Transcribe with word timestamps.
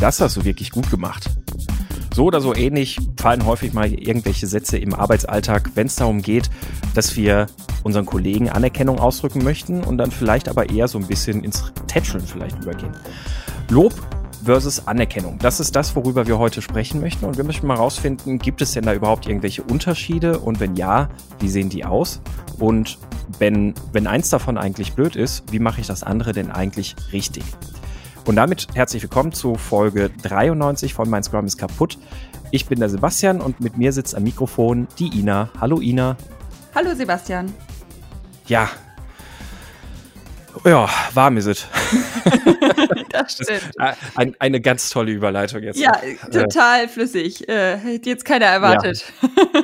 das 0.00 0.20
hast 0.20 0.36
du 0.36 0.44
wirklich 0.44 0.70
gut 0.70 0.90
gemacht. 0.90 1.30
So 2.14 2.24
oder 2.24 2.40
so 2.40 2.54
ähnlich 2.54 2.98
fallen 3.16 3.46
häufig 3.46 3.72
mal 3.72 3.92
irgendwelche 3.92 4.46
Sätze 4.46 4.76
im 4.78 4.94
Arbeitsalltag, 4.94 5.70
wenn 5.74 5.86
es 5.86 5.96
darum 5.96 6.20
geht, 6.20 6.50
dass 6.94 7.16
wir 7.16 7.46
unseren 7.84 8.06
Kollegen 8.06 8.48
Anerkennung 8.48 8.98
ausdrücken 8.98 9.44
möchten 9.44 9.84
und 9.84 9.98
dann 9.98 10.10
vielleicht 10.10 10.48
aber 10.48 10.68
eher 10.68 10.88
so 10.88 10.98
ein 10.98 11.06
bisschen 11.06 11.44
ins 11.44 11.72
Tätscheln 11.86 12.26
vielleicht 12.26 12.58
übergehen. 12.62 12.92
Lob 13.70 13.94
versus 14.44 14.86
Anerkennung. 14.86 15.38
Das 15.38 15.60
ist 15.60 15.76
das, 15.76 15.94
worüber 15.94 16.26
wir 16.26 16.38
heute 16.38 16.62
sprechen 16.62 17.00
möchten. 17.00 17.24
Und 17.24 17.36
wir 17.36 17.44
möchten 17.44 17.66
mal 17.66 17.76
rausfinden, 17.76 18.38
gibt 18.38 18.62
es 18.62 18.72
denn 18.72 18.84
da 18.84 18.94
überhaupt 18.94 19.26
irgendwelche 19.26 19.62
Unterschiede? 19.62 20.38
Und 20.38 20.60
wenn 20.60 20.74
ja, 20.76 21.08
wie 21.38 21.48
sehen 21.48 21.68
die 21.68 21.84
aus? 21.84 22.20
Und 22.58 22.98
wenn, 23.38 23.74
wenn 23.92 24.06
eins 24.06 24.30
davon 24.30 24.58
eigentlich 24.58 24.94
blöd 24.94 25.16
ist, 25.16 25.44
wie 25.52 25.58
mache 25.58 25.80
ich 25.80 25.86
das 25.86 26.02
andere 26.02 26.32
denn 26.32 26.50
eigentlich 26.50 26.96
richtig? 27.12 27.44
Und 28.28 28.36
damit 28.36 28.66
herzlich 28.74 29.02
willkommen 29.02 29.32
zu 29.32 29.54
Folge 29.54 30.10
93 30.22 30.92
von 30.92 31.08
Mein 31.08 31.22
Scrum 31.22 31.46
ist 31.46 31.56
kaputt. 31.56 31.96
Ich 32.50 32.66
bin 32.66 32.78
der 32.78 32.90
Sebastian 32.90 33.40
und 33.40 33.60
mit 33.60 33.78
mir 33.78 33.90
sitzt 33.90 34.14
am 34.14 34.22
Mikrofon 34.22 34.86
die 34.98 35.18
Ina. 35.18 35.48
Hallo 35.58 35.80
Ina. 35.80 36.14
Hallo 36.74 36.94
Sebastian. 36.94 37.50
Ja. 38.46 38.68
Ja, 40.62 40.90
warm 41.14 41.36
ist 41.38 41.46
es. 41.46 41.66
das 43.08 43.32
stimmt. 43.32 43.72
Ein, 44.14 44.36
eine 44.38 44.60
ganz 44.60 44.90
tolle 44.90 45.12
Überleitung 45.12 45.62
jetzt. 45.62 45.80
Ja, 45.80 45.98
total 46.30 46.84
äh, 46.84 46.88
flüssig. 46.88 47.48
Äh, 47.48 47.78
hätte 47.78 48.10
jetzt 48.10 48.26
keiner 48.26 48.44
erwartet. 48.46 49.10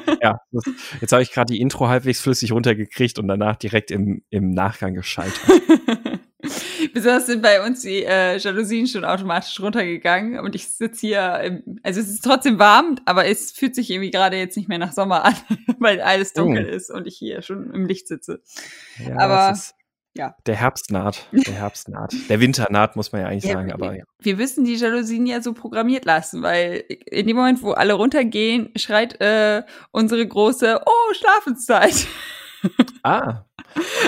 Ja, 0.07 0.17
ja 0.23 0.41
das, 0.53 0.65
jetzt 1.03 1.13
habe 1.13 1.23
ich 1.23 1.33
gerade 1.33 1.53
die 1.53 1.61
Intro 1.61 1.89
halbwegs 1.89 2.23
flüssig 2.23 2.53
runtergekriegt 2.53 3.19
und 3.19 3.29
danach 3.29 3.57
direkt 3.57 3.91
im, 3.91 4.23
im 4.31 4.53
Nachgang 4.53 4.95
gescheitert. 4.95 5.39
Besonders 6.93 7.27
sind 7.27 7.43
bei 7.43 7.65
uns 7.65 7.83
die 7.83 8.05
äh, 8.05 8.37
Jalousien 8.37 8.87
schon 8.87 9.05
automatisch 9.05 9.59
runtergegangen 9.61 10.39
und 10.41 10.55
ich 10.55 10.69
sitze 10.69 11.07
hier, 11.07 11.41
im, 11.41 11.81
also 11.83 12.01
es 12.01 12.09
ist 12.09 12.25
trotzdem 12.25 12.59
warm, 12.59 12.99
aber 13.05 13.27
es 13.27 13.53
fühlt 13.53 13.75
sich 13.75 13.91
irgendwie 13.91 14.11
gerade 14.11 14.37
jetzt 14.37 14.57
nicht 14.57 14.69
mehr 14.69 14.79
nach 14.79 14.93
Sommer 14.93 15.25
an, 15.25 15.35
weil 15.79 16.01
alles 16.01 16.33
dunkel 16.33 16.67
oh. 16.67 16.75
ist 16.75 16.91
und 16.91 17.07
ich 17.07 17.17
hier 17.17 17.43
schon 17.43 17.73
im 17.73 17.87
Licht 17.87 18.09
sitze. 18.09 18.43
Ja, 18.99 19.19
aber 19.19 19.57
ja. 20.17 20.37
Der 20.47 20.55
Herbst 20.55 20.93
naht. 20.93 21.27
Der 21.33 21.55
Herbst 21.55 21.89
naht. 21.89 22.15
Der 22.29 22.39
Winter 22.39 22.69
naht, 22.71 22.95
muss 22.95 23.11
man 23.11 23.23
ja 23.23 23.29
eigentlich 23.29 23.45
ja, 23.45 23.55
sagen. 23.55 23.73
Aber 23.73 23.97
ja. 23.97 24.05
Wir 24.21 24.37
müssen 24.37 24.65
die 24.65 24.77
Jalousien 24.77 25.27
ja 25.27 25.43
so 25.43 25.55
programmiert 25.55 26.05
lassen, 26.05 26.43
weil 26.43 26.85
in 27.07 27.27
dem 27.27 27.37
Moment, 27.37 27.63
wo 27.63 27.73
alle 27.73 27.95
runtergehen, 27.95 28.71
schreit 28.77 29.21
äh, 29.21 29.65
unsere 29.91 30.25
große 30.25 30.81
Oh, 30.87 31.15
Schlafenszeit. 31.15 32.07
Ah. 33.03 33.45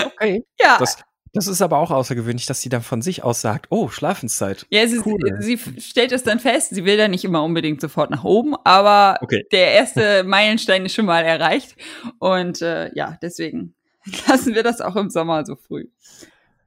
Okay. 0.05 0.43
Ja. 0.59 0.77
Das, 0.79 0.97
das 1.37 1.47
ist 1.47 1.61
aber 1.61 1.77
auch 1.77 1.91
außergewöhnlich, 1.91 2.45
dass 2.45 2.61
sie 2.61 2.69
dann 2.69 2.81
von 2.81 3.01
sich 3.01 3.23
aus 3.23 3.41
sagt, 3.41 3.67
oh, 3.69 3.89
Schlafenszeit. 3.89 4.65
Ja, 4.69 4.87
sie, 4.87 4.99
cool. 5.05 5.19
sie 5.39 5.57
stellt 5.79 6.11
es 6.11 6.23
dann 6.23 6.39
fest, 6.39 6.75
sie 6.75 6.85
will 6.85 6.97
dann 6.97 7.11
nicht 7.11 7.23
immer 7.23 7.43
unbedingt 7.43 7.79
sofort 7.79 8.09
nach 8.09 8.23
oben, 8.23 8.55
aber 8.63 9.19
okay. 9.21 9.45
der 9.51 9.73
erste 9.73 10.23
Meilenstein 10.25 10.85
ist 10.85 10.95
schon 10.95 11.05
mal 11.05 11.23
erreicht. 11.23 11.75
Und 12.19 12.61
äh, 12.61 12.93
ja, 12.95 13.17
deswegen 13.21 13.75
lassen 14.27 14.55
wir 14.55 14.63
das 14.63 14.81
auch 14.81 14.95
im 14.95 15.09
Sommer 15.09 15.45
so 15.45 15.55
früh. 15.55 15.85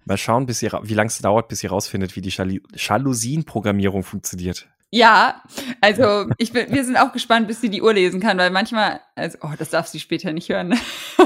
Mal 0.05 0.17
schauen, 0.17 0.47
bis 0.47 0.61
sie, 0.61 0.71
wie 0.83 0.95
lange 0.95 1.09
es 1.09 1.19
dauert, 1.19 1.49
bis 1.49 1.61
sie 1.61 1.67
rausfindet, 1.67 2.17
wie 2.17 2.23
die 2.23 2.33
Jalousien-Programmierung 2.75 4.03
funktioniert. 4.03 4.67
Ja, 4.93 5.45
also 5.81 6.27
ich 6.37 6.53
bin, 6.53 6.73
wir 6.73 6.85
sind 6.85 6.97
auch 6.97 7.13
gespannt, 7.13 7.47
bis 7.47 7.61
sie 7.61 7.71
die 7.71 7.81
Uhr 7.81 7.95
lesen 7.95 8.21
kann, 8.21 8.39
weil 8.39 8.51
manchmal, 8.51 9.01
also, 9.15 9.39
oh, 9.43 9.53
das 9.57 9.71
darf 9.71 9.87
sie 9.87 10.01
später 10.01 10.33
nicht 10.33 10.49
hören. 10.49 10.77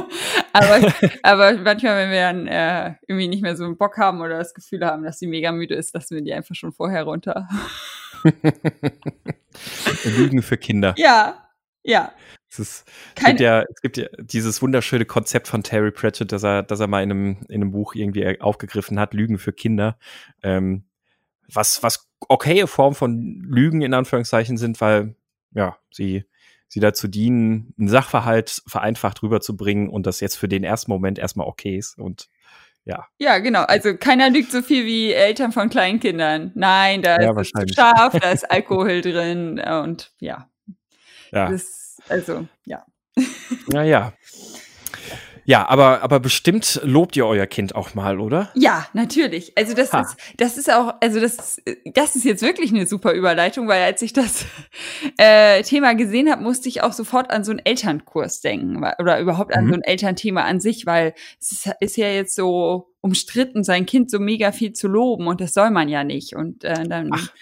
aber, 0.52 0.92
aber 1.22 1.52
manchmal, 1.54 1.96
wenn 1.96 2.10
wir 2.10 2.20
dann 2.20 2.46
äh, 2.46 2.94
irgendwie 3.08 3.28
nicht 3.28 3.42
mehr 3.42 3.56
so 3.56 3.64
einen 3.64 3.78
Bock 3.78 3.96
haben 3.96 4.20
oder 4.20 4.36
das 4.36 4.52
Gefühl 4.52 4.84
haben, 4.84 5.02
dass 5.02 5.18
sie 5.18 5.26
mega 5.26 5.50
müde 5.50 5.74
ist, 5.74 5.94
lassen 5.94 6.14
wir 6.14 6.22
die 6.22 6.34
einfach 6.34 6.54
schon 6.54 6.72
vorher 6.72 7.04
runter. 7.04 7.48
Lügen 10.04 10.42
für 10.42 10.58
Kinder. 10.58 10.94
Ja, 10.98 11.48
ja. 11.82 12.12
Es, 12.50 12.58
ist, 12.58 12.90
es, 13.16 13.24
gibt 13.24 13.40
ja, 13.40 13.62
es 13.62 13.80
gibt 13.80 13.96
ja 13.96 14.08
dieses 14.18 14.60
wunderschöne 14.60 15.06
Konzept 15.06 15.48
von 15.48 15.62
Terry 15.62 15.90
Pratchett, 15.90 16.32
dass 16.32 16.44
er, 16.44 16.62
dass 16.62 16.80
er 16.80 16.86
mal 16.86 17.02
in 17.02 17.10
einem, 17.10 17.38
in 17.48 17.62
einem 17.62 17.72
Buch 17.72 17.94
irgendwie 17.94 18.40
aufgegriffen 18.42 19.00
hat, 19.00 19.14
Lügen 19.14 19.38
für 19.38 19.54
Kinder. 19.54 19.98
Ähm, 20.42 20.84
was, 21.52 21.82
was 21.82 22.08
okaye 22.28 22.66
Form 22.66 22.94
von 22.94 23.42
Lügen 23.46 23.82
in 23.82 23.94
Anführungszeichen 23.94 24.56
sind, 24.56 24.80
weil, 24.80 25.14
ja, 25.52 25.76
sie, 25.90 26.24
sie 26.68 26.80
dazu 26.80 27.08
dienen, 27.08 27.74
einen 27.78 27.88
Sachverhalt 27.88 28.62
vereinfacht 28.66 29.22
rüberzubringen 29.22 29.88
und 29.88 30.06
das 30.06 30.20
jetzt 30.20 30.36
für 30.36 30.48
den 30.48 30.64
ersten 30.64 30.90
Moment 30.90 31.18
erstmal 31.18 31.46
okay 31.46 31.76
ist 31.76 31.98
und 31.98 32.28
ja. 32.84 33.06
Ja, 33.18 33.38
genau. 33.38 33.62
Also 33.62 33.96
keiner 33.96 34.28
lügt 34.28 34.52
so 34.52 34.60
viel 34.60 34.84
wie 34.84 35.12
Eltern 35.12 35.52
von 35.52 35.70
kleinen 35.70 36.00
Kindern. 36.00 36.52
Nein, 36.54 37.00
da 37.00 37.18
ja, 37.18 37.40
ist 37.40 37.52
scharf, 37.74 38.18
da 38.20 38.30
ist 38.30 38.50
Alkohol 38.50 39.00
drin 39.00 39.58
und 39.58 40.12
ja. 40.20 40.50
Ja. 41.32 41.50
Das, 41.50 41.96
also, 42.08 42.46
ja. 42.66 42.84
Naja. 43.68 44.12
Ja, 45.46 45.68
aber, 45.68 46.02
aber 46.02 46.20
bestimmt 46.20 46.80
lobt 46.84 47.16
ihr 47.16 47.26
euer 47.26 47.46
Kind 47.46 47.74
auch 47.74 47.94
mal, 47.94 48.18
oder? 48.18 48.50
Ja, 48.54 48.86
natürlich. 48.94 49.52
Also 49.56 49.74
das 49.74 49.92
ha. 49.92 50.00
ist, 50.00 50.16
das 50.38 50.56
ist 50.56 50.72
auch, 50.72 50.94
also 51.00 51.20
das, 51.20 51.60
das 51.84 52.16
ist 52.16 52.24
jetzt 52.24 52.42
wirklich 52.42 52.72
eine 52.72 52.86
super 52.86 53.12
Überleitung, 53.12 53.68
weil 53.68 53.82
als 53.82 54.00
ich 54.02 54.12
das 54.12 54.46
äh, 55.18 55.62
Thema 55.62 55.94
gesehen 55.94 56.30
habe, 56.30 56.42
musste 56.42 56.68
ich 56.68 56.82
auch 56.82 56.92
sofort 56.92 57.30
an 57.30 57.44
so 57.44 57.50
einen 57.50 57.60
Elternkurs 57.60 58.40
denken 58.40 58.82
oder 58.98 59.20
überhaupt 59.20 59.54
an 59.54 59.66
mhm. 59.66 59.68
so 59.68 59.74
ein 59.74 59.82
Elternthema 59.82 60.42
an 60.42 60.60
sich, 60.60 60.86
weil 60.86 61.14
es 61.40 61.52
ist, 61.52 61.70
ist, 61.80 61.96
ja 61.96 62.08
jetzt 62.08 62.34
so 62.34 62.94
umstritten, 63.00 63.64
sein 63.64 63.84
Kind 63.84 64.10
so 64.10 64.18
mega 64.18 64.50
viel 64.50 64.72
zu 64.72 64.88
loben 64.88 65.26
und 65.26 65.40
das 65.42 65.52
soll 65.52 65.70
man 65.70 65.88
ja 65.90 66.04
nicht. 66.04 66.34
Und 66.34 66.64
äh, 66.64 66.88
dann, 66.88 67.10
Ach. 67.12 67.32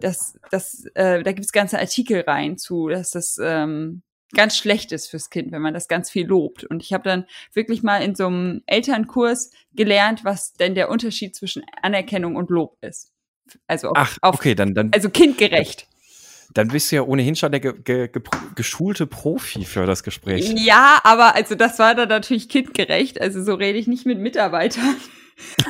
das, 0.00 0.38
das, 0.50 0.84
äh, 0.94 1.22
da 1.22 1.30
gibt's 1.30 1.52
ganze 1.52 1.78
Artikel 1.78 2.22
rein 2.26 2.58
zu, 2.58 2.88
dass 2.88 3.12
das 3.12 3.38
ähm, 3.40 4.02
ganz 4.34 4.56
schlecht 4.56 4.92
ist 4.92 5.08
fürs 5.08 5.30
Kind, 5.30 5.52
wenn 5.52 5.62
man 5.62 5.74
das 5.74 5.88
ganz 5.88 6.10
viel 6.10 6.26
lobt. 6.26 6.64
Und 6.64 6.82
ich 6.82 6.92
habe 6.92 7.04
dann 7.04 7.26
wirklich 7.52 7.82
mal 7.82 7.98
in 7.98 8.14
so 8.14 8.26
einem 8.26 8.62
Elternkurs 8.66 9.50
gelernt, 9.74 10.24
was 10.24 10.54
denn 10.54 10.74
der 10.74 10.90
Unterschied 10.90 11.36
zwischen 11.36 11.62
Anerkennung 11.82 12.36
und 12.36 12.50
Lob 12.50 12.76
ist. 12.80 13.12
Also 13.66 13.88
auf, 13.90 13.96
Ach, 13.96 14.18
okay, 14.22 14.54
dann, 14.54 14.74
dann 14.74 14.90
also 14.94 15.10
kindgerecht. 15.10 15.86
Dann 16.54 16.68
bist 16.68 16.92
du 16.92 16.96
ja 16.96 17.02
ohnehin 17.02 17.34
schon 17.34 17.50
der 17.50 17.60
ge 17.60 17.72
ge 17.82 18.08
ge 18.08 18.22
geschulte 18.54 19.06
Profi 19.06 19.64
für 19.64 19.86
das 19.86 20.02
Gespräch. 20.02 20.52
Ja, 20.56 21.00
aber 21.02 21.34
also 21.34 21.54
das 21.54 21.78
war 21.78 21.94
dann 21.94 22.08
natürlich 22.08 22.48
kindgerecht. 22.48 23.20
Also 23.20 23.42
so 23.42 23.54
rede 23.54 23.78
ich 23.78 23.86
nicht 23.86 24.04
mit 24.04 24.18
Mitarbeitern. 24.18 24.96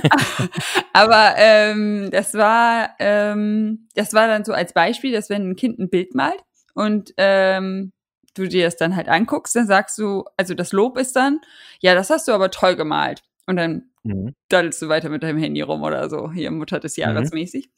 aber 0.93 1.34
ähm, 1.37 2.11
das 2.11 2.34
war 2.34 2.91
ähm, 2.99 3.87
das 3.95 4.12
war 4.12 4.27
dann 4.27 4.45
so 4.45 4.53
als 4.53 4.72
Beispiel, 4.72 5.12
dass 5.12 5.31
wenn 5.31 5.51
ein 5.51 5.56
Kind 5.56 5.78
ein 5.78 5.89
Bild 5.89 6.15
malt 6.15 6.43
und 6.75 7.15
ähm, 7.17 7.93
du 8.34 8.48
dir 8.48 8.65
das 8.65 8.76
dann 8.76 8.97
halt 8.97 9.09
anguckst, 9.09 9.54
dann 9.56 9.66
sagst 9.66 9.98
du, 9.98 10.25
also 10.37 10.54
das 10.54 10.72
Lob 10.72 10.98
ist 10.98 11.16
dann, 11.16 11.41
ja, 11.81 11.94
das 11.94 12.10
hast 12.10 12.28
du 12.28 12.32
aber 12.32 12.50
toll 12.50 12.76
gemalt. 12.76 13.22
Und 13.47 13.56
dann 13.56 13.91
mhm. 14.04 14.34
daddelst 14.48 14.81
du 14.82 14.88
weiter 14.88 15.09
mit 15.09 15.22
deinem 15.22 15.38
Handy 15.38 15.60
rum 15.60 15.82
oder 15.82 16.09
so, 16.09 16.31
hier 16.31 16.50
Mutter 16.50 16.81
des 16.81 16.97
Jahres 16.97 17.32
mhm. 17.32 17.38
mäßig. 17.38 17.71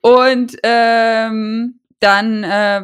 Und 0.00 0.56
ähm, 0.62 1.80
dann 1.98 2.44
äh, 2.44 2.82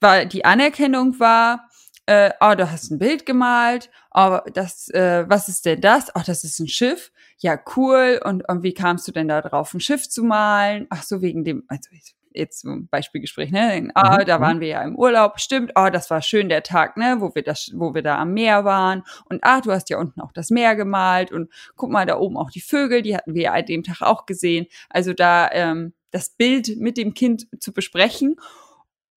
war 0.00 0.24
die 0.24 0.44
Anerkennung 0.44 1.18
war, 1.20 1.68
äh, 2.06 2.32
oh, 2.40 2.54
du 2.56 2.70
hast 2.70 2.90
ein 2.90 2.98
Bild 2.98 3.26
gemalt, 3.26 3.90
aber 4.10 4.44
oh, 4.46 4.50
das, 4.52 4.88
äh, 4.88 5.28
was 5.28 5.48
ist 5.48 5.66
denn 5.66 5.82
das? 5.82 6.08
Ach, 6.14 6.22
oh, 6.22 6.24
das 6.26 6.42
ist 6.42 6.58
ein 6.58 6.68
Schiff. 6.68 7.12
Ja, 7.36 7.58
cool. 7.76 8.20
Und, 8.24 8.48
und 8.48 8.62
wie 8.62 8.72
kamst 8.72 9.06
du 9.06 9.12
denn 9.12 9.28
da 9.28 9.42
drauf, 9.42 9.74
ein 9.74 9.80
Schiff 9.80 10.08
zu 10.08 10.24
malen? 10.24 10.86
Ach 10.88 11.02
so, 11.02 11.20
wegen 11.20 11.44
dem, 11.44 11.64
also 11.68 11.90
jetzt 12.32 12.64
ein 12.64 12.88
Beispielgespräch, 12.88 13.50
ne? 13.50 13.90
Ah, 13.94 14.18
mhm. 14.20 14.24
da 14.26 14.38
mhm. 14.38 14.42
waren 14.42 14.60
wir 14.60 14.68
ja 14.68 14.82
im 14.82 14.96
Urlaub, 14.96 15.40
stimmt, 15.40 15.76
ah, 15.76 15.90
das 15.90 16.10
war 16.10 16.22
schön 16.22 16.48
der 16.48 16.62
Tag, 16.62 16.96
ne, 16.96 17.16
wo 17.20 17.34
wir 17.34 17.42
das, 17.42 17.70
wo 17.74 17.94
wir 17.94 18.02
da 18.02 18.18
am 18.18 18.34
Meer 18.34 18.64
waren. 18.64 19.02
Und 19.28 19.40
ah, 19.42 19.60
du 19.60 19.72
hast 19.72 19.90
ja 19.90 19.98
unten 19.98 20.20
auch 20.20 20.32
das 20.32 20.50
Meer 20.50 20.76
gemalt 20.76 21.32
und 21.32 21.50
guck 21.76 21.90
mal, 21.90 22.06
da 22.06 22.18
oben 22.18 22.36
auch 22.36 22.50
die 22.50 22.60
Vögel, 22.60 23.02
die 23.02 23.16
hatten 23.16 23.34
wir 23.34 23.42
ja 23.42 23.52
an 23.52 23.66
dem 23.66 23.82
Tag 23.82 24.02
auch 24.02 24.26
gesehen. 24.26 24.66
Also 24.88 25.12
da 25.12 25.50
ähm, 25.52 25.92
das 26.10 26.30
Bild 26.30 26.78
mit 26.78 26.96
dem 26.96 27.14
Kind 27.14 27.46
zu 27.60 27.72
besprechen, 27.72 28.36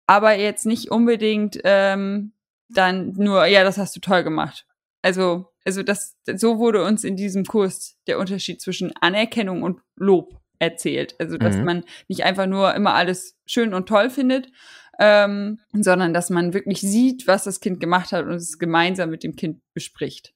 aber 0.06 0.34
jetzt 0.34 0.66
nicht 0.66 0.90
unbedingt 0.90 1.60
ähm, 1.64 2.32
dann 2.68 3.12
nur, 3.16 3.46
ja, 3.46 3.64
das 3.64 3.78
hast 3.78 3.94
du 3.96 4.00
toll 4.00 4.24
gemacht. 4.24 4.66
Also, 5.02 5.52
also 5.64 5.82
das, 5.82 6.16
so 6.26 6.58
wurde 6.58 6.84
uns 6.84 7.04
in 7.04 7.16
diesem 7.16 7.44
Kurs 7.44 7.96
der 8.06 8.18
Unterschied 8.18 8.60
zwischen 8.60 8.92
Anerkennung 9.00 9.62
und 9.62 9.80
Lob 9.96 10.39
erzählt. 10.60 11.16
Also, 11.18 11.36
dass 11.36 11.56
mhm. 11.56 11.64
man 11.64 11.84
nicht 12.06 12.24
einfach 12.24 12.46
nur 12.46 12.74
immer 12.74 12.94
alles 12.94 13.36
schön 13.46 13.74
und 13.74 13.88
toll 13.88 14.10
findet, 14.10 14.52
ähm, 15.00 15.58
sondern 15.72 16.14
dass 16.14 16.30
man 16.30 16.54
wirklich 16.54 16.80
sieht, 16.80 17.26
was 17.26 17.44
das 17.44 17.60
Kind 17.60 17.80
gemacht 17.80 18.12
hat 18.12 18.26
und 18.26 18.34
es 18.34 18.58
gemeinsam 18.58 19.10
mit 19.10 19.24
dem 19.24 19.34
Kind 19.34 19.60
bespricht. 19.74 20.34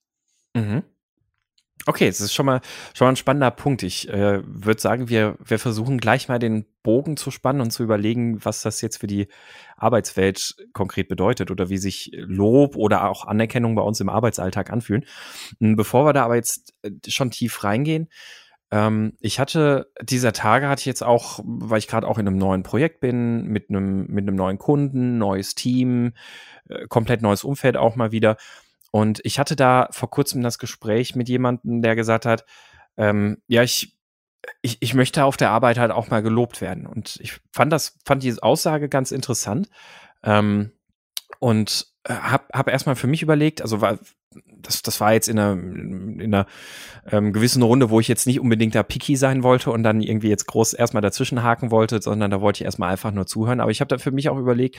Mhm. 0.54 0.82
Okay, 1.86 2.06
das 2.06 2.20
ist 2.20 2.32
schon 2.32 2.46
mal, 2.46 2.62
schon 2.94 3.04
mal 3.04 3.12
ein 3.12 3.16
spannender 3.16 3.50
Punkt. 3.50 3.82
Ich 3.82 4.08
äh, 4.08 4.40
würde 4.42 4.80
sagen, 4.80 5.10
wir, 5.10 5.36
wir 5.44 5.58
versuchen 5.58 5.98
gleich 5.98 6.28
mal 6.28 6.38
den 6.38 6.64
Bogen 6.82 7.18
zu 7.18 7.30
spannen 7.30 7.60
und 7.60 7.72
zu 7.72 7.82
überlegen, 7.82 8.42
was 8.42 8.62
das 8.62 8.80
jetzt 8.80 8.98
für 8.98 9.06
die 9.06 9.28
Arbeitswelt 9.76 10.56
konkret 10.72 11.08
bedeutet 11.08 11.50
oder 11.50 11.68
wie 11.68 11.76
sich 11.76 12.10
Lob 12.14 12.76
oder 12.76 13.10
auch 13.10 13.26
Anerkennung 13.26 13.74
bei 13.74 13.82
uns 13.82 14.00
im 14.00 14.08
Arbeitsalltag 14.08 14.70
anfühlen. 14.70 15.04
Bevor 15.58 16.06
wir 16.06 16.14
da 16.14 16.24
aber 16.24 16.36
jetzt 16.36 16.72
äh, 16.82 16.90
schon 17.08 17.30
tief 17.30 17.64
reingehen, 17.64 18.08
Ähm, 18.70 19.14
ich 19.20 19.38
hatte, 19.40 19.90
dieser 20.00 20.32
Tage 20.32 20.68
hatte 20.68 20.80
ich 20.80 20.86
jetzt 20.86 21.02
auch, 21.02 21.40
weil 21.44 21.78
ich 21.78 21.88
gerade 21.88 22.06
auch 22.06 22.18
in 22.18 22.26
einem 22.26 22.38
neuen 22.38 22.62
Projekt 22.62 23.00
bin, 23.00 23.46
mit 23.46 23.68
einem, 23.68 24.06
mit 24.06 24.26
einem 24.26 24.36
neuen 24.36 24.58
Kunden, 24.58 25.18
neues 25.18 25.54
Team, 25.54 26.12
äh, 26.68 26.86
komplett 26.88 27.22
neues 27.22 27.44
Umfeld 27.44 27.76
auch 27.76 27.96
mal 27.96 28.12
wieder. 28.12 28.36
Und 28.90 29.20
ich 29.24 29.38
hatte 29.38 29.56
da 29.56 29.88
vor 29.90 30.10
kurzem 30.10 30.42
das 30.42 30.58
Gespräch 30.58 31.16
mit 31.16 31.28
jemandem, 31.28 31.82
der 31.82 31.96
gesagt 31.96 32.26
hat, 32.26 32.44
ähm, 32.96 33.42
ja, 33.48 33.62
ich, 33.62 33.98
ich, 34.62 34.78
ich 34.80 34.94
möchte 34.94 35.24
auf 35.24 35.36
der 35.36 35.50
Arbeit 35.50 35.78
halt 35.78 35.90
auch 35.90 36.10
mal 36.10 36.22
gelobt 36.22 36.60
werden. 36.60 36.86
Und 36.86 37.18
ich 37.20 37.40
fand 37.52 37.72
das, 37.72 37.98
fand 38.04 38.22
diese 38.22 38.42
Aussage 38.42 38.88
ganz 38.88 39.10
interessant. 39.10 39.68
Ähm, 40.22 40.72
und 41.40 41.86
äh, 42.04 42.14
habe 42.14 42.44
hab 42.52 42.68
erstmal 42.68 42.96
für 42.96 43.06
mich 43.06 43.22
überlegt, 43.22 43.62
also 43.62 43.80
war, 43.80 43.98
das, 44.62 44.82
das 44.82 45.00
war 45.00 45.12
jetzt 45.12 45.28
in 45.28 45.38
einer, 45.38 45.52
in 45.52 46.22
einer 46.22 46.46
ähm, 47.06 47.32
gewissen 47.32 47.62
Runde, 47.62 47.90
wo 47.90 48.00
ich 48.00 48.08
jetzt 48.08 48.26
nicht 48.26 48.40
unbedingt 48.40 48.74
da 48.74 48.82
picky 48.82 49.16
sein 49.16 49.42
wollte 49.42 49.70
und 49.70 49.82
dann 49.82 50.00
irgendwie 50.00 50.28
jetzt 50.28 50.46
groß 50.46 50.72
erstmal 50.72 51.02
dazwischen 51.02 51.42
haken 51.42 51.70
wollte, 51.70 52.00
sondern 52.00 52.30
da 52.30 52.40
wollte 52.40 52.58
ich 52.58 52.64
erstmal 52.64 52.90
einfach 52.90 53.12
nur 53.12 53.26
zuhören. 53.26 53.60
Aber 53.60 53.70
ich 53.70 53.80
habe 53.80 53.88
da 53.88 53.98
für 53.98 54.12
mich 54.12 54.28
auch 54.28 54.38
überlegt, 54.38 54.78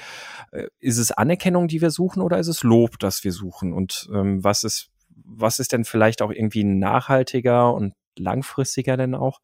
äh, 0.52 0.68
ist 0.80 0.98
es 0.98 1.12
Anerkennung, 1.12 1.68
die 1.68 1.82
wir 1.82 1.92
suchen 1.92 2.22
oder 2.22 2.40
ist 2.40 2.48
es 2.48 2.64
Lob, 2.64 3.00
das 3.00 3.24
wir 3.24 3.32
suchen? 3.32 3.74
Und 3.74 4.10
ähm, 4.14 4.44
was 4.44 4.64
ist, 4.64 4.90
was 5.10 5.60
ist 5.60 5.72
denn 5.72 5.86
vielleicht 5.86 6.22
auch 6.22 6.32
irgendwie 6.32 6.64
nachhaltiger 6.64 7.74
und 7.74 7.94
langfristiger 8.18 8.98
denn 8.98 9.16
auch? 9.16 9.40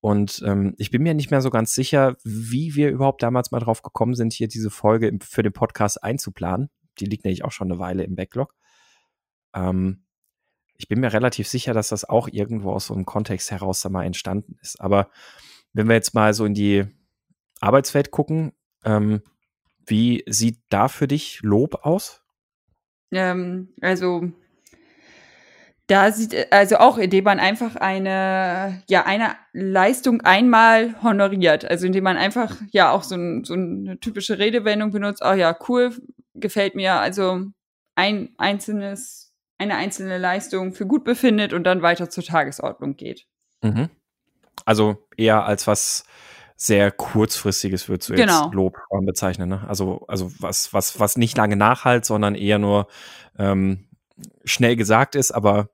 Und 0.00 0.42
ähm, 0.46 0.74
ich 0.78 0.90
bin 0.90 1.02
mir 1.02 1.14
nicht 1.14 1.30
mehr 1.30 1.40
so 1.40 1.50
ganz 1.50 1.74
sicher, 1.74 2.16
wie 2.22 2.74
wir 2.76 2.90
überhaupt 2.90 3.22
damals 3.22 3.50
mal 3.50 3.58
drauf 3.58 3.82
gekommen 3.82 4.14
sind, 4.14 4.32
hier 4.32 4.46
diese 4.46 4.70
Folge 4.70 5.18
für 5.22 5.42
den 5.42 5.52
Podcast 5.52 6.02
einzuplanen. 6.04 6.70
Die 7.00 7.06
liegt 7.06 7.24
nämlich 7.24 7.44
auch 7.44 7.52
schon 7.52 7.70
eine 7.70 7.80
Weile 7.80 8.04
im 8.04 8.14
Backlog. 8.14 8.54
Ähm, 9.54 10.04
ich 10.76 10.88
bin 10.88 11.00
mir 11.00 11.12
relativ 11.12 11.48
sicher, 11.48 11.74
dass 11.74 11.88
das 11.88 12.04
auch 12.04 12.28
irgendwo 12.28 12.72
aus 12.72 12.86
so 12.86 12.94
einem 12.94 13.04
Kontext 13.04 13.50
heraus 13.50 13.80
da 13.80 13.88
mal 13.88 14.04
entstanden 14.04 14.56
ist. 14.62 14.80
Aber 14.80 15.10
wenn 15.72 15.88
wir 15.88 15.94
jetzt 15.94 16.14
mal 16.14 16.32
so 16.34 16.44
in 16.44 16.54
die 16.54 16.86
Arbeitswelt 17.60 18.10
gucken, 18.10 18.52
ähm, 18.84 19.22
wie 19.86 20.22
sieht 20.26 20.60
da 20.68 20.88
für 20.88 21.08
dich 21.08 21.40
Lob 21.42 21.84
aus? 21.84 22.22
Ähm, 23.10 23.74
also 23.80 24.30
da 25.88 26.12
sieht, 26.12 26.52
also 26.52 26.76
auch 26.76 26.98
indem 26.98 27.24
man 27.24 27.40
einfach 27.40 27.74
eine, 27.76 28.82
ja, 28.88 29.06
eine 29.06 29.34
Leistung 29.52 30.20
einmal 30.20 31.02
honoriert. 31.02 31.64
Also 31.64 31.86
indem 31.86 32.04
man 32.04 32.18
einfach, 32.18 32.54
ja, 32.70 32.90
auch 32.92 33.02
so, 33.02 33.14
ein, 33.14 33.44
so 33.44 33.54
eine 33.54 33.98
typische 33.98 34.38
Redewendung 34.38 34.90
benutzt, 34.90 35.22
oh 35.24 35.32
ja, 35.32 35.56
cool, 35.68 35.96
gefällt 36.34 36.74
mir. 36.74 36.94
Also 36.94 37.46
ein 37.94 38.34
einzelnes 38.36 39.27
eine 39.58 39.76
einzelne 39.76 40.18
Leistung 40.18 40.72
für 40.72 40.86
gut 40.86 41.04
befindet 41.04 41.52
und 41.52 41.64
dann 41.64 41.82
weiter 41.82 42.08
zur 42.10 42.24
Tagesordnung 42.24 42.96
geht. 42.96 43.26
Mhm. 43.62 43.90
Also 44.64 45.06
eher 45.16 45.44
als 45.44 45.66
was 45.66 46.04
sehr 46.56 46.90
kurzfristiges 46.90 47.88
würdest 47.88 48.10
du 48.10 48.14
genau. 48.14 48.44
jetzt 48.44 48.54
Lob 48.54 48.76
bezeichnen. 49.02 49.48
Ne? 49.48 49.64
Also, 49.68 50.04
also 50.08 50.32
was, 50.40 50.72
was, 50.72 50.98
was 50.98 51.16
nicht 51.16 51.36
lange 51.36 51.56
nachhalt, 51.56 52.04
sondern 52.04 52.34
eher 52.34 52.58
nur 52.58 52.88
ähm, 53.38 53.86
schnell 54.44 54.74
gesagt 54.74 55.14
ist, 55.14 55.30
aber 55.30 55.70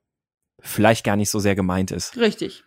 vielleicht 0.60 1.04
gar 1.04 1.16
nicht 1.16 1.30
so 1.30 1.38
sehr 1.38 1.54
gemeint 1.54 1.90
ist. 1.90 2.16
Richtig. 2.18 2.64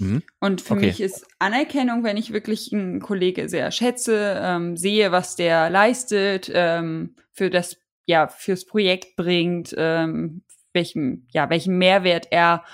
Mhm. 0.00 0.22
Und 0.40 0.60
für 0.60 0.74
okay. 0.74 0.86
mich 0.86 1.00
ist 1.00 1.24
Anerkennung, 1.38 2.02
wenn 2.02 2.16
ich 2.16 2.32
wirklich 2.32 2.72
einen 2.72 3.00
Kollege 3.00 3.48
sehr 3.48 3.70
schätze, 3.70 4.40
ähm, 4.42 4.76
sehe, 4.76 5.12
was 5.12 5.36
der 5.36 5.70
leistet, 5.70 6.50
ähm, 6.52 7.14
für 7.30 7.48
das 7.48 7.76
ja 8.06 8.28
fürs 8.28 8.66
Projekt 8.66 9.16
bringt, 9.16 9.74
ähm, 9.76 10.42
welchen, 10.72 11.26
ja, 11.32 11.50
welchen 11.50 11.78
Mehrwert 11.78 12.28
er 12.30 12.64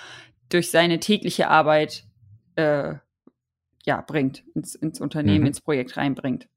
durch 0.49 0.71
seine 0.71 1.01
tägliche 1.01 1.49
Arbeit 1.49 2.05
äh, 2.57 2.95
ja, 3.85 4.01
bringt, 4.03 4.45
ins, 4.55 4.75
ins 4.75 5.01
Unternehmen, 5.01 5.41
mhm. 5.41 5.47
ins 5.47 5.61
Projekt 5.61 5.97
reinbringt. 5.97 6.49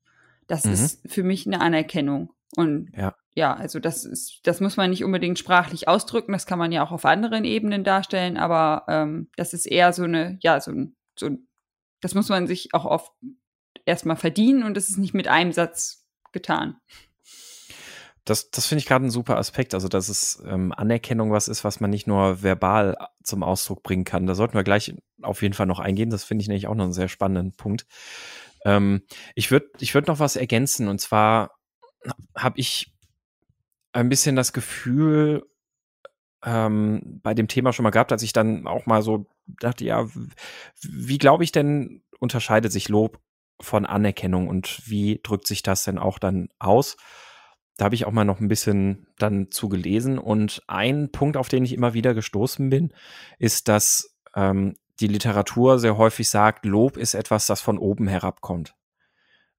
Das 0.47 0.65
mhm. 0.65 0.73
ist 0.73 1.11
für 1.11 1.23
mich 1.23 1.47
eine 1.47 1.61
Anerkennung. 1.61 2.33
Und 2.57 2.91
ja. 2.95 3.15
ja, 3.35 3.53
also 3.53 3.79
das 3.79 4.03
ist, 4.03 4.41
das 4.43 4.59
muss 4.59 4.75
man 4.75 4.89
nicht 4.89 5.05
unbedingt 5.05 5.39
sprachlich 5.39 5.87
ausdrücken, 5.87 6.33
das 6.33 6.45
kann 6.45 6.59
man 6.59 6.71
ja 6.71 6.83
auch 6.83 6.91
auf 6.91 7.05
anderen 7.05 7.45
Ebenen 7.45 7.85
darstellen, 7.85 8.35
aber 8.37 8.83
ähm, 8.89 9.29
das 9.37 9.53
ist 9.53 9.65
eher 9.65 9.93
so 9.93 10.03
eine, 10.03 10.37
ja, 10.41 10.59
so 10.59 10.71
ein, 10.71 10.95
so 11.17 11.27
ein, 11.27 11.47
das 12.01 12.13
muss 12.13 12.27
man 12.27 12.47
sich 12.47 12.73
auch 12.73 12.83
oft 12.83 13.13
erstmal 13.85 14.17
verdienen 14.17 14.63
und 14.63 14.75
das 14.75 14.89
ist 14.89 14.97
nicht 14.97 15.13
mit 15.13 15.29
einem 15.29 15.53
Satz 15.53 16.05
getan. 16.33 16.75
Das, 18.25 18.51
das 18.51 18.67
finde 18.67 18.79
ich 18.79 18.85
gerade 18.85 19.05
ein 19.05 19.11
super 19.11 19.37
Aspekt. 19.37 19.73
Also, 19.73 19.87
dass 19.87 20.09
es 20.09 20.41
ähm, 20.45 20.71
Anerkennung 20.71 21.31
was 21.31 21.47
ist, 21.47 21.63
was 21.63 21.79
man 21.79 21.89
nicht 21.89 22.05
nur 22.07 22.43
verbal 22.43 22.95
zum 23.23 23.43
Ausdruck 23.43 23.81
bringen 23.83 24.03
kann. 24.03 24.27
Da 24.27 24.35
sollten 24.35 24.53
wir 24.53 24.63
gleich 24.63 24.93
auf 25.21 25.41
jeden 25.41 25.53
Fall 25.53 25.65
noch 25.65 25.79
eingehen. 25.79 26.11
Das 26.11 26.23
finde 26.23 26.43
ich 26.43 26.47
nämlich 26.47 26.67
auch 26.67 26.75
noch 26.75 26.83
einen 26.83 26.93
sehr 26.93 27.09
spannenden 27.09 27.53
Punkt. 27.53 27.87
Ähm, 28.63 29.01
ich 29.35 29.49
würde 29.49 29.69
ich 29.79 29.93
würd 29.93 30.07
noch 30.07 30.19
was 30.19 30.35
ergänzen. 30.35 30.87
Und 30.87 31.01
zwar 31.01 31.51
habe 32.35 32.59
ich 32.59 32.93
ein 33.93 34.09
bisschen 34.09 34.35
das 34.35 34.53
Gefühl, 34.53 35.43
ähm, 36.43 37.19
bei 37.23 37.33
dem 37.33 37.47
Thema 37.47 37.73
schon 37.73 37.83
mal 37.83 37.91
gehabt, 37.91 38.11
als 38.11 38.23
ich 38.23 38.33
dann 38.33 38.67
auch 38.67 38.85
mal 38.85 39.01
so 39.01 39.27
dachte, 39.45 39.85
ja, 39.85 40.07
wie 40.81 41.17
glaube 41.17 41.43
ich 41.43 41.51
denn, 41.51 42.03
unterscheidet 42.19 42.71
sich 42.71 42.89
Lob 42.89 43.19
von 43.59 43.85
Anerkennung 43.85 44.47
und 44.47 44.81
wie 44.89 45.19
drückt 45.21 45.47
sich 45.47 45.61
das 45.61 45.83
denn 45.83 45.99
auch 45.99 46.19
dann 46.19 46.49
aus? 46.59 46.97
Da 47.81 47.85
habe 47.85 47.95
ich 47.95 48.05
auch 48.05 48.11
mal 48.11 48.25
noch 48.25 48.39
ein 48.39 48.47
bisschen 48.47 49.07
dann 49.17 49.49
zu 49.49 49.67
gelesen. 49.67 50.19
Und 50.19 50.61
ein 50.67 51.11
Punkt, 51.11 51.35
auf 51.35 51.49
den 51.49 51.65
ich 51.65 51.73
immer 51.73 51.95
wieder 51.95 52.13
gestoßen 52.13 52.69
bin, 52.69 52.93
ist, 53.39 53.67
dass 53.69 54.15
ähm, 54.35 54.75
die 54.99 55.07
Literatur 55.07 55.79
sehr 55.79 55.97
häufig 55.97 56.29
sagt, 56.29 56.63
Lob 56.63 56.95
ist 56.95 57.15
etwas, 57.15 57.47
das 57.47 57.59
von 57.59 57.79
oben 57.79 58.07
herabkommt. 58.07 58.75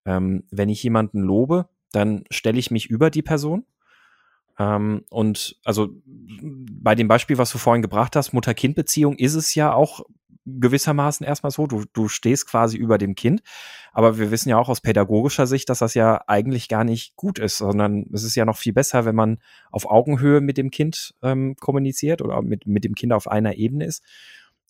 Ähm, 0.04 0.44
wenn 0.52 0.69
ich 0.69 0.84
jemanden 0.84 1.19
lobe, 1.19 1.69
dann 1.90 2.22
stelle 2.30 2.60
ich 2.60 2.70
mich 2.70 2.86
über 2.86 3.10
die 3.10 3.22
Person. 3.22 3.64
Ähm, 4.56 5.02
und 5.10 5.58
also 5.64 5.88
bei 6.04 6.94
dem 6.94 7.08
Beispiel, 7.08 7.38
was 7.38 7.50
du 7.50 7.58
vorhin 7.58 7.82
gebracht 7.82 8.14
hast, 8.14 8.32
Mutter-Kind-Beziehung, 8.32 9.16
ist 9.16 9.34
es 9.34 9.56
ja 9.56 9.75
auch 9.75 10.04
gewissermaßen 10.46 11.26
erstmal 11.26 11.52
so. 11.52 11.66
Du, 11.66 11.84
du 11.92 12.08
stehst 12.08 12.48
quasi 12.48 12.76
über 12.76 12.98
dem 12.98 13.14
Kind. 13.14 13.42
Aber 13.92 14.18
wir 14.18 14.30
wissen 14.30 14.48
ja 14.48 14.58
auch 14.58 14.68
aus 14.68 14.80
pädagogischer 14.80 15.46
Sicht, 15.46 15.68
dass 15.68 15.80
das 15.80 15.94
ja 15.94 16.22
eigentlich 16.26 16.68
gar 16.68 16.84
nicht 16.84 17.16
gut 17.16 17.38
ist, 17.38 17.58
sondern 17.58 18.06
es 18.12 18.24
ist 18.24 18.34
ja 18.34 18.44
noch 18.44 18.56
viel 18.56 18.72
besser, 18.72 19.04
wenn 19.04 19.14
man 19.14 19.38
auf 19.70 19.86
Augenhöhe 19.86 20.40
mit 20.40 20.58
dem 20.58 20.70
Kind 20.70 21.14
ähm, 21.22 21.56
kommuniziert 21.56 22.22
oder 22.22 22.42
mit, 22.42 22.66
mit 22.66 22.84
dem 22.84 22.94
Kind 22.94 23.12
auf 23.12 23.28
einer 23.28 23.54
Ebene 23.56 23.84
ist. 23.84 24.02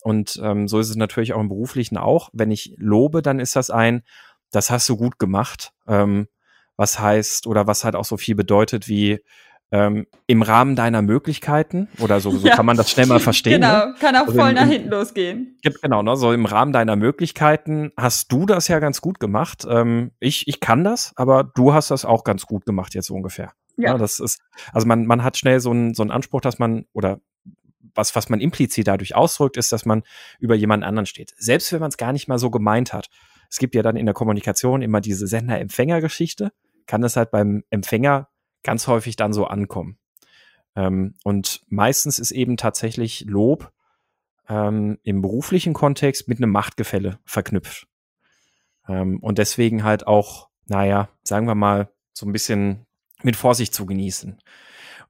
Und 0.02 0.41
ähm, 0.43 0.67
so 0.67 0.81
ist 0.81 0.91
es 0.91 0.97
natürlich 0.97 1.33
auch 1.33 1.41
im 1.41 1.49
Beruflichen 1.49 1.97
auch. 1.97 2.31
Wenn 2.33 2.50
ich 2.50 2.75
lobe, 2.76 3.23
dann 3.23 3.38
ist 3.38 3.55
das 3.55 3.71
ein, 3.71 4.02
das 4.50 4.71
hast 4.71 4.88
du 4.88 4.97
gut 4.97 5.19
gemacht. 5.19 5.73
Ähm, 5.87 6.26
was 6.76 6.99
heißt 6.99 7.47
oder 7.47 7.67
was 7.67 7.85
halt 7.85 7.95
auch 7.95 8.05
so 8.05 8.17
viel 8.17 8.35
bedeutet 8.35 8.88
wie, 8.88 9.21
ähm, 9.73 10.07
im 10.26 10.43
Rahmen 10.43 10.76
deiner 10.76 11.00
Möglichkeiten 11.00 11.88
oder 11.99 12.21
so, 12.21 12.31
so 12.31 12.47
ja. 12.47 12.55
kann 12.55 12.67
man 12.67 12.76
das 12.76 12.91
schnell 12.91 13.07
mal 13.07 13.21
verstehen. 13.21 13.62
Genau, 13.62 13.87
ne? 13.87 13.95
kann 13.99 14.14
auch 14.17 14.26
also 14.26 14.38
voll 14.38 14.50
im, 14.50 14.55
nach 14.55 14.69
hinten 14.69 14.91
losgehen. 14.91 15.59
Genau, 15.62 16.02
ne? 16.02 16.14
so 16.17 16.33
im 16.33 16.45
Rahmen 16.45 16.75
deiner 16.75 16.95
Möglichkeiten 16.95 17.91
hast 17.97 18.31
du 18.31 18.45
das 18.45 18.69
ja 18.69 18.79
ganz 18.81 19.00
gut 19.00 19.19
gemacht. 19.19 19.67
Ähm, 19.69 20.12
ich, 20.21 20.47
ich 20.47 20.61
kann 20.61 20.85
das, 20.85 21.12
aber 21.17 21.43
du 21.43 21.73
hast 21.73 21.91
das 21.91 22.05
auch 22.05 22.23
ganz 22.23 22.45
gut 22.45 22.67
gemacht 22.67 22.95
jetzt 22.95 23.11
ungefähr. 23.11 23.52
Ja. 23.79 23.93
ja. 23.93 23.99
das 23.99 24.21
ist, 24.21 24.43
also 24.75 24.87
man, 24.87 25.07
man 25.07 25.25
hat 25.25 25.38
schnell 25.38 25.59
so 25.59 25.71
einen, 25.71 25.95
so 25.95 26.02
einen 26.02 26.11
Anspruch, 26.11 26.43
dass 26.43 26.59
man 26.59 26.85
oder 26.93 27.21
was, 27.95 28.14
was 28.14 28.29
man 28.29 28.41
implizit 28.41 28.87
dadurch 28.87 29.14
ausdrückt, 29.14 29.57
ist, 29.57 29.73
dass 29.73 29.87
man 29.87 30.02
über 30.38 30.55
jemand 30.55 30.85
anderen 30.85 31.07
steht. 31.07 31.33
Selbst 31.37 31.73
wenn 31.73 31.81
man 31.81 31.88
es 31.88 31.97
gar 31.97 32.12
nicht 32.12 32.29
mal 32.29 32.38
so 32.38 32.50
gemeint 32.50 32.93
hat. 32.93 33.09
Es 33.50 33.59
gibt 33.59 33.75
ja 33.75 33.83
dann 33.83 33.97
in 33.97 34.07
der 34.07 34.14
Kommunikation 34.14 34.81
immer 34.83 35.00
diese 35.00 35.26
Sender-Empfänger-Geschichte. 35.26 36.52
Kann 36.87 37.02
es 37.02 37.17
halt 37.17 37.31
beim 37.31 37.64
Empfänger 37.71 38.29
ganz 38.62 38.87
häufig 38.87 39.16
dann 39.16 39.33
so 39.33 39.47
ankommen. 39.47 39.99
Ähm, 40.75 41.14
und 41.25 41.62
meistens 41.69 42.19
ist 42.19 42.31
eben 42.31 42.57
tatsächlich 42.57 43.25
Lob 43.26 43.73
ähm, 44.49 44.99
im 45.02 45.23
beruflichen 45.23 45.75
Kontext 45.75 46.28
mit 46.28 46.38
einem 46.38 46.50
Machtgefälle 46.50 47.19
verknüpft. 47.25 47.87
Ähm, 48.88 49.19
und 49.21 49.38
deswegen 49.38 49.85
halt 49.85 50.07
auch, 50.07 50.49
naja, 50.66 51.09
sagen 51.23 51.47
wir 51.47 51.54
mal, 51.54 51.88
so 52.12 52.26
ein 52.26 52.33
bisschen 52.33 52.87
mit 53.23 53.37
Vorsicht 53.37 53.75
zu 53.75 53.87
genießen. 53.87 54.38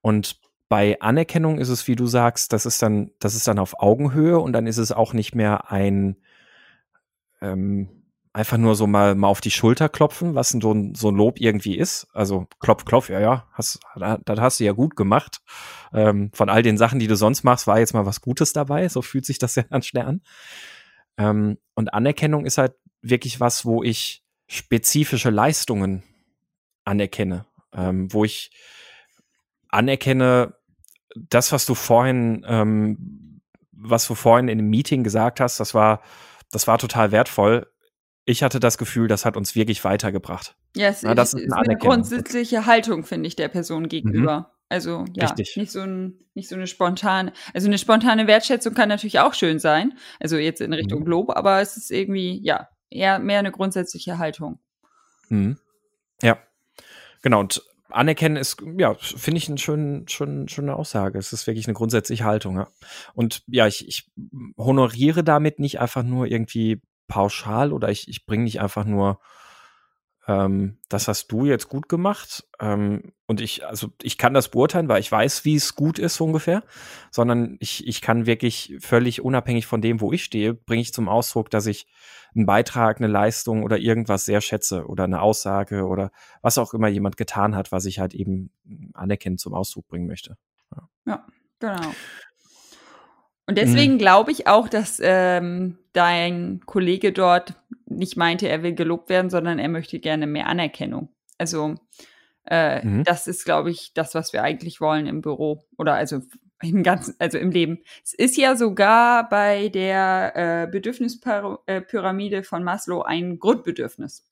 Und 0.00 0.40
bei 0.68 1.00
Anerkennung 1.00 1.58
ist 1.58 1.68
es, 1.68 1.86
wie 1.86 1.96
du 1.96 2.06
sagst, 2.06 2.52
das 2.52 2.66
ist 2.66 2.82
dann, 2.82 3.10
das 3.18 3.34
ist 3.34 3.46
dann 3.46 3.58
auf 3.58 3.80
Augenhöhe 3.80 4.38
und 4.38 4.52
dann 4.52 4.66
ist 4.66 4.78
es 4.78 4.90
auch 4.90 5.12
nicht 5.12 5.34
mehr 5.34 5.70
ein, 5.70 6.16
ähm, 7.40 8.01
einfach 8.32 8.56
nur 8.56 8.74
so 8.74 8.86
mal, 8.86 9.14
mal 9.14 9.28
auf 9.28 9.40
die 9.40 9.50
Schulter 9.50 9.88
klopfen, 9.88 10.34
was 10.34 10.50
so 10.50 10.72
ein, 10.72 10.94
so 10.94 11.10
ein 11.10 11.14
Lob 11.14 11.38
irgendwie 11.38 11.76
ist. 11.76 12.06
Also 12.14 12.46
klopf, 12.60 12.84
klopf, 12.84 13.10
ja, 13.10 13.20
ja, 13.20 13.46
hast, 13.52 13.80
das 13.96 14.40
hast 14.40 14.60
du 14.60 14.64
ja 14.64 14.72
gut 14.72 14.96
gemacht. 14.96 15.40
Ähm, 15.92 16.30
von 16.32 16.48
all 16.48 16.62
den 16.62 16.78
Sachen, 16.78 16.98
die 16.98 17.06
du 17.06 17.16
sonst 17.16 17.44
machst, 17.44 17.66
war 17.66 17.78
jetzt 17.78 17.92
mal 17.92 18.06
was 18.06 18.20
Gutes 18.20 18.52
dabei. 18.52 18.88
So 18.88 19.02
fühlt 19.02 19.26
sich 19.26 19.38
das 19.38 19.54
ja 19.54 19.64
dann 19.68 19.82
schnell 19.82 20.06
an. 20.06 20.22
Ähm, 21.18 21.58
und 21.74 21.92
Anerkennung 21.92 22.46
ist 22.46 22.58
halt 22.58 22.74
wirklich 23.02 23.40
was, 23.40 23.64
wo 23.64 23.82
ich 23.82 24.24
spezifische 24.46 25.30
Leistungen 25.30 26.02
anerkenne, 26.84 27.46
ähm, 27.74 28.12
wo 28.12 28.24
ich 28.24 28.50
anerkenne, 29.68 30.54
das, 31.14 31.52
was 31.52 31.66
du 31.66 31.74
vorhin 31.74 32.46
ähm, 32.48 33.32
was 33.82 34.06
du 34.06 34.14
vorhin 34.14 34.48
in 34.48 34.58
dem 34.58 34.70
Meeting 34.70 35.02
gesagt 35.02 35.40
hast, 35.40 35.58
das 35.60 35.74
war, 35.74 36.00
das 36.50 36.66
war 36.66 36.78
total 36.78 37.12
wertvoll. 37.12 37.66
Ich 38.24 38.42
hatte 38.42 38.60
das 38.60 38.78
Gefühl, 38.78 39.08
das 39.08 39.24
hat 39.24 39.36
uns 39.36 39.54
wirklich 39.54 39.82
weitergebracht. 39.84 40.56
Ja, 40.76 40.88
es 40.88 41.02
Ja, 41.02 41.14
das 41.14 41.34
ist, 41.34 41.42
ist 41.42 41.52
eine 41.52 41.70
eine 41.70 41.76
grundsätzliche 41.76 42.66
Haltung, 42.66 43.04
finde 43.04 43.26
ich, 43.26 43.36
der 43.36 43.48
Person 43.48 43.88
gegenüber. 43.88 44.52
Also 44.68 45.04
ja, 45.12 45.26
Richtig. 45.26 45.56
nicht 45.56 45.70
so 45.70 45.80
ein, 45.80 46.18
nicht 46.34 46.48
so 46.48 46.54
eine 46.54 46.66
spontane, 46.66 47.32
also 47.52 47.66
eine 47.66 47.76
spontane 47.76 48.26
Wertschätzung 48.26 48.72
kann 48.72 48.88
natürlich 48.88 49.20
auch 49.20 49.34
schön 49.34 49.58
sein, 49.58 49.98
also 50.18 50.38
jetzt 50.38 50.62
in 50.62 50.72
Richtung 50.72 51.00
Mhm. 51.00 51.08
Lob, 51.08 51.36
aber 51.36 51.60
es 51.60 51.76
ist 51.76 51.90
irgendwie, 51.90 52.40
ja, 52.42 52.68
eher 52.88 53.18
mehr 53.18 53.40
eine 53.40 53.52
grundsätzliche 53.52 54.16
Haltung. 54.18 54.60
Mhm. 55.28 55.58
Ja, 56.22 56.38
genau. 57.20 57.40
Und 57.40 57.62
anerkennen 57.90 58.36
ist, 58.36 58.62
ja, 58.78 58.94
finde 58.94 59.38
ich 59.38 59.48
eine 59.48 59.58
schön, 59.58 60.08
schön, 60.08 60.48
schöne 60.48 60.74
Aussage. 60.74 61.18
Es 61.18 61.32
ist 61.32 61.46
wirklich 61.46 61.66
eine 61.66 61.74
grundsätzliche 61.74 62.24
Haltung. 62.24 62.56
Ja. 62.56 62.68
Und 63.12 63.42
ja, 63.48 63.66
ich, 63.66 63.86
ich 63.86 64.10
honoriere 64.56 65.22
damit 65.22 65.58
nicht 65.58 65.80
einfach 65.80 66.02
nur 66.02 66.26
irgendwie 66.26 66.80
pauschal 67.12 67.74
oder 67.74 67.90
ich, 67.90 68.08
ich 68.08 68.24
bringe 68.24 68.44
nicht 68.44 68.62
einfach 68.62 68.86
nur, 68.86 69.20
ähm, 70.26 70.78
das 70.88 71.08
hast 71.08 71.30
du 71.30 71.44
jetzt 71.44 71.68
gut 71.68 71.90
gemacht. 71.90 72.48
Ähm, 72.58 73.12
und 73.26 73.42
ich, 73.42 73.66
also 73.66 73.88
ich 74.00 74.16
kann 74.16 74.32
das 74.32 74.48
beurteilen, 74.48 74.88
weil 74.88 75.00
ich 75.00 75.12
weiß, 75.12 75.44
wie 75.44 75.56
es 75.56 75.74
gut 75.74 75.98
ist 75.98 76.14
so 76.14 76.24
ungefähr, 76.24 76.62
sondern 77.10 77.58
ich, 77.60 77.86
ich 77.86 78.00
kann 78.00 78.24
wirklich 78.24 78.76
völlig 78.80 79.20
unabhängig 79.20 79.66
von 79.66 79.82
dem, 79.82 80.00
wo 80.00 80.10
ich 80.10 80.24
stehe, 80.24 80.54
bringe 80.54 80.80
ich 80.80 80.94
zum 80.94 81.06
Ausdruck, 81.06 81.50
dass 81.50 81.66
ich 81.66 81.86
einen 82.34 82.46
Beitrag, 82.46 82.96
eine 82.96 83.08
Leistung 83.08 83.62
oder 83.62 83.76
irgendwas 83.76 84.24
sehr 84.24 84.40
schätze 84.40 84.86
oder 84.86 85.04
eine 85.04 85.20
Aussage 85.20 85.86
oder 85.86 86.12
was 86.40 86.56
auch 86.56 86.72
immer 86.72 86.88
jemand 86.88 87.18
getan 87.18 87.54
hat, 87.54 87.72
was 87.72 87.84
ich 87.84 87.98
halt 87.98 88.14
eben 88.14 88.50
anerkennend 88.94 89.40
zum 89.40 89.52
Ausdruck 89.52 89.86
bringen 89.86 90.06
möchte. 90.06 90.38
Ja, 91.04 91.26
genau. 91.58 91.92
Und 93.46 93.58
deswegen 93.58 93.98
glaube 93.98 94.30
ich 94.30 94.46
auch, 94.46 94.68
dass 94.68 95.00
ähm, 95.02 95.78
dein 95.92 96.60
Kollege 96.64 97.12
dort 97.12 97.54
nicht 97.86 98.16
meinte, 98.16 98.48
er 98.48 98.62
will 98.62 98.74
gelobt 98.74 99.08
werden, 99.08 99.30
sondern 99.30 99.58
er 99.58 99.68
möchte 99.68 99.98
gerne 99.98 100.26
mehr 100.26 100.46
Anerkennung. 100.46 101.08
Also 101.38 101.74
äh, 102.46 102.84
Mhm. 102.84 103.04
das 103.04 103.26
ist, 103.26 103.44
glaube 103.44 103.70
ich, 103.70 103.92
das, 103.94 104.14
was 104.14 104.32
wir 104.32 104.42
eigentlich 104.42 104.80
wollen 104.80 105.06
im 105.06 105.20
Büro 105.22 105.64
oder 105.76 105.94
also 105.94 106.22
im 106.62 106.82
ganzen, 106.84 107.14
also 107.18 107.38
im 107.38 107.50
Leben. 107.50 107.82
Es 108.04 108.14
ist 108.14 108.36
ja 108.36 108.56
sogar 108.56 109.28
bei 109.28 109.68
der 109.68 110.32
äh, 110.34 110.66
Bedürfnispyramide 110.70 112.42
von 112.44 112.62
Maslow 112.64 113.02
ein 113.02 113.38
Grundbedürfnis. 113.38 114.24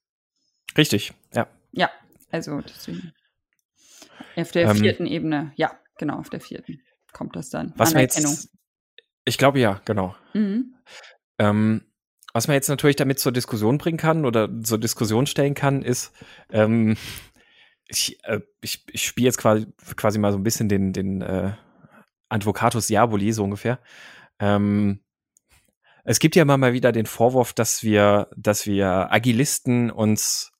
Richtig, 0.78 1.12
ja. 1.34 1.48
Ja, 1.72 1.90
also 2.30 2.60
deswegen. 2.60 3.12
Auf 4.36 4.52
der 4.52 4.68
Ähm, 4.68 4.76
vierten 4.76 5.06
Ebene, 5.06 5.52
ja, 5.56 5.72
genau, 5.98 6.18
auf 6.18 6.30
der 6.30 6.40
vierten 6.40 6.80
kommt 7.12 7.34
das 7.34 7.50
dann. 7.50 7.72
Was 7.76 7.94
Anerkennung. 7.94 8.30
jetzt, 8.32 8.50
ich 9.30 9.38
glaube 9.38 9.60
ja, 9.60 9.80
genau. 9.84 10.16
Mhm. 10.34 10.74
Ähm, 11.38 11.82
was 12.34 12.48
man 12.48 12.56
jetzt 12.56 12.68
natürlich 12.68 12.96
damit 12.96 13.20
zur 13.20 13.30
Diskussion 13.30 13.78
bringen 13.78 13.96
kann 13.96 14.24
oder 14.24 14.48
zur 14.62 14.78
Diskussion 14.78 15.26
stellen 15.26 15.54
kann, 15.54 15.82
ist, 15.82 16.12
ähm, 16.50 16.96
ich, 17.88 18.18
äh, 18.24 18.40
ich, 18.60 18.84
ich 18.90 19.06
spiele 19.06 19.26
jetzt 19.26 19.38
quasi, 19.38 19.66
quasi 19.96 20.18
mal 20.18 20.32
so 20.32 20.38
ein 20.38 20.42
bisschen 20.42 20.68
den, 20.68 20.92
den 20.92 21.22
äh, 21.22 21.52
Advocatus 22.28 22.88
Diaboli, 22.88 23.32
so 23.32 23.44
ungefähr. 23.44 23.78
Ähm, 24.40 24.98
es 26.02 26.18
gibt 26.18 26.34
ja 26.34 26.42
immer 26.42 26.56
mal 26.56 26.72
wieder 26.72 26.90
den 26.90 27.06
Vorwurf, 27.06 27.52
dass 27.52 27.84
wir, 27.84 28.28
dass 28.36 28.66
wir 28.66 29.12
Agilisten 29.12 29.92
uns 29.92 30.50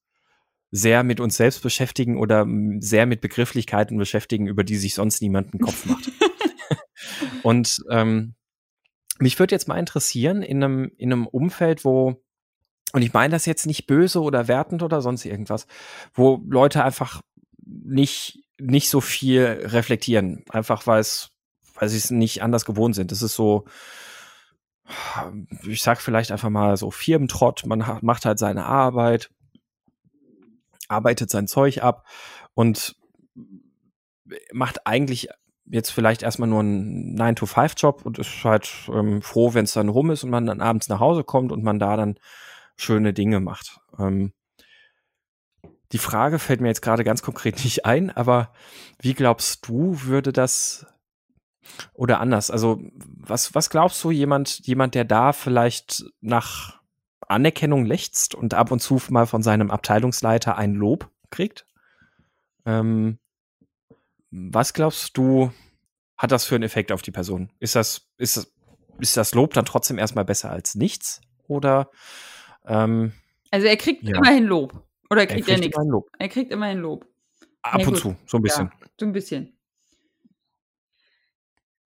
sehr 0.71 1.03
mit 1.03 1.19
uns 1.19 1.37
selbst 1.37 1.61
beschäftigen 1.65 2.19
oder 2.19 2.47
sehr 2.79 3.07
mit 3.07 3.21
Begrifflichkeiten 3.21 3.99
beschäftigen, 3.99 4.47
über 4.47 4.63
die 4.63 4.77
sich 4.77 4.95
sonst 4.95 5.23
niemand 5.23 5.53
einen 5.53 5.61
Kopf 5.61 5.87
macht. 5.87 6.13
Und 7.43 7.83
ähm, 7.91 8.35
mich 9.21 9.39
würde 9.39 9.55
jetzt 9.55 9.69
mal 9.69 9.79
interessieren, 9.79 10.43
in 10.43 10.63
einem, 10.63 10.93
in 10.97 11.13
einem 11.13 11.27
Umfeld, 11.27 11.85
wo, 11.85 12.23
und 12.93 13.03
ich 13.03 13.13
meine 13.13 13.33
das 13.33 13.47
jetzt 13.47 13.67
nicht 13.67 13.87
böse 13.87 14.21
oder 14.21 14.49
wertend 14.49 14.83
oder 14.83 15.01
sonst 15.01 15.25
irgendwas, 15.25 15.67
wo 16.15 16.43
Leute 16.49 16.83
einfach 16.85 17.23
nicht, 17.65 18.43
nicht 18.59 18.91
so 18.91 19.01
viel 19.01 19.45
reflektieren, 19.45 20.45
einfach 20.51 20.87
weil 20.87 21.01
es, 21.01 21.31
weil 21.75 21.89
sie 21.89 21.97
es 21.99 22.11
nicht 22.11 22.43
anders 22.43 22.65
gewohnt 22.65 22.95
sind. 22.95 23.13
Das 23.13 23.23
ist 23.23 23.35
so, 23.35 23.65
ich 25.67 25.83
sag 25.83 26.01
vielleicht 26.01 26.33
einfach 26.33 26.51
mal 26.51 26.77
so 26.77 26.91
Firmentrott, 26.91 27.65
man 27.65 27.87
ha- 27.87 28.01
macht 28.03 28.27
halt 28.27 28.39
seine 28.39 28.67
Arbeit, 28.67 29.31
arbeitet 30.89 31.31
sein 31.31 31.47
Zeug 31.47 31.83
ab 31.83 32.05
und 32.55 32.97
macht 34.53 34.87
eigentlich 34.87 35.29
jetzt 35.71 35.91
vielleicht 35.91 36.23
erstmal 36.23 36.49
nur 36.49 36.61
einen 36.61 37.19
9-to-5-Job 37.19 38.05
und 38.05 38.19
ist 38.19 38.45
halt 38.45 38.71
ähm, 38.93 39.23
froh, 39.23 39.55
wenn 39.55 39.65
es 39.65 39.73
dann 39.73 39.89
rum 39.89 40.11
ist 40.11 40.25
und 40.25 40.31
man 40.31 40.47
dann 40.47 40.61
abends 40.61 40.89
nach 40.89 41.01
Hause 41.01 41.25
kommt 41.25 41.53
und 41.53 41.63
man 41.63 41.79
da 41.79 41.97
dann 41.97 42.19
schöne 42.77 43.13
Dinge 43.13 43.41
macht. 43.41 43.81
Ähm, 43.99 44.33
die 45.93 45.99
Frage 45.99 46.39
fällt 46.39 46.61
mir 46.61 46.69
jetzt 46.69 46.83
gerade 46.83 47.05
ganz 47.05 47.23
konkret 47.23 47.65
nicht 47.65 47.87
ein, 47.87 48.11
aber 48.11 48.53
wie 49.01 49.15
glaubst 49.15 49.67
du, 49.69 50.03
würde 50.03 50.33
das 50.33 50.87
oder 51.93 52.21
anders? 52.21 52.51
Also, 52.51 52.81
was, 52.95 53.55
was 53.55 53.71
glaubst 53.71 54.03
du, 54.03 54.11
jemand, 54.11 54.67
jemand, 54.67 54.95
der 54.95 55.05
da 55.05 55.33
vielleicht 55.33 56.05
nach 56.21 56.81
Anerkennung 57.29 57.85
lechzt 57.85 58.35
und 58.35 58.55
ab 58.55 58.73
und 58.73 58.81
zu 58.81 59.01
mal 59.11 59.27
von 59.27 59.43
seinem 59.43 59.71
Abteilungsleiter 59.71 60.57
ein 60.57 60.75
Lob 60.75 61.11
kriegt? 61.31 61.67
Ähm, 62.67 63.19
was 64.31 64.73
glaubst 64.75 65.17
du, 65.17 65.53
hat 66.17 66.31
das 66.33 66.45
für 66.45 66.55
einen 66.55 66.65
Effekt 66.65 66.93
auf 66.93 67.03
die 67.03 67.11
Person? 67.11 67.53
Ist 67.59 67.75
das, 67.77 68.09
ist 68.17 68.37
das, 68.37 68.53
ist 69.01 69.17
das 69.17 69.35
Lob 69.35 69.55
dann 69.55 69.65
trotzdem 69.65 69.99
erstmal 69.99 70.25
besser 70.25 70.51
als 70.51 70.75
nichts? 70.75 71.21
Oder 71.49 71.91
ähm, 72.67 73.13
Also 73.51 73.67
er 73.67 73.77
kriegt 73.77 74.05
Ja. 74.05 74.17
immerhin 74.19 74.45
Lob. 74.45 74.87
Oder 75.11 75.23
er 75.23 75.27
kriegt 75.27 75.49
er 75.49 75.55
kriegt 75.57 75.61
nichts? 75.67 75.77
immer 75.77 75.85
ein 75.85 75.91
Lob? 75.91 76.11
Er 76.19 76.29
kriegt 76.29 76.53
immerhin 76.53 76.79
Lob. 76.79 77.07
Ab 77.63 77.81
Ja, 77.81 77.89
und 77.89 77.97
zu, 77.97 78.17
so 78.27 78.37
ein 78.39 78.43
bisschen. 78.43 78.67
Ja, 78.67 78.87
so 78.99 79.07
ein 79.07 79.13
bisschen. 79.13 79.57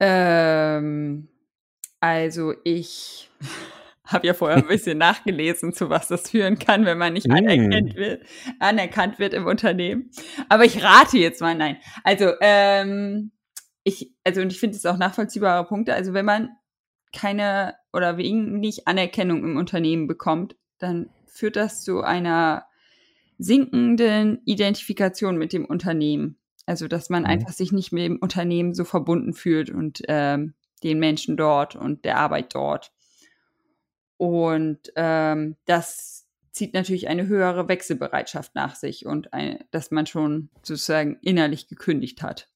Ähm, 0.00 1.28
also 2.00 2.54
ich 2.64 3.30
habe 4.06 4.26
ja 4.26 4.34
vorher 4.34 4.58
ein 4.58 4.66
bisschen 4.66 4.98
nachgelesen, 4.98 5.72
zu 5.72 5.88
was 5.90 6.08
das 6.08 6.30
führen 6.30 6.58
kann, 6.58 6.84
wenn 6.84 6.98
man 6.98 7.14
nicht 7.14 7.30
anerkannt 7.30 7.96
wird, 7.96 8.22
anerkannt 8.60 9.18
wird 9.18 9.34
im 9.34 9.46
Unternehmen. 9.46 10.10
Aber 10.48 10.64
ich 10.64 10.82
rate 10.82 11.18
jetzt 11.18 11.40
mal, 11.40 11.54
nein. 11.54 11.78
Also, 12.02 12.32
ähm, 12.40 13.32
ich, 13.82 14.12
also 14.24 14.40
und 14.40 14.52
ich 14.52 14.60
finde 14.60 14.76
es 14.76 14.86
auch 14.86 14.96
nachvollziehbare 14.98 15.66
Punkte. 15.66 15.94
Also 15.94 16.14
wenn 16.14 16.24
man 16.24 16.50
keine 17.14 17.74
oder 17.92 18.16
wenig 18.16 18.88
Anerkennung 18.88 19.44
im 19.44 19.56
Unternehmen 19.56 20.06
bekommt, 20.06 20.56
dann 20.78 21.10
führt 21.26 21.56
das 21.56 21.82
zu 21.82 22.02
einer 22.02 22.66
sinkenden 23.38 24.40
Identifikation 24.44 25.36
mit 25.36 25.52
dem 25.52 25.64
Unternehmen. 25.64 26.38
Also, 26.66 26.88
dass 26.88 27.10
man 27.10 27.22
Mhm. 27.24 27.28
einfach 27.28 27.52
sich 27.52 27.72
nicht 27.72 27.92
mit 27.92 28.04
dem 28.04 28.18
Unternehmen 28.18 28.74
so 28.74 28.84
verbunden 28.84 29.34
fühlt 29.34 29.70
und 29.70 30.02
ähm, 30.08 30.54
den 30.82 30.98
Menschen 30.98 31.36
dort 31.36 31.76
und 31.76 32.04
der 32.04 32.18
Arbeit 32.18 32.54
dort. 32.54 32.92
Und 34.16 34.92
ähm, 34.96 35.56
das 35.66 36.26
zieht 36.52 36.72
natürlich 36.72 37.08
eine 37.08 37.26
höhere 37.26 37.68
Wechselbereitschaft 37.68 38.54
nach 38.54 38.76
sich 38.76 39.06
und 39.06 39.32
eine, 39.32 39.64
dass 39.70 39.90
man 39.90 40.06
schon 40.06 40.50
sozusagen 40.62 41.18
innerlich 41.20 41.68
gekündigt 41.68 42.22
hat. 42.22 42.48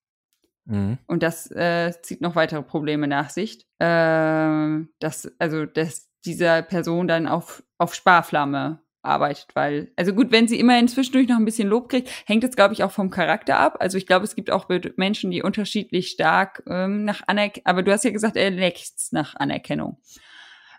Mhm. 0.66 0.98
Und 1.06 1.22
das 1.22 1.50
äh, 1.50 1.92
zieht 2.02 2.20
noch 2.20 2.36
weitere 2.36 2.62
Probleme 2.62 3.08
nach 3.08 3.30
sich. 3.30 3.66
Ähm, 3.80 4.90
dass, 5.00 5.30
also, 5.38 5.66
dass 5.66 6.08
dieser 6.24 6.62
Person 6.62 7.08
dann 7.08 7.26
auf, 7.26 7.62
auf 7.78 7.94
Sparflamme 7.94 8.80
arbeitet, 9.02 9.48
weil, 9.54 9.92
also 9.96 10.12
gut, 10.12 10.30
wenn 10.30 10.48
sie 10.48 10.58
immerhin 10.58 10.88
zwischendurch 10.88 11.28
noch 11.28 11.36
ein 11.36 11.44
bisschen 11.44 11.68
Lob 11.68 11.88
kriegt, 11.88 12.10
hängt 12.26 12.44
es, 12.44 12.56
glaube 12.56 12.74
ich, 12.74 12.84
auch 12.84 12.90
vom 12.90 13.10
Charakter 13.10 13.58
ab. 13.58 13.78
Also 13.80 13.96
ich 13.96 14.06
glaube, 14.06 14.24
es 14.24 14.34
gibt 14.34 14.50
auch 14.50 14.68
Menschen, 14.96 15.30
die 15.30 15.42
unterschiedlich 15.42 16.10
stark 16.10 16.62
ähm, 16.66 17.04
nach 17.04 17.22
Anerkennung, 17.26 17.66
aber 17.66 17.82
du 17.82 17.92
hast 17.92 18.04
ja 18.04 18.10
gesagt, 18.10 18.36
er 18.36 18.50
lächzt 18.50 19.12
nach 19.12 19.34
Anerkennung. 19.36 19.98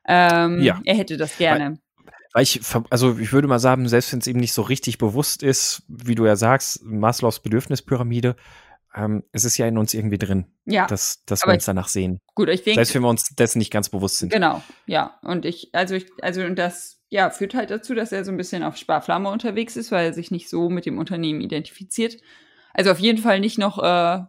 Ähm, 0.09 0.61
Ja. 0.61 0.81
Er 0.83 0.95
hätte 0.95 1.15
das 1.17 1.37
gerne. 1.37 1.79
Weil 2.33 2.43
ich, 2.43 2.59
ver- 2.61 2.83
also 2.89 3.17
ich 3.17 3.31
würde 3.31 3.47
mal 3.47 3.59
sagen, 3.59 3.87
selbst 3.87 4.11
wenn 4.11 4.19
es 4.19 4.27
ihm 4.27 4.37
nicht 4.37 4.53
so 4.53 4.61
richtig 4.61 4.97
bewusst 4.97 5.41
ist, 5.41 5.83
wie 5.87 6.15
du 6.15 6.25
ja 6.25 6.35
sagst, 6.35 6.83
Maslows 6.83 7.39
Bedürfnispyramide, 7.41 8.35
ähm, 8.95 9.23
es 9.31 9.45
ist 9.45 9.57
ja 9.57 9.67
in 9.67 9.77
uns 9.77 9.93
irgendwie 9.93 10.17
drin, 10.17 10.45
ja, 10.65 10.87
dass, 10.87 11.23
dass 11.25 11.45
wir 11.45 11.53
uns 11.53 11.65
danach 11.65 11.87
sehen. 11.87 12.19
gut, 12.35 12.49
ich 12.49 12.63
denke, 12.63 12.79
Selbst 12.79 12.95
wenn 12.95 13.03
wir 13.03 13.09
uns 13.09 13.35
dessen 13.35 13.59
nicht 13.59 13.71
ganz 13.71 13.89
bewusst 13.89 14.17
sind. 14.17 14.31
Genau, 14.31 14.61
ja. 14.87 15.19
Und 15.21 15.45
ich, 15.45 15.69
also 15.73 15.95
ich, 15.95 16.07
also 16.21 16.41
und 16.41 16.55
das, 16.57 16.99
ja, 17.09 17.29
führt 17.29 17.53
halt 17.53 17.69
dazu, 17.71 17.93
dass 17.95 18.11
er 18.11 18.25
so 18.25 18.31
ein 18.31 18.37
bisschen 18.37 18.63
auf 18.63 18.77
Sparflamme 18.77 19.29
unterwegs 19.29 19.75
ist, 19.75 19.91
weil 19.91 20.05
er 20.07 20.13
sich 20.13 20.31
nicht 20.31 20.49
so 20.49 20.69
mit 20.69 20.85
dem 20.87 20.97
Unternehmen 20.97 21.41
identifiziert. 21.41 22.17
Also 22.73 22.91
auf 22.91 22.99
jeden 22.99 23.19
Fall 23.19 23.39
nicht 23.39 23.57
noch, 23.57 23.77
äh, 23.79 24.19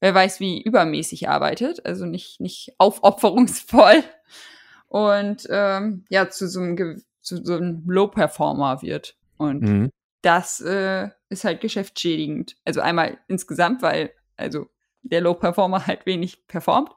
wer 0.00 0.14
weiß 0.14 0.40
wie 0.40 0.60
übermäßig 0.62 1.28
arbeitet, 1.28 1.84
also 1.86 2.04
nicht, 2.06 2.40
nicht 2.40 2.72
aufopferungsvoll 2.78 4.02
und 4.92 5.46
ähm, 5.48 6.04
ja, 6.10 6.28
zu 6.28 6.46
so 6.46 6.60
einem, 6.60 7.02
zu 7.22 7.42
so 7.42 7.54
einem 7.54 7.82
Low-Performer 7.86 8.82
wird. 8.82 9.16
Und 9.38 9.62
Mhm. 9.62 9.90
das 10.20 10.60
äh, 10.60 11.08
ist 11.30 11.44
halt 11.44 11.62
geschäftsschädigend. 11.62 12.56
Also 12.66 12.82
einmal 12.82 13.16
insgesamt, 13.26 13.80
weil, 13.80 14.10
also 14.36 14.66
der 15.02 15.22
Low-Performer 15.22 15.86
halt 15.86 16.04
wenig 16.04 16.46
performt. 16.46 16.90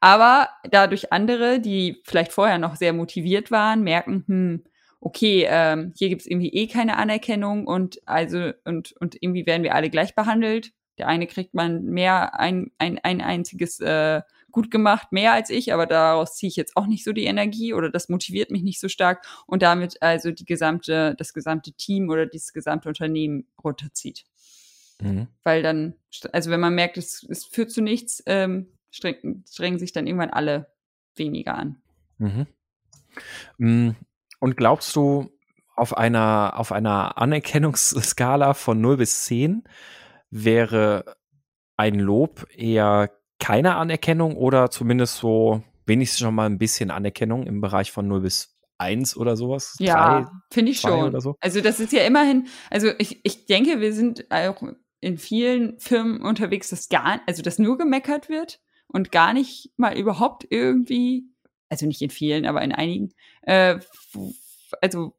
Aber 0.00 0.50
dadurch 0.70 1.12
andere, 1.12 1.58
die 1.58 2.00
vielleicht 2.04 2.32
vorher 2.32 2.58
noch 2.58 2.76
sehr 2.76 2.92
motiviert 2.92 3.50
waren, 3.50 3.82
merken, 3.82 4.22
hm, 4.28 4.64
okay, 5.00 5.44
ähm, 5.50 5.92
hier 5.96 6.10
gibt's 6.10 6.26
irgendwie 6.26 6.52
eh 6.54 6.68
keine 6.68 6.96
Anerkennung 6.96 7.66
und 7.66 8.00
also 8.06 8.52
und, 8.64 8.92
und 9.00 9.16
irgendwie 9.20 9.46
werden 9.46 9.64
wir 9.64 9.74
alle 9.74 9.90
gleich 9.90 10.14
behandelt. 10.14 10.70
Der 10.96 11.08
eine 11.08 11.26
kriegt 11.26 11.54
man 11.54 11.82
mehr 11.86 12.38
ein, 12.38 12.70
ein, 12.78 13.00
ein 13.02 13.20
einziges 13.20 13.80
äh, 13.80 14.22
gut 14.52 14.70
gemacht, 14.70 15.12
mehr 15.12 15.32
als 15.32 15.50
ich, 15.50 15.72
aber 15.72 15.86
daraus 15.86 16.36
ziehe 16.36 16.48
ich 16.48 16.56
jetzt 16.56 16.76
auch 16.76 16.86
nicht 16.86 17.04
so 17.04 17.12
die 17.12 17.24
Energie 17.24 17.74
oder 17.74 17.90
das 17.90 18.08
motiviert 18.08 18.50
mich 18.50 18.62
nicht 18.62 18.80
so 18.80 18.88
stark 18.88 19.26
und 19.46 19.62
damit 19.62 20.00
also 20.02 20.30
die 20.30 20.44
gesamte, 20.44 21.14
das 21.18 21.32
gesamte 21.32 21.72
Team 21.72 22.08
oder 22.08 22.26
dieses 22.26 22.52
gesamte 22.52 22.88
Unternehmen 22.88 23.46
runterzieht. 23.62 24.24
Mhm. 25.00 25.28
Weil 25.42 25.62
dann, 25.62 25.94
also 26.32 26.50
wenn 26.50 26.60
man 26.60 26.74
merkt, 26.74 26.96
es, 26.96 27.26
es 27.28 27.44
führt 27.44 27.70
zu 27.70 27.82
nichts, 27.82 28.22
ähm, 28.26 28.68
strengen, 28.90 29.44
strengen 29.50 29.78
sich 29.78 29.92
dann 29.92 30.06
irgendwann 30.06 30.30
alle 30.30 30.72
weniger 31.16 31.54
an. 31.54 31.82
Mhm. 32.18 32.46
Mm, 33.58 33.90
und 34.38 34.56
glaubst 34.56 34.94
du, 34.96 35.30
auf 35.74 35.96
einer, 35.96 36.54
auf 36.56 36.70
einer 36.72 37.18
Anerkennungsskala 37.18 38.54
von 38.54 38.80
0 38.80 38.98
bis 38.98 39.24
10 39.24 39.64
wäre 40.30 41.16
ein 41.76 41.98
Lob 41.98 42.46
eher 42.54 43.10
keine 43.42 43.74
Anerkennung 43.74 44.36
oder 44.36 44.70
zumindest 44.70 45.16
so 45.16 45.64
wenigstens 45.84 46.20
schon 46.20 46.34
mal 46.34 46.46
ein 46.46 46.58
bisschen 46.58 46.92
Anerkennung 46.92 47.44
im 47.44 47.60
Bereich 47.60 47.90
von 47.90 48.06
0 48.06 48.20
bis 48.20 48.56
1 48.78 49.16
oder 49.16 49.36
sowas? 49.36 49.74
Ja, 49.80 50.30
finde 50.52 50.70
ich 50.70 50.80
schon. 50.80 51.20
So? 51.20 51.34
Also 51.40 51.60
das 51.60 51.80
ist 51.80 51.92
ja 51.92 52.04
immerhin, 52.04 52.46
also 52.70 52.90
ich, 52.98 53.18
ich 53.24 53.46
denke, 53.46 53.80
wir 53.80 53.92
sind 53.94 54.30
auch 54.30 54.62
in 55.00 55.18
vielen 55.18 55.76
Firmen 55.80 56.22
unterwegs, 56.22 56.70
dass 56.70 56.88
gar, 56.88 57.20
also 57.26 57.42
dass 57.42 57.58
nur 57.58 57.76
gemeckert 57.78 58.28
wird 58.28 58.60
und 58.86 59.10
gar 59.10 59.32
nicht 59.32 59.72
mal 59.76 59.98
überhaupt 59.98 60.46
irgendwie, 60.48 61.24
also 61.68 61.86
nicht 61.86 62.00
in 62.00 62.10
vielen, 62.10 62.46
aber 62.46 62.62
in 62.62 62.70
einigen, 62.70 63.12
äh, 63.42 63.80
also 64.80 65.16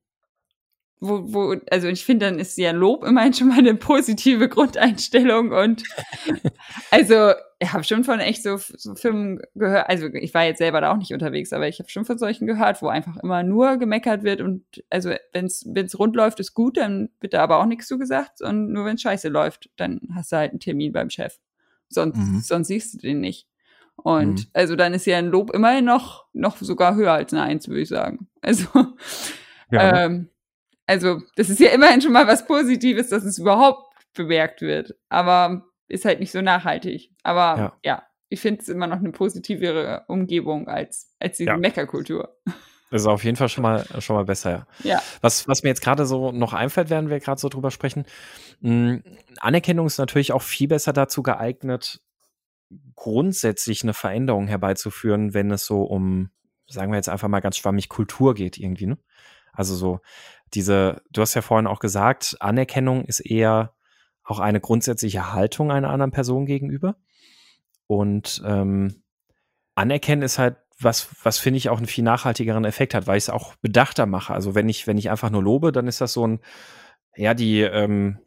wo, 1.05 1.33
wo, 1.33 1.55
also 1.69 1.87
ich 1.89 2.05
finde, 2.05 2.27
dann 2.27 2.39
ist 2.39 2.57
ja 2.57 2.71
Lob 2.71 3.03
immerhin 3.03 3.33
schon 3.33 3.49
mal 3.49 3.59
eine 3.59 3.75
positive 3.75 4.47
Grundeinstellung 4.47 5.51
und 5.51 5.83
also 6.91 7.33
ich 7.59 7.73
habe 7.73 7.83
schon 7.83 8.05
von 8.05 8.19
echt 8.19 8.41
so, 8.41 8.57
so 8.57 8.95
Filmen 8.95 9.41
gehört, 9.53 9.89
also 9.89 10.07
ich 10.07 10.33
war 10.33 10.45
jetzt 10.45 10.59
selber 10.59 10.79
da 10.79 10.91
auch 10.91 10.97
nicht 10.97 11.13
unterwegs, 11.13 11.51
aber 11.51 11.67
ich 11.67 11.79
habe 11.79 11.89
schon 11.89 12.05
von 12.05 12.17
solchen 12.17 12.47
gehört, 12.47 12.81
wo 12.81 12.87
einfach 12.87 13.17
immer 13.17 13.43
nur 13.43 13.77
gemeckert 13.77 14.23
wird 14.23 14.39
und 14.39 14.63
also 14.89 15.11
wenn 15.33 15.45
es 15.45 15.99
rund 15.99 16.15
läuft, 16.15 16.39
ist 16.39 16.53
gut, 16.53 16.77
dann 16.77 17.09
wird 17.19 17.33
da 17.33 17.43
aber 17.43 17.59
auch 17.59 17.65
nichts 17.65 17.87
zugesagt 17.87 18.41
und 18.41 18.71
nur 18.71 18.85
wenn 18.85 18.97
scheiße 18.97 19.27
läuft, 19.27 19.69
dann 19.75 19.99
hast 20.15 20.31
du 20.31 20.37
halt 20.37 20.51
einen 20.51 20.61
Termin 20.61 20.93
beim 20.93 21.09
Chef. 21.09 21.37
Sonst, 21.89 22.17
mhm. 22.17 22.39
sonst 22.39 22.67
siehst 22.69 22.93
du 22.93 22.97
den 22.99 23.19
nicht. 23.19 23.47
Und 23.97 24.39
mhm. 24.39 24.45
also 24.53 24.75
dann 24.75 24.93
ist 24.93 25.05
ja 25.05 25.17
ein 25.17 25.27
Lob 25.27 25.53
immerhin 25.53 25.85
noch, 25.85 26.25
noch 26.33 26.57
sogar 26.57 26.95
höher 26.95 27.11
als 27.11 27.33
eine 27.33 27.43
Eins, 27.43 27.67
würde 27.67 27.81
ich 27.81 27.89
sagen. 27.89 28.27
Also 28.41 28.67
ja. 29.71 30.05
ähm, 30.05 30.29
also, 30.85 31.21
das 31.35 31.49
ist 31.49 31.59
ja 31.59 31.69
immerhin 31.69 32.01
schon 32.01 32.13
mal 32.13 32.27
was 32.27 32.45
Positives, 32.45 33.09
dass 33.09 33.23
es 33.23 33.37
überhaupt 33.37 33.93
bemerkt 34.13 34.61
wird. 34.61 34.95
Aber 35.09 35.65
ist 35.87 36.05
halt 36.05 36.19
nicht 36.19 36.31
so 36.31 36.41
nachhaltig. 36.41 37.11
Aber 37.23 37.57
ja, 37.57 37.73
ja 37.83 38.03
ich 38.33 38.41
finde 38.41 38.61
es 38.61 38.67
immer 38.67 38.87
noch 38.87 38.97
eine 38.97 39.11
positivere 39.11 40.05
Umgebung 40.07 40.67
als, 40.67 41.13
als 41.19 41.37
diese 41.37 41.51
ja. 41.51 41.57
Meckerkultur. 41.57 42.35
Das 42.89 43.01
ist 43.01 43.07
auf 43.07 43.23
jeden 43.23 43.37
Fall 43.37 43.49
schon 43.49 43.61
mal, 43.61 43.85
schon 44.01 44.15
mal 44.15 44.25
besser, 44.25 44.51
ja. 44.51 44.67
ja. 44.83 45.01
Was, 45.21 45.47
was 45.47 45.63
mir 45.63 45.69
jetzt 45.69 45.83
gerade 45.83 46.05
so 46.05 46.31
noch 46.31 46.53
einfällt, 46.53 46.89
während 46.89 47.09
wir 47.09 47.19
gerade 47.19 47.39
so 47.39 47.49
drüber 47.49 47.69
sprechen, 47.69 48.05
mh, 48.61 48.71
hm, 48.71 49.03
Anerkennung 49.39 49.85
ist 49.85 49.99
natürlich 49.99 50.31
auch 50.31 50.41
viel 50.41 50.67
besser 50.67 50.93
dazu 50.93 51.21
geeignet, 51.21 52.01
grundsätzlich 52.95 53.83
eine 53.83 53.93
Veränderung 53.93 54.47
herbeizuführen, 54.47 55.33
wenn 55.35 55.51
es 55.51 55.65
so 55.65 55.83
um, 55.83 56.31
sagen 56.67 56.91
wir 56.91 56.97
jetzt 56.97 57.09
einfach 57.09 57.27
mal 57.27 57.39
ganz 57.39 57.57
schwammig, 57.57 57.87
Kultur 57.89 58.33
geht 58.33 58.57
irgendwie, 58.57 58.87
ne? 58.87 58.97
Also 59.53 59.75
so 59.75 59.99
diese, 60.53 61.01
du 61.11 61.21
hast 61.21 61.33
ja 61.33 61.41
vorhin 61.41 61.67
auch 61.67 61.79
gesagt, 61.79 62.37
Anerkennung 62.39 63.05
ist 63.05 63.19
eher 63.19 63.73
auch 64.23 64.39
eine 64.39 64.61
grundsätzliche 64.61 65.33
Haltung 65.33 65.71
einer 65.71 65.89
anderen 65.89 66.11
Person 66.11 66.45
gegenüber. 66.45 66.95
Und 67.87 68.41
ähm, 68.45 69.03
Anerkennen 69.75 70.21
ist 70.21 70.39
halt 70.39 70.57
was, 70.79 71.09
was 71.23 71.37
finde 71.37 71.57
ich 71.57 71.69
auch 71.69 71.77
einen 71.77 71.87
viel 71.87 72.03
nachhaltigeren 72.03 72.65
Effekt 72.65 72.93
hat, 72.93 73.07
weil 73.07 73.17
ich 73.17 73.25
es 73.25 73.29
auch 73.29 73.55
bedachter 73.55 74.05
mache. 74.05 74.33
Also 74.33 74.55
wenn 74.55 74.69
ich, 74.69 74.87
wenn 74.87 74.97
ich 74.97 75.09
einfach 75.09 75.29
nur 75.29 75.43
lobe, 75.43 75.71
dann 75.71 75.87
ist 75.87 76.01
das 76.01 76.13
so 76.13 76.25
ein, 76.25 76.39
ja, 77.15 77.33
die, 77.33 77.61
ähm, 77.61 78.19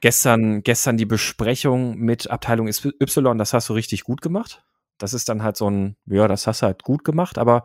gestern, 0.00 0.62
gestern 0.62 0.96
die 0.96 1.06
Besprechung 1.06 1.96
mit 1.98 2.30
Abteilung 2.30 2.68
Y, 2.68 3.38
das 3.38 3.52
hast 3.52 3.68
du 3.68 3.72
richtig 3.72 4.04
gut 4.04 4.22
gemacht. 4.22 4.64
Das 4.98 5.14
ist 5.14 5.28
dann 5.28 5.42
halt 5.42 5.56
so 5.56 5.68
ein, 5.68 5.96
ja, 6.06 6.28
das 6.28 6.46
hast 6.46 6.62
du 6.62 6.66
halt 6.66 6.82
gut 6.82 7.04
gemacht, 7.04 7.38
aber 7.38 7.64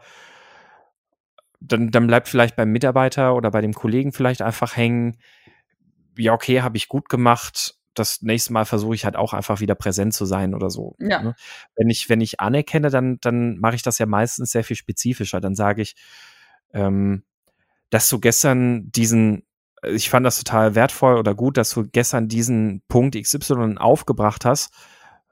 dann, 1.60 1.92
dann 1.92 2.08
bleibt 2.08 2.28
vielleicht 2.28 2.56
beim 2.56 2.72
Mitarbeiter 2.72 3.36
oder 3.36 3.52
bei 3.52 3.62
dem 3.62 3.74
Kollegen 3.74 4.14
vielleicht 4.14 4.42
einfach 4.42 4.76
hängen, 4.76 5.18
ja, 6.18 6.34
okay, 6.34 6.62
habe 6.62 6.78
ich 6.78 6.88
gut 6.88 7.10
gemacht. 7.10 7.76
Das 7.94 8.22
nächste 8.22 8.54
Mal 8.54 8.66
versuche 8.66 8.96
ich 8.96 9.06
halt 9.06 9.16
auch 9.16 9.34
einfach 9.34 9.60
wieder 9.60 9.76
präsent 9.76 10.14
zu 10.14 10.26
sein 10.26 10.54
oder 10.54 10.70
so. 10.70 10.96
Ja. 11.00 11.22
Ne? 11.22 11.36
Wenn 11.76 11.90
ich, 11.90 12.10
wenn 12.10 12.22
ich 12.22 12.40
anerkenne, 12.40 12.90
dann, 12.90 13.18
dann 13.22 13.58
mache 13.58 13.76
ich 13.76 13.82
das 13.82 13.98
ja 13.98 14.06
meistens 14.06 14.52
sehr 14.52 14.64
viel 14.64 14.76
spezifischer. 14.76 15.42
Dann 15.42 15.56
sage 15.56 15.82
ich, 15.82 15.96
ähm, 16.74 17.24
dass 17.90 18.10
du 18.10 18.20
gestern 18.20 18.92
diesen, 18.92 19.44
ich 19.84 20.10
fand 20.10 20.26
das 20.26 20.38
total 20.38 20.76
wertvoll 20.76 21.18
oder 21.18 21.34
gut, 21.34 21.58
dass 21.58 21.72
du 21.72 21.88
gestern 21.88 22.28
diesen 22.28 22.84
Punkt 22.88 23.16
XY 23.20 23.78
aufgebracht 23.78 24.46
hast, 24.46 24.74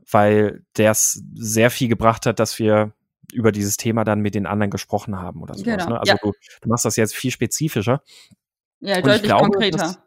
weil 0.10 0.64
der 0.78 0.92
es 0.92 1.24
sehr 1.34 1.70
viel 1.70 1.88
gebracht 1.88 2.26
hat, 2.26 2.40
dass 2.40 2.58
wir 2.58 2.94
über 3.34 3.52
dieses 3.52 3.78
Thema 3.78 4.04
dann 4.04 4.22
mit 4.22 4.36
den 4.36 4.46
anderen 4.46 4.72
gesprochen 4.72 5.20
haben 5.20 5.42
oder 5.42 5.56
sowas. 5.56 5.78
Genau. 5.78 5.90
Ne? 5.90 6.00
Also 6.00 6.14
ja. 6.14 6.18
du, 6.22 6.34
du 6.62 6.70
machst 6.70 6.86
das 6.86 6.96
jetzt 6.96 7.16
viel 7.16 7.32
spezifischer. 7.32 8.02
Ja, 8.80 9.02
deutlich 9.02 9.24
glaube, 9.24 9.50
konkreter. 9.50 9.78
Dass, 9.78 10.00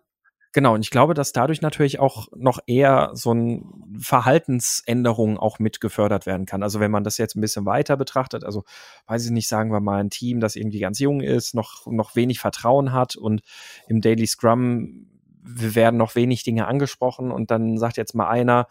genau, 0.52 0.74
und 0.74 0.80
ich 0.80 0.90
glaube, 0.90 1.14
dass 1.14 1.32
dadurch 1.32 1.62
natürlich 1.62 1.98
auch 1.98 2.28
noch 2.34 2.60
eher 2.66 3.10
so 3.14 3.32
ein 3.32 3.98
Verhaltensänderung 3.98 5.38
auch 5.38 5.58
mit 5.58 5.80
gefördert 5.80 6.26
werden 6.26 6.46
kann. 6.46 6.62
Also 6.62 6.80
wenn 6.80 6.90
man 6.90 7.04
das 7.04 7.18
jetzt 7.18 7.34
ein 7.36 7.40
bisschen 7.40 7.66
weiter 7.66 7.96
betrachtet, 7.96 8.44
also 8.44 8.64
weiß 9.06 9.24
ich 9.26 9.30
nicht, 9.30 9.48
sagen 9.48 9.72
wir 9.72 9.80
mal 9.80 10.00
ein 10.00 10.10
Team, 10.10 10.40
das 10.40 10.56
irgendwie 10.56 10.80
ganz 10.80 10.98
jung 10.98 11.20
ist, 11.20 11.54
noch, 11.54 11.86
noch 11.86 12.14
wenig 12.16 12.38
Vertrauen 12.38 12.92
hat 12.92 13.16
und 13.16 13.42
im 13.88 14.00
Daily 14.00 14.26
Scrum 14.26 15.06
werden 15.42 15.96
noch 15.96 16.14
wenig 16.14 16.42
Dinge 16.44 16.66
angesprochen 16.66 17.30
und 17.30 17.50
dann 17.50 17.78
sagt 17.78 17.96
jetzt 17.96 18.14
mal 18.14 18.28
einer, 18.28 18.66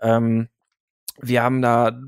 ähm, 0.00 0.48
wir 1.20 1.42
haben 1.42 1.62
da 1.62 1.98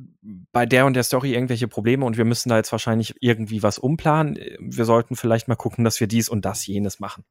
bei 0.53 0.67
der 0.67 0.87
und 0.87 0.95
der 0.95 1.03
Story 1.03 1.33
irgendwelche 1.33 1.69
Probleme 1.69 2.05
und 2.05 2.17
wir 2.17 2.25
müssen 2.25 2.49
da 2.49 2.57
jetzt 2.57 2.73
wahrscheinlich 2.73 3.15
irgendwie 3.21 3.63
was 3.63 3.79
umplanen. 3.79 4.39
Wir 4.59 4.85
sollten 4.85 5.17
vielleicht 5.17 5.49
mal 5.49 5.57
gucken, 5.57 5.85
dass 5.85 6.01
wir 6.01 6.07
dies 6.07 6.29
und 6.29 6.45
das 6.45 6.67
jenes 6.67 7.01
machen. 7.01 7.25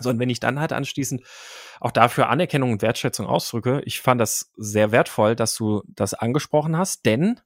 So, 0.00 0.10
und 0.10 0.18
wenn 0.18 0.30
ich 0.30 0.40
dann 0.40 0.60
halt 0.60 0.72
anschließend 0.72 1.22
auch 1.80 1.90
dafür 1.90 2.28
Anerkennung 2.28 2.72
und 2.72 2.82
Wertschätzung 2.82 3.26
ausdrücke, 3.26 3.82
ich 3.84 4.00
fand 4.00 4.20
das 4.20 4.52
sehr 4.56 4.92
wertvoll, 4.92 5.34
dass 5.34 5.54
du 5.56 5.82
das 5.88 6.14
angesprochen 6.14 6.76
hast, 6.76 7.04
denn, 7.04 7.40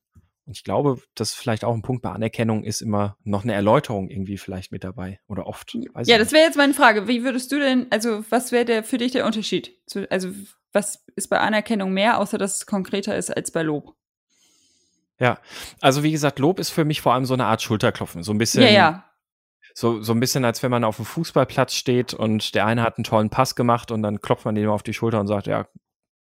ich 0.47 0.65
glaube, 0.65 1.01
das 1.15 1.31
ist 1.31 1.37
vielleicht 1.37 1.65
auch 1.65 1.75
ein 1.75 1.83
Punkt 1.83 2.03
bei 2.03 2.11
Anerkennung, 2.11 2.65
ist 2.65 2.81
immer 2.81 3.17
noch 3.23 3.45
eine 3.45 3.53
Erläuterung 3.53 4.09
irgendwie 4.09 4.39
vielleicht 4.39 4.73
mit 4.73 4.83
dabei 4.85 5.21
oder 5.29 5.47
oft. 5.47 5.75
ja, 5.75 6.19
das 6.19 6.33
wäre 6.33 6.45
jetzt 6.45 6.57
meine 6.57 6.75
Frage. 6.75 7.07
Wie 7.07 7.23
würdest 7.23 7.53
du 7.53 7.59
denn, 7.59 7.87
also 7.91 8.25
was 8.31 8.51
wäre 8.53 8.65
der 8.65 8.85
für 8.85 8.99
dich 8.99 9.13
der 9.13 9.25
Unterschied? 9.25 9.73
Also 10.11 10.31
was 10.73 11.05
ist 11.17 11.29
bei 11.29 11.39
Anerkennung 11.39 11.93
mehr, 11.93 12.19
außer 12.19 12.39
dass 12.39 12.57
es 12.57 12.67
konkreter 12.67 13.17
ist 13.17 13.35
als 13.35 13.51
bei 13.51 13.63
Lob? 13.63 13.95
Ja, 15.21 15.39
also 15.81 16.03
wie 16.03 16.11
gesagt, 16.11 16.39
Lob 16.39 16.59
ist 16.59 16.71
für 16.71 16.85
mich 16.85 17.01
vor 17.01 17.15
allem 17.15 17.27
so 17.27 17.35
eine 17.35 17.45
Art 17.45 17.63
Schulterklopfen. 17.63 18.23
So 18.25 18.33
ein 18.33 18.39
bisschen. 18.39 18.63
Ja, 18.63 18.71
ja. 18.71 19.05
So, 19.75 20.03
so 20.03 20.13
ein 20.13 20.21
bisschen, 20.21 20.45
als 20.45 20.63
wenn 20.63 20.71
man 20.71 20.85
auf 20.85 20.97
dem 20.97 21.05
Fußballplatz 21.05 21.75
steht 21.75 22.13
und 22.13 22.55
der 22.55 22.67
eine 22.67 22.83
hat 22.83 22.99
einen 22.99 23.05
tollen 23.05 23.31
Pass 23.31 23.55
gemacht 23.55 23.91
und 23.91 24.03
dann 24.03 24.21
klopft 24.21 24.45
man 24.45 24.55
dem 24.55 24.69
auf 24.69 24.83
die 24.83 24.93
Schulter 24.93 25.21
und 25.21 25.29
sagt, 25.29 25.47
ja, 25.47 25.67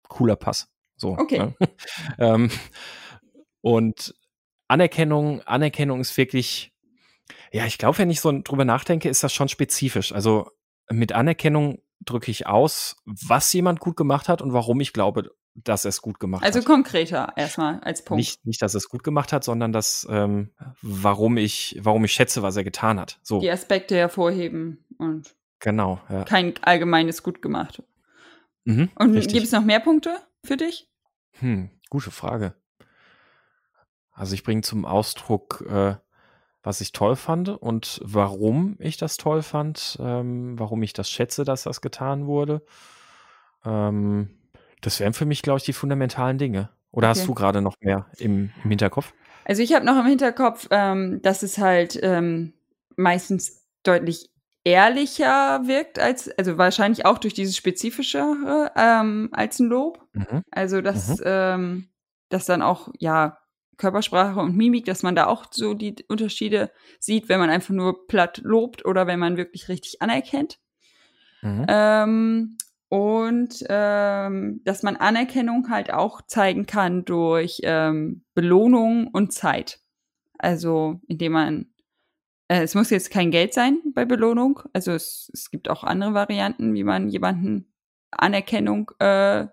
cooler 0.09 0.35
Pass. 0.35 0.68
So. 0.96 1.11
Okay. 1.11 1.38
Ne? 1.38 1.55
ähm, 2.18 2.50
und 3.66 4.14
Anerkennung, 4.68 5.42
Anerkennung 5.42 6.00
ist 6.00 6.16
wirklich, 6.16 6.72
ja, 7.50 7.66
ich 7.66 7.79
glaube, 7.79 7.98
wenn 7.98 8.11
ich 8.11 8.20
so 8.20 8.31
drüber 8.31 8.64
nachdenke, 8.64 9.09
ist 9.09 9.24
das 9.24 9.33
schon 9.33 9.48
spezifisch. 9.48 10.12
Also 10.12 10.52
mit 10.88 11.11
Anerkennung 11.11 11.83
drücke 11.98 12.31
ich 12.31 12.46
aus, 12.46 12.94
was 13.05 13.52
jemand 13.52 13.81
gut 13.81 13.96
gemacht 13.96 14.29
hat 14.29 14.40
und 14.40 14.52
warum 14.52 14.79
ich 14.79 14.92
glaube, 14.92 15.33
dass 15.57 15.85
er 15.85 15.88
es 15.88 16.00
gut 16.00 16.20
gemacht 16.20 16.44
also 16.44 16.61
hat. 16.61 16.64
Also 16.64 16.74
konkreter 16.74 17.33
erstmal 17.35 17.81
als 17.81 18.05
Punkt. 18.05 18.18
Nicht, 18.18 18.46
nicht, 18.46 18.62
dass 18.62 18.74
er 18.74 18.79
es 18.79 18.88
gut 18.88 19.02
gemacht 19.02 19.33
hat, 19.33 19.42
sondern 19.42 19.72
das, 19.72 20.07
ähm, 20.09 20.52
warum 20.81 21.37
ich, 21.37 21.76
warum 21.81 22.05
ich 22.05 22.12
schätze, 22.12 22.42
was 22.42 22.57
er 22.57 22.62
getan 22.62 23.00
hat. 23.00 23.18
So. 23.24 23.40
Die 23.40 23.50
Aspekte 23.50 23.96
hervorheben 23.96 24.85
und 24.98 25.35
genau, 25.59 25.98
ja. 26.09 26.22
kein 26.22 26.55
allgemeines 26.62 27.24
gut 27.24 27.42
gemacht. 27.42 27.83
Mhm, 28.62 28.90
und 28.94 29.12
gibt 29.14 29.42
es 29.42 29.50
noch 29.50 29.64
mehr 29.64 29.81
Punkte 29.81 30.18
für 30.44 30.57
dich? 30.57 30.88
Hm, 31.40 31.70
gute 31.90 32.12
Frage. 32.12 32.55
Also 34.16 34.35
ich 34.35 34.42
bringe 34.42 34.62
zum 34.62 34.85
Ausdruck, 34.85 35.64
äh, 35.68 35.94
was 36.62 36.81
ich 36.81 36.90
toll 36.90 37.14
fand 37.14 37.48
und 37.50 38.00
warum 38.02 38.76
ich 38.81 38.96
das 38.96 39.18
toll 39.18 39.42
fand, 39.42 39.98
ähm, 40.00 40.59
warum 40.59 40.83
ich 40.83 40.92
das 40.92 41.09
schätze, 41.09 41.44
dass 41.44 41.62
das 41.62 41.81
getan 41.81 42.26
wurde. 42.26 42.62
Ähm, 43.64 44.31
Das 44.83 45.00
wären 45.00 45.14
für 45.14 45.26
mich, 45.26 45.42
glaube 45.42 45.59
ich, 45.59 45.64
die 45.64 45.72
fundamentalen 45.72 46.38
Dinge. 46.38 46.68
Oder 46.92 47.09
Okay. 47.11 47.18
hast 47.20 47.29
du 47.29 47.35
gerade 47.35 47.61
noch 47.61 47.74
mehr 47.81 48.07
im, 48.18 48.50
im 48.62 48.70
Hinterkopf? 48.70 49.12
Also 49.44 49.62
ich 49.62 49.74
habe 49.74 49.85
noch 49.87 49.98
im 49.98 50.07
Hinterkopf, 50.07 50.66
ähm, 50.70 51.20
dass 51.22 51.42
es 51.42 51.59
halt 51.59 51.98
ähm, 52.02 52.52
meistens 52.96 53.64
deutlich 53.83 54.31
ehrlicher 54.64 55.66
wirkt 55.66 55.98
als, 55.98 56.29
also 56.38 56.59
wahrscheinlich 56.59 57.07
auch 57.07 57.18
durch 57.18 57.35
dieses 57.35 57.57
spezifische 57.57 58.70
ähm, 58.76 59.29
als 59.33 59.61
ein 59.61 59.68
Lob. 59.68 60.05
Mhm. 60.12 60.42
Also 60.50 60.81
dass, 60.81 61.20
ähm, 61.24 61.88
dass 62.29 62.46
dann 62.46 62.62
auch, 62.62 62.88
ja, 62.98 63.38
Körpersprache 63.76 64.40
und 64.40 64.56
Mimik, 64.56 64.84
dass 64.84 65.02
man 65.02 65.14
da 65.14 65.26
auch 65.26 65.46
so 65.50 65.74
die 65.74 65.96
Unterschiede 66.08 66.70
sieht, 66.98 67.28
wenn 67.28 67.40
man 67.40 67.50
einfach 67.50 67.74
nur 67.74 68.06
platt 68.06 68.40
lobt 68.42 68.84
oder 68.84 69.06
wenn 69.06 69.18
man 69.18 69.36
wirklich 69.36 69.68
richtig 69.68 70.02
anerkennt. 70.02 70.58
Mhm. 71.42 71.66
Ähm, 71.68 72.58
und 72.88 73.64
ähm, 73.68 74.60
dass 74.64 74.82
man 74.82 74.96
Anerkennung 74.96 75.68
halt 75.70 75.92
auch 75.92 76.22
zeigen 76.22 76.66
kann 76.66 77.04
durch 77.04 77.60
ähm, 77.64 78.24
Belohnung 78.34 79.08
und 79.08 79.32
Zeit. 79.32 79.80
Also 80.38 81.00
indem 81.08 81.32
man, 81.32 81.66
äh, 82.48 82.62
es 82.62 82.74
muss 82.74 82.90
jetzt 82.90 83.10
kein 83.10 83.30
Geld 83.30 83.54
sein 83.54 83.80
bei 83.94 84.04
Belohnung. 84.04 84.60
Also 84.72 84.92
es, 84.92 85.30
es 85.34 85.50
gibt 85.50 85.68
auch 85.68 85.82
andere 85.82 86.14
Varianten, 86.14 86.74
wie 86.74 86.84
man 86.84 87.08
jemanden 87.08 87.72
Anerkennung 88.10 88.92
äh, 89.00 89.46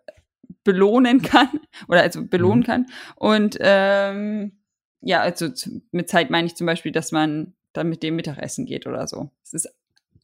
belohnen 0.64 1.22
kann 1.22 1.50
oder 1.88 2.02
also 2.02 2.26
belohnen 2.26 2.60
Mhm. 2.62 2.64
kann. 2.66 2.86
Und 3.16 3.58
ähm, 3.60 4.54
ja, 5.02 5.22
also 5.22 5.50
mit 5.92 6.10
Zeit 6.10 6.30
meine 6.30 6.48
ich 6.48 6.56
zum 6.56 6.66
Beispiel, 6.68 6.92
dass 6.92 7.12
man 7.12 7.54
dann 7.74 7.90
mit 7.90 8.04
dem 8.04 8.16
Mittagessen 8.16 8.66
geht 8.66 8.88
oder 8.88 9.08
so. 9.08 9.30
Es 9.44 9.54
ist, 9.54 9.70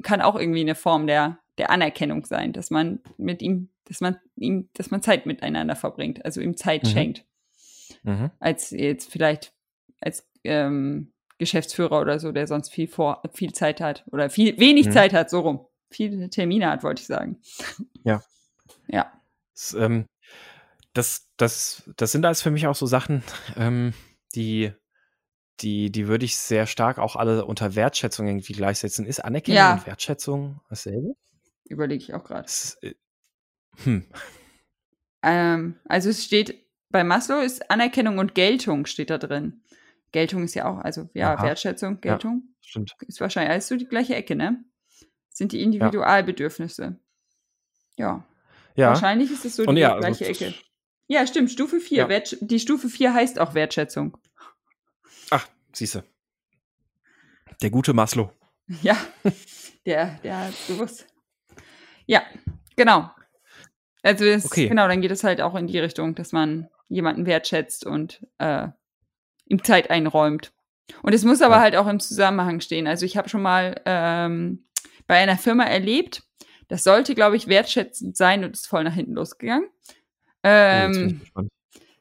kann 0.04 0.22
auch 0.22 0.36
irgendwie 0.40 0.62
eine 0.62 0.76
Form 0.76 1.08
der, 1.08 1.40
der 1.58 1.70
Anerkennung 1.72 2.26
sein, 2.26 2.54
dass 2.54 2.70
man 2.72 3.00
mit 3.18 3.42
ihm, 3.42 3.70
dass 3.86 4.00
man 4.02 4.18
ihm, 4.38 4.70
dass 4.74 4.92
man 4.92 5.02
Zeit 5.02 5.26
miteinander 5.26 5.76
verbringt, 5.76 6.24
also 6.24 6.40
ihm 6.42 6.56
Zeit 6.56 6.84
Mhm. 6.84 6.88
schenkt, 6.88 7.26
Mhm. 8.04 8.32
als 8.40 8.70
jetzt 8.70 9.12
vielleicht 9.12 9.52
als 10.00 10.26
ähm, 10.46 11.12
Geschäftsführer 11.40 12.00
oder 12.00 12.20
so, 12.20 12.32
der 12.32 12.48
sonst 12.48 12.70
viel 12.70 12.88
vor, 12.88 13.22
viel 13.34 13.52
Zeit 13.52 13.82
hat 13.82 14.06
oder 14.12 14.30
viel 14.30 14.58
wenig 14.60 14.88
Mhm. 14.88 14.92
Zeit 14.92 15.14
hat, 15.14 15.30
so 15.30 15.40
rum. 15.42 15.66
Viele 15.90 16.30
Termine 16.30 16.70
hat, 16.70 16.84
wollte 16.84 17.02
ich 17.02 17.08
sagen. 17.08 17.38
Ja. 18.04 18.22
Ja. 18.88 19.12
Das, 19.54 19.74
ähm, 19.74 20.06
das, 20.94 21.28
das, 21.38 21.84
das 21.98 22.12
sind 22.12 22.26
alles 22.26 22.42
für 22.42 22.52
mich 22.52 22.68
auch 22.68 22.76
so 22.76 22.86
Sachen, 22.86 23.24
ähm, 23.56 23.94
die, 24.36 24.72
die, 25.62 25.92
die 25.92 26.08
würde 26.08 26.26
ich 26.26 26.38
sehr 26.38 26.66
stark 26.68 27.00
auch 27.00 27.16
alle 27.16 27.46
unter 27.46 27.76
Wertschätzung 27.76 28.28
irgendwie 28.28 28.54
gleichsetzen. 28.54 29.06
Ist 29.06 29.20
Anerkennung 29.24 29.58
Ja. 29.58 29.74
und 29.74 29.86
Wertschätzung 29.86 30.62
dasselbe? 30.70 31.14
Überlege 31.66 32.04
ich 32.04 32.14
auch 32.14 32.24
gerade. 32.24 32.48
Äh, 32.82 32.94
hm. 33.84 34.06
Ähm, 35.22 35.80
also 35.86 36.10
es 36.10 36.24
steht, 36.26 36.66
bei 36.90 37.04
Maslow 37.04 37.40
ist 37.42 37.70
Anerkennung 37.70 38.18
und 38.18 38.36
Geltung 38.36 38.86
steht 38.86 39.10
da 39.10 39.18
drin. 39.18 39.62
Geltung 40.12 40.44
ist 40.44 40.56
ja 40.56 40.66
auch, 40.68 40.80
also 40.80 41.10
ja, 41.14 41.36
Aha. 41.36 41.44
Wertschätzung, 41.44 42.02
Geltung 42.02 42.56
Stimmt. 42.62 42.96
ist 43.08 43.22
wahrscheinlich 43.22 43.52
alles 43.52 43.68
so 43.68 43.76
die 43.76 43.86
gleiche 43.88 44.16
Ecke, 44.16 44.36
ne? 44.36 44.64
Sind 45.30 45.52
die 45.52 45.62
Individualbedürfnisse. 45.62 47.00
Ja. 47.96 48.26
Ja. 48.76 48.88
Wahrscheinlich 48.90 49.30
ist 49.32 49.46
es 49.46 49.56
so 49.56 49.66
die 49.66 49.80
ja, 49.82 49.94
also 49.94 50.00
gleiche 50.00 50.26
das- 50.28 50.42
Ecke. 50.42 50.54
Ja, 51.12 51.26
stimmt, 51.26 51.50
Stufe 51.52 51.80
4. 51.80 52.08
Ja. 52.08 52.20
Die 52.40 52.60
Stufe 52.60 52.88
4 52.88 53.14
heißt 53.14 53.40
auch 53.40 53.56
Wertschätzung. 53.56 54.16
Ach, 55.32 55.48
siehste. 55.74 56.04
Der 57.62 57.70
gute 57.72 57.94
Maslow. 57.94 58.32
Ja, 58.84 58.96
der, 59.88 60.20
der 60.24 60.38
hat 60.46 60.54
bewusst. 60.68 61.08
Ja, 62.06 62.22
genau. 62.76 63.10
Also 64.04 64.24
das, 64.26 64.46
Okay. 64.46 64.70
genau, 64.70 64.88
dann 64.88 65.02
geht 65.02 65.10
es 65.10 65.24
halt 65.24 65.42
auch 65.42 65.56
in 65.56 65.66
die 65.66 65.80
Richtung, 65.80 66.14
dass 66.14 66.32
man 66.34 66.70
jemanden 66.88 67.26
wertschätzt 67.26 67.88
und 67.88 68.24
äh, 68.38 68.68
ihm 69.46 69.64
Zeit 69.64 69.90
einräumt. 69.90 70.54
Und 71.02 71.14
es 71.14 71.26
muss 71.26 71.42
aber 71.42 71.56
Ja. 71.56 71.62
halt 71.62 71.76
auch 71.78 71.88
im 71.88 72.00
Zusammenhang 72.00 72.62
stehen. 72.62 72.86
Also 72.86 73.08
ich 73.08 73.18
habe 73.18 73.28
schon 73.28 73.42
mal 73.42 73.82
ähm, 73.86 74.68
bei 75.08 75.16
einer 75.18 75.38
Firma 75.40 75.64
erlebt, 75.64 76.22
das 76.68 76.84
sollte, 76.84 77.16
glaube 77.16 77.36
ich, 77.36 77.48
wertschätzend 77.48 78.16
sein 78.16 78.44
und 78.44 78.52
ist 78.52 78.68
voll 78.68 78.84
nach 78.84 78.94
hinten 78.94 79.14
losgegangen. 79.14 79.68
Oh, 80.44 80.48
Ähm, 80.48 81.20
gespannt. 81.20 81.50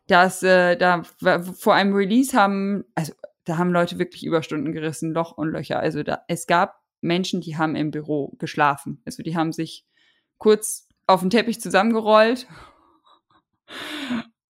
dass 0.07 0.43
äh, 0.43 0.77
da 0.77 1.03
vor 1.03 1.75
einem 1.75 1.95
Release 1.95 2.37
haben, 2.37 2.85
also 2.95 3.13
da 3.45 3.59
haben 3.59 3.73
Leute 3.73 3.99
wirklich 3.99 4.25
Überstunden 4.25 4.73
gerissen, 4.73 5.13
Loch 5.13 5.33
und 5.33 5.49
Löcher. 5.51 5.79
Also 5.81 6.03
da, 6.03 6.21
es 6.29 6.47
gab 6.47 6.81
Menschen, 7.01 7.41
die 7.41 7.57
haben 7.57 7.77
im 7.77 7.91
Büro 7.91 8.35
geschlafen. 8.39 9.01
Also 9.07 9.23
die 9.23 9.37
haben 9.37 9.53
sich 9.53 9.87
kurz 10.39 10.87
auf 11.07 11.21
den 11.21 11.31
Teppich 11.31 11.61
zusammengerollt, 11.61 12.47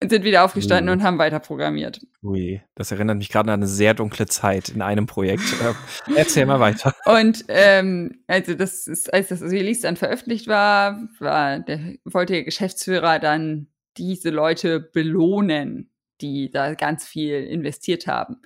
sind 0.03 0.25
wieder 0.25 0.45
aufgestanden 0.45 0.87
Mhm. 0.87 1.01
und 1.01 1.07
haben 1.07 1.19
weiter 1.19 1.41
programmiert. 1.41 2.01
Ui, 2.23 2.63
das 2.75 2.93
erinnert 2.93 3.17
mich 3.17 3.31
gerade 3.31 3.51
an 3.51 3.61
eine 3.61 3.67
sehr 3.67 3.95
dunkle 3.95 4.27
Zeit 4.27 4.69
in 4.69 4.83
einem 4.83 5.07
Projekt. 5.07 5.43
Ähm, 5.63 5.75
Erzähl 6.17 6.47
mal 6.47 6.61
weiter. 6.61 6.95
Und 7.07 7.45
ähm, 7.49 8.23
also 8.27 8.55
das 8.55 8.87
ist, 8.87 9.13
als 9.13 9.29
das 9.29 9.43
Release 9.43 9.83
dann 9.83 9.97
veröffentlicht 9.97 10.49
war, 10.49 11.09
war 11.19 11.61
der, 11.61 11.95
wollte 12.05 12.35
der 12.35 12.45
Geschäftsführer 12.45 13.19
dann 13.19 13.69
diese 13.99 14.31
Leute 14.31 14.81
belohnen, 14.81 15.91
die 16.21 16.51
da 16.51 16.75
ganz 16.75 17.07
viel 17.07 17.45
investiert 17.45 18.07
haben. 18.07 18.43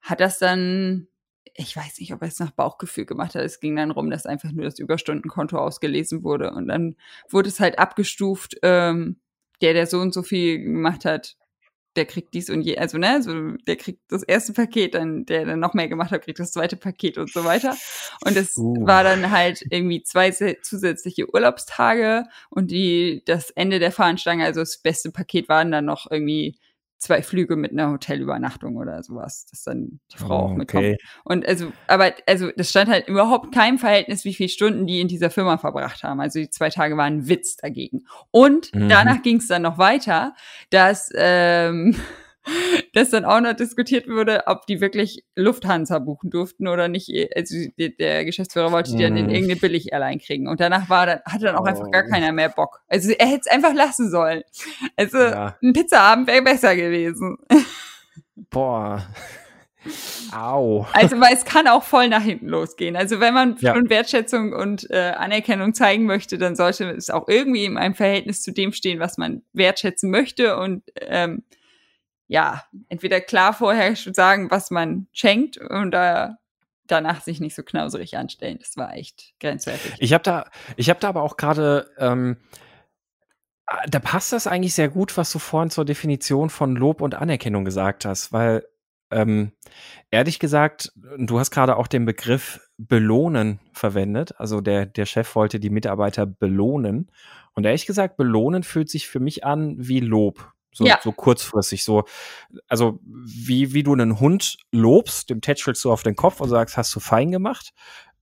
Hat 0.00 0.20
das 0.20 0.38
dann, 0.38 1.08
ich 1.54 1.76
weiß 1.76 2.00
nicht, 2.00 2.12
ob 2.12 2.22
er 2.22 2.28
es 2.28 2.38
nach 2.38 2.50
Bauchgefühl 2.50 3.06
gemacht 3.06 3.34
hat. 3.34 3.42
Es 3.42 3.60
ging 3.60 3.76
dann 3.76 3.90
rum, 3.90 4.10
dass 4.10 4.26
einfach 4.26 4.50
nur 4.52 4.64
das 4.64 4.78
Überstundenkonto 4.78 5.56
ausgelesen 5.56 6.24
wurde 6.24 6.50
und 6.52 6.68
dann 6.68 6.96
wurde 7.28 7.48
es 7.48 7.60
halt 7.60 7.78
abgestuft. 7.78 8.56
Ähm, 8.62 9.20
der, 9.62 9.74
der 9.74 9.86
so 9.86 10.00
und 10.00 10.12
so 10.12 10.22
viel 10.22 10.58
gemacht 10.60 11.04
hat, 11.04 11.36
der 11.96 12.06
kriegt 12.06 12.34
dies 12.34 12.50
und 12.50 12.62
je, 12.62 12.78
also 12.78 12.98
ne, 12.98 13.22
so 13.22 13.32
der 13.66 13.76
kriegt 13.76 14.00
das 14.08 14.22
erste 14.22 14.52
Paket, 14.52 14.94
dann 14.94 15.24
der 15.26 15.44
der 15.44 15.56
noch 15.56 15.74
mehr 15.74 15.88
gemacht 15.88 16.10
hat, 16.10 16.22
kriegt 16.22 16.38
das 16.38 16.52
zweite 16.52 16.76
Paket 16.76 17.18
und 17.18 17.30
so 17.32 17.44
weiter. 17.44 17.76
Und 18.24 18.36
es 18.36 18.56
Uh. 18.56 18.86
war 18.86 19.04
dann 19.04 19.30
halt 19.30 19.64
irgendwie 19.70 20.02
zwei 20.02 20.30
zusätzliche 20.30 21.32
Urlaubstage 21.32 22.24
und 22.50 22.70
die 22.70 23.22
das 23.26 23.50
Ende 23.50 23.78
der 23.78 23.92
Fahnenstange, 23.92 24.44
also 24.44 24.60
das 24.60 24.78
beste 24.78 25.10
Paket 25.10 25.48
waren 25.48 25.70
dann 25.70 25.84
noch 25.84 26.10
irgendwie 26.10 26.56
zwei 27.02 27.22
Flüge 27.22 27.56
mit 27.56 27.72
einer 27.72 27.90
Hotelübernachtung 27.90 28.76
oder 28.76 29.02
sowas, 29.02 29.46
dass 29.50 29.64
dann 29.64 29.98
die 30.12 30.18
Frau 30.18 30.46
auch 30.46 30.54
mitkommt. 30.54 30.84
okay. 30.84 30.96
Und 31.24 31.46
also, 31.46 31.72
aber 31.88 32.12
also 32.26 32.50
das 32.56 32.70
stand 32.70 32.88
halt 32.88 33.08
überhaupt 33.08 33.52
kein 33.52 33.78
Verhältnis, 33.78 34.24
wie 34.24 34.34
viele 34.34 34.48
Stunden 34.48 34.86
die 34.86 35.00
in 35.00 35.08
dieser 35.08 35.30
Firma 35.30 35.58
verbracht 35.58 36.02
haben. 36.04 36.20
Also 36.20 36.38
die 36.38 36.48
zwei 36.48 36.70
Tage 36.70 36.96
waren 36.96 37.18
ein 37.18 37.28
Witz 37.28 37.56
dagegen. 37.56 38.04
Und 38.30 38.74
Mhm. 38.74 38.88
danach 38.88 39.22
ging 39.22 39.38
es 39.38 39.48
dann 39.48 39.62
noch 39.62 39.78
weiter, 39.78 40.34
dass 40.70 41.10
ähm, 41.14 41.96
dass 42.92 43.10
dann 43.10 43.24
auch 43.24 43.40
noch 43.40 43.52
diskutiert 43.54 44.08
wurde, 44.08 44.42
ob 44.46 44.66
die 44.66 44.80
wirklich 44.80 45.24
Lufthansa 45.36 45.98
buchen 46.00 46.30
durften 46.30 46.66
oder 46.68 46.88
nicht. 46.88 47.10
Also 47.36 47.54
der, 47.78 48.24
Geschäftsführer 48.24 48.72
wollte 48.72 48.92
die 48.96 49.02
dann 49.02 49.16
in 49.16 49.26
Mhm. 49.26 49.30
irgendeine 49.30 49.60
Billig-Airline 49.60 50.18
kriegen. 50.18 50.48
Und 50.48 50.60
danach 50.60 50.90
war 50.90 51.06
dann, 51.06 51.20
hatte 51.24 51.44
dann 51.46 51.56
auch 51.56 51.64
einfach 51.64 51.90
gar 51.90 52.04
Oh. 52.06 52.10
keiner 52.10 52.32
mehr 52.32 52.48
Bock. 52.48 52.80
Also 52.88 53.12
er 53.12 53.26
hätte 53.26 53.42
es 53.46 53.50
einfach 53.50 53.74
lassen 53.74 54.10
sollen. 54.10 54.42
Also 54.96 55.18
Ja. 55.18 55.56
ein 55.62 55.72
Pizzaabend 55.72 56.26
wäre 56.26 56.42
besser 56.42 56.74
gewesen. 56.76 57.38
Boah. 58.50 59.06
Au. 60.32 60.86
Also, 60.92 61.20
weil 61.20 61.34
es 61.34 61.44
kann 61.44 61.66
auch 61.66 61.82
voll 61.82 62.08
nach 62.08 62.22
hinten 62.22 62.46
losgehen. 62.48 62.94
Also, 62.96 63.18
wenn 63.18 63.34
man 63.34 63.56
Ja. 63.58 63.74
schon 63.74 63.90
Wertschätzung 63.90 64.52
und 64.52 64.88
äh, 64.90 65.12
Anerkennung 65.16 65.74
zeigen 65.74 66.04
möchte, 66.04 66.38
dann 66.38 66.54
sollte 66.54 66.90
es 66.90 67.10
auch 67.10 67.26
irgendwie 67.28 67.64
in 67.64 67.76
einem 67.76 67.94
Verhältnis 67.94 68.42
zu 68.42 68.52
dem 68.52 68.72
stehen, 68.72 69.00
was 69.00 69.18
man 69.18 69.42
wertschätzen 69.52 70.08
möchte 70.10 70.56
und 70.56 70.84
ähm, 71.00 71.42
ja, 72.32 72.64
entweder 72.88 73.20
klar 73.20 73.52
vorher 73.52 73.94
schon 73.94 74.14
sagen, 74.14 74.50
was 74.50 74.70
man 74.70 75.06
schenkt 75.12 75.58
und 75.58 75.92
äh, 75.92 76.28
danach 76.86 77.20
sich 77.20 77.40
nicht 77.40 77.54
so 77.54 77.62
knauserig 77.62 78.16
anstellen. 78.16 78.56
Das 78.58 78.78
war 78.78 78.94
echt 78.94 79.34
grenzwertig. 79.38 79.92
Ich 79.98 80.14
habe 80.14 80.22
da, 80.22 80.50
ich 80.76 80.86
da 80.86 81.08
aber 81.10 81.20
auch 81.20 81.36
gerade, 81.36 81.90
ähm, 81.98 82.38
ah, 83.66 83.82
da 83.86 83.98
passt 83.98 84.32
das 84.32 84.46
eigentlich 84.46 84.72
sehr 84.72 84.88
gut, 84.88 85.18
was 85.18 85.30
du 85.30 85.38
vorhin 85.38 85.68
zur 85.68 85.84
Definition 85.84 86.48
von 86.48 86.74
Lob 86.74 87.02
und 87.02 87.14
Anerkennung 87.14 87.66
gesagt 87.66 88.06
hast, 88.06 88.32
weil 88.32 88.64
ähm, 89.10 89.52
ehrlich 90.10 90.38
gesagt, 90.38 90.90
du 91.18 91.38
hast 91.38 91.50
gerade 91.50 91.76
auch 91.76 91.86
den 91.86 92.06
Begriff 92.06 92.66
belohnen 92.78 93.60
verwendet. 93.74 94.40
Also 94.40 94.62
der, 94.62 94.86
der 94.86 95.04
Chef 95.04 95.34
wollte 95.34 95.60
die 95.60 95.68
Mitarbeiter 95.68 96.24
belohnen. 96.24 97.10
Und 97.52 97.66
ehrlich 97.66 97.84
gesagt, 97.84 98.16
belohnen 98.16 98.62
fühlt 98.62 98.88
sich 98.88 99.06
für 99.06 99.20
mich 99.20 99.44
an 99.44 99.74
wie 99.76 100.00
Lob. 100.00 100.51
So, 100.74 100.86
Ja. 100.86 100.98
so 101.02 101.12
kurzfristig, 101.12 101.84
so, 101.84 102.04
also 102.66 102.98
wie, 103.04 103.74
wie 103.74 103.82
du 103.82 103.92
einen 103.92 104.18
Hund 104.20 104.56
lobst, 104.72 105.28
dem 105.28 105.42
tätschelst 105.42 105.84
du 105.84 105.92
auf 105.92 106.02
den 106.02 106.16
Kopf 106.16 106.40
und 106.40 106.48
sagst, 106.48 106.76
hast 106.78 106.94
du 106.96 107.00
fein 107.00 107.30
gemacht. 107.30 107.72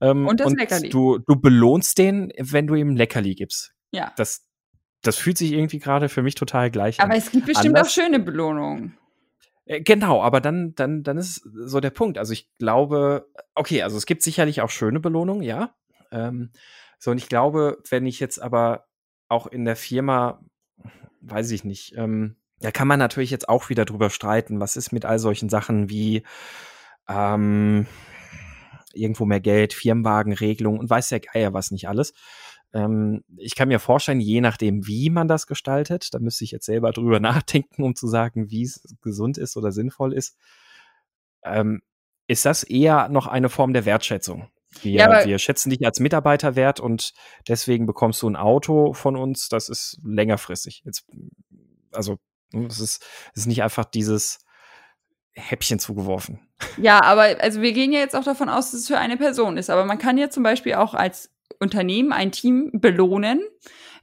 Ähm, 0.01 0.27
Und 0.27 0.39
das 0.41 0.51
Leckerli. 0.51 0.89
Du, 0.89 1.17
du 1.19 1.35
belohnst 1.37 1.97
den, 1.97 2.33
wenn 2.37 2.67
du 2.67 2.75
ihm 2.75 2.95
Leckerli 2.97 3.35
gibst. 3.35 3.73
Ja. 3.91 4.11
Das, 4.17 4.45
das 5.01 5.15
fühlt 5.17 5.37
sich 5.37 5.53
irgendwie 5.53 5.79
gerade 5.79 6.09
für 6.09 6.23
mich 6.23 6.35
total 6.35 6.69
gleich 6.71 6.99
Aber 6.99 7.13
an. 7.13 7.17
es 7.17 7.31
gibt 7.31 7.45
bestimmt 7.45 7.67
Anders- 7.77 7.87
auch 7.87 7.91
schöne 7.91 8.19
Belohnungen. 8.19 8.97
Äh, 9.65 9.79
Genau, 9.81 10.21
aber 10.21 10.41
dann, 10.41 10.75
dann, 10.75 11.03
dann 11.03 11.17
ist 11.17 11.47
so 11.53 11.79
der 11.79 11.91
Punkt. 11.91 12.17
Also 12.17 12.33
ich 12.33 12.49
glaube, 12.57 13.29
okay, 13.55 13.83
also 13.83 13.95
es 13.95 14.05
gibt 14.05 14.23
sicherlich 14.23 14.59
auch 14.61 14.69
schöne 14.71 14.99
Belohnungen, 14.99 15.43
ja. 15.43 15.73
Ähm, 16.11 16.51
so, 16.99 17.11
und 17.11 17.17
ich 17.17 17.29
glaube, 17.29 17.77
wenn 17.89 18.05
ich 18.05 18.19
jetzt 18.19 18.41
aber 18.41 18.87
auch 19.29 19.47
in 19.47 19.63
der 19.63 19.75
Firma 19.77 20.43
weiß 21.21 21.51
ich 21.51 21.63
nicht. 21.63 21.93
Ähm, 21.95 22.35
da 22.61 22.71
kann 22.71 22.87
man 22.87 22.99
natürlich 22.99 23.31
jetzt 23.31 23.49
auch 23.49 23.69
wieder 23.69 23.85
drüber 23.85 24.09
streiten. 24.09 24.59
Was 24.59 24.75
ist 24.75 24.91
mit 24.91 25.05
all 25.05 25.19
solchen 25.19 25.49
Sachen 25.49 25.89
wie 25.89 26.23
ähm, 27.07 27.87
irgendwo 28.93 29.25
mehr 29.25 29.39
Geld, 29.39 29.73
Firmenwagenregelung 29.73 30.79
und 30.79 30.89
weiß 30.89 31.09
der 31.09 31.19
Geier 31.19 31.53
was 31.53 31.71
nicht 31.71 31.87
alles. 31.87 32.13
Ähm, 32.73 33.23
ich 33.37 33.55
kann 33.55 33.67
mir 33.67 33.79
vorstellen, 33.79 34.19
je 34.19 34.41
nachdem, 34.41 34.87
wie 34.87 35.09
man 35.09 35.27
das 35.27 35.47
gestaltet, 35.47 36.13
da 36.13 36.19
müsste 36.19 36.43
ich 36.43 36.51
jetzt 36.51 36.65
selber 36.65 36.91
drüber 36.93 37.19
nachdenken, 37.19 37.83
um 37.83 37.95
zu 37.95 38.07
sagen, 38.07 38.49
wie 38.49 38.63
es 38.63 38.83
gesund 39.01 39.37
ist 39.37 39.57
oder 39.57 39.71
sinnvoll 39.71 40.13
ist. 40.13 40.37
Ähm, 41.43 41.81
ist 42.27 42.45
das 42.45 42.63
eher 42.63 43.09
noch 43.09 43.27
eine 43.27 43.49
Form 43.49 43.73
der 43.73 43.85
Wertschätzung? 43.85 44.49
Wir, 44.81 44.91
ja, 44.91 45.25
wir 45.25 45.37
schätzen 45.37 45.69
dich 45.69 45.85
als 45.85 45.99
Mitarbeiter 45.99 46.55
wert 46.55 46.79
und 46.79 47.13
deswegen 47.45 47.85
bekommst 47.85 48.21
du 48.21 48.29
ein 48.29 48.37
Auto 48.37 48.93
von 48.93 49.17
uns. 49.17 49.49
Das 49.49 49.67
ist 49.67 49.99
längerfristig. 50.01 50.83
Jetzt, 50.85 51.05
also, 51.91 52.19
es 52.53 52.79
ist, 52.79 53.03
es 53.33 53.41
ist 53.41 53.47
nicht 53.47 53.63
einfach 53.63 53.85
dieses 53.85 54.39
Häppchen 55.33 55.79
zugeworfen. 55.79 56.39
Ja, 56.77 57.03
aber 57.03 57.41
also 57.41 57.61
wir 57.61 57.71
gehen 57.73 57.91
ja 57.91 57.99
jetzt 57.99 58.15
auch 58.15 58.23
davon 58.23 58.49
aus, 58.49 58.71
dass 58.71 58.81
es 58.81 58.87
für 58.87 58.97
eine 58.97 59.17
Person 59.17 59.57
ist. 59.57 59.69
Aber 59.69 59.85
man 59.85 59.97
kann 59.97 60.17
ja 60.17 60.29
zum 60.29 60.43
Beispiel 60.43 60.75
auch 60.75 60.93
als 60.93 61.31
Unternehmen 61.59 62.11
ein 62.11 62.31
Team 62.31 62.71
belohnen 62.73 63.41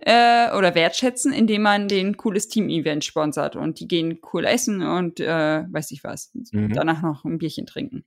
äh, 0.00 0.52
oder 0.56 0.74
wertschätzen, 0.74 1.32
indem 1.32 1.62
man 1.62 1.88
den 1.88 2.16
cooles 2.16 2.48
Team-Event 2.48 3.04
sponsert 3.04 3.56
und 3.56 3.80
die 3.80 3.88
gehen 3.88 4.20
cool 4.32 4.44
essen 4.44 4.82
und 4.82 5.20
äh, 5.20 5.64
weiß 5.68 5.90
ich 5.90 6.04
was, 6.04 6.30
mhm. 6.52 6.72
danach 6.72 7.02
noch 7.02 7.24
ein 7.24 7.38
Bierchen 7.38 7.66
trinken. 7.66 8.04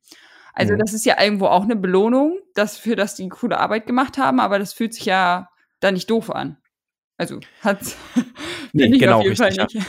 Also 0.53 0.73
mhm. 0.73 0.79
das 0.79 0.93
ist 0.93 1.05
ja 1.05 1.21
irgendwo 1.21 1.47
auch 1.47 1.63
eine 1.63 1.75
Belohnung, 1.75 2.39
dass 2.55 2.77
für 2.77 2.95
das 2.95 3.15
die 3.15 3.29
coole 3.29 3.59
Arbeit 3.59 3.87
gemacht 3.87 4.17
haben, 4.17 4.39
aber 4.39 4.59
das 4.59 4.73
fühlt 4.73 4.93
sich 4.93 5.05
ja 5.05 5.49
da 5.79 5.91
nicht 5.91 6.09
doof 6.09 6.29
an. 6.29 6.57
Also 7.17 7.39
hat 7.61 7.79
nee, 8.73 8.89
genau, 8.97 9.19
auf 9.19 9.23
jeden 9.23 9.41
richtig, 9.41 9.57
Fall 9.57 9.65
nicht. 9.65 9.75
Ja. 9.75 9.81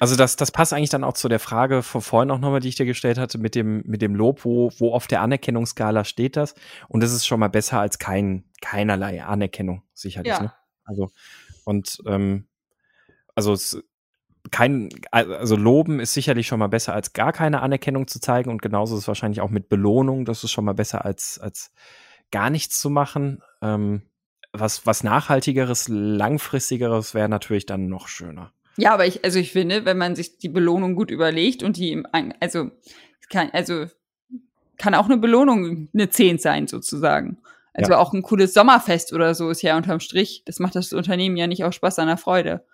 Also 0.00 0.16
das, 0.16 0.36
das 0.36 0.50
passt 0.50 0.72
eigentlich 0.72 0.90
dann 0.90 1.04
auch 1.04 1.14
zu 1.14 1.28
der 1.28 1.38
Frage 1.38 1.82
von 1.82 2.00
vorhin 2.00 2.30
auch 2.30 2.38
nochmal, 2.38 2.60
die 2.60 2.68
ich 2.68 2.76
dir 2.76 2.86
gestellt 2.86 3.18
hatte, 3.18 3.38
mit 3.38 3.54
dem, 3.54 3.82
mit 3.86 4.02
dem 4.02 4.14
Lob, 4.14 4.44
wo, 4.44 4.70
wo 4.78 4.92
auf 4.92 5.06
der 5.06 5.22
Anerkennungsskala 5.22 6.04
steht 6.04 6.36
das. 6.36 6.54
Und 6.88 7.02
das 7.02 7.12
ist 7.12 7.26
schon 7.26 7.40
mal 7.40 7.48
besser 7.48 7.80
als 7.80 7.98
kein, 7.98 8.44
keinerlei 8.60 9.22
Anerkennung, 9.24 9.82
sicherlich. 9.94 10.32
Ja. 10.32 10.42
Ne? 10.42 10.52
Also, 10.84 11.10
und 11.64 11.98
ähm, 12.06 12.46
also 13.34 13.52
es, 13.52 13.82
kein, 14.50 14.88
also 15.10 15.56
loben 15.56 16.00
ist 16.00 16.14
sicherlich 16.14 16.46
schon 16.46 16.58
mal 16.58 16.68
besser 16.68 16.94
als 16.94 17.12
gar 17.12 17.32
keine 17.32 17.60
Anerkennung 17.60 18.06
zu 18.06 18.20
zeigen 18.20 18.50
und 18.50 18.62
genauso 18.62 18.94
ist 18.94 19.02
es 19.02 19.08
wahrscheinlich 19.08 19.40
auch 19.40 19.50
mit 19.50 19.68
Belohnung, 19.68 20.24
das 20.24 20.44
ist 20.44 20.50
schon 20.50 20.64
mal 20.64 20.74
besser 20.74 21.04
als, 21.04 21.38
als 21.38 21.72
gar 22.30 22.50
nichts 22.50 22.80
zu 22.80 22.90
machen. 22.90 23.42
Ähm, 23.62 24.02
was, 24.52 24.86
was 24.86 25.04
nachhaltigeres, 25.04 25.88
langfristigeres 25.88 27.14
wäre 27.14 27.28
natürlich 27.28 27.66
dann 27.66 27.88
noch 27.88 28.08
schöner. 28.08 28.52
Ja, 28.78 28.94
aber 28.94 29.06
ich, 29.06 29.24
also 29.24 29.38
ich 29.38 29.52
finde, 29.52 29.84
wenn 29.84 29.98
man 29.98 30.14
sich 30.14 30.38
die 30.38 30.48
Belohnung 30.48 30.94
gut 30.94 31.10
überlegt 31.10 31.62
und 31.62 31.76
die, 31.76 32.02
also, 32.40 32.70
kann, 33.28 33.50
also, 33.52 33.86
kann 34.78 34.94
auch 34.94 35.06
eine 35.06 35.18
Belohnung 35.18 35.88
eine 35.92 36.08
10 36.08 36.38
sein, 36.38 36.68
sozusagen. 36.68 37.38
Also 37.74 37.92
ja. 37.92 37.98
auch 37.98 38.12
ein 38.12 38.22
cooles 38.22 38.54
Sommerfest 38.54 39.12
oder 39.12 39.34
so 39.34 39.50
ist 39.50 39.62
ja 39.62 39.76
unterm 39.76 40.00
Strich. 40.00 40.42
Das 40.46 40.60
macht 40.60 40.76
das 40.76 40.92
Unternehmen 40.92 41.36
ja 41.36 41.46
nicht 41.46 41.64
auch 41.64 41.72
Spaß 41.72 41.98
an 41.98 42.06
der 42.06 42.16
Freude. 42.16 42.64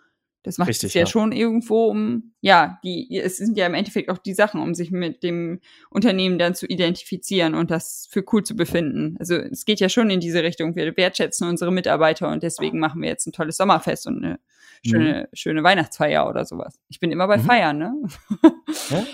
Das 0.45 0.59
macht 0.59 0.69
Richtig, 0.69 0.89
es 0.89 0.95
ja, 0.95 1.01
ja, 1.01 1.07
schon 1.07 1.33
irgendwo 1.33 1.87
um, 1.87 2.35
ja, 2.43 2.79
die, 2.85 3.19
es 3.19 3.39
sind 3.39 3.57
ja 3.57 3.65
im 3.65 3.73
Endeffekt 3.73 4.11
auch 4.11 4.19
die 4.19 4.35
Sachen, 4.35 4.61
um 4.61 4.75
sich 4.75 4.91
mit 4.91 5.23
dem 5.23 5.61
Unternehmen 5.89 6.39
dann 6.39 6.55
zu 6.55 6.67
identifizieren 6.67 7.55
und 7.55 7.71
das 7.71 8.07
für 8.11 8.23
cool 8.31 8.45
zu 8.45 8.55
befinden. 8.55 9.17
Also 9.19 9.37
es 9.37 9.65
geht 9.65 9.81
ja 9.81 9.89
schon 9.89 10.11
in 10.11 10.21
diese 10.21 10.43
Richtung. 10.43 10.77
Wir 10.77 10.95
wertschätzen 10.99 11.49
unsere 11.49 11.73
Mitarbeiter 11.73 12.29
und 12.29 12.43
deswegen 12.43 12.79
machen 12.79 13.01
wir 13.01 13.09
jetzt 13.09 13.27
ein 13.27 13.33
tolles 13.33 13.57
Sommerfest 13.57 14.07
und 14.07 14.23
eine 14.23 14.39
schöne, 14.87 15.23
mhm. 15.23 15.37
schöne 15.37 15.63
Weihnachtsfeier 15.63 16.29
oder 16.29 16.45
sowas. 16.45 16.79
Ich 16.91 17.01
bin 17.01 17.11
immer 17.11 17.27
bei 17.27 17.39
mhm. 17.39 17.43
Feiern, 17.45 17.79
ne? 17.79 17.95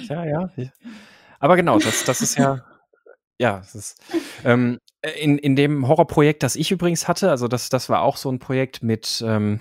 Ja, 0.09 0.25
ja, 0.25 0.51
ja. 0.57 0.66
Aber 1.38 1.55
genau, 1.55 1.79
das, 1.79 2.03
das 2.03 2.23
ist 2.23 2.37
ja, 2.37 2.64
ja, 3.38 3.59
das 3.59 3.77
ist, 3.77 4.03
ähm, 4.45 4.81
in, 5.21 5.38
in 5.38 5.55
dem 5.55 5.87
Horrorprojekt, 5.87 6.43
das 6.43 6.57
ich 6.57 6.73
übrigens 6.73 7.07
hatte, 7.07 7.31
also 7.31 7.47
das, 7.47 7.69
das 7.69 7.88
war 7.88 8.03
auch 8.03 8.16
so 8.16 8.31
ein 8.31 8.40
Projekt 8.40 8.83
mit, 8.83 9.23
ähm, 9.25 9.61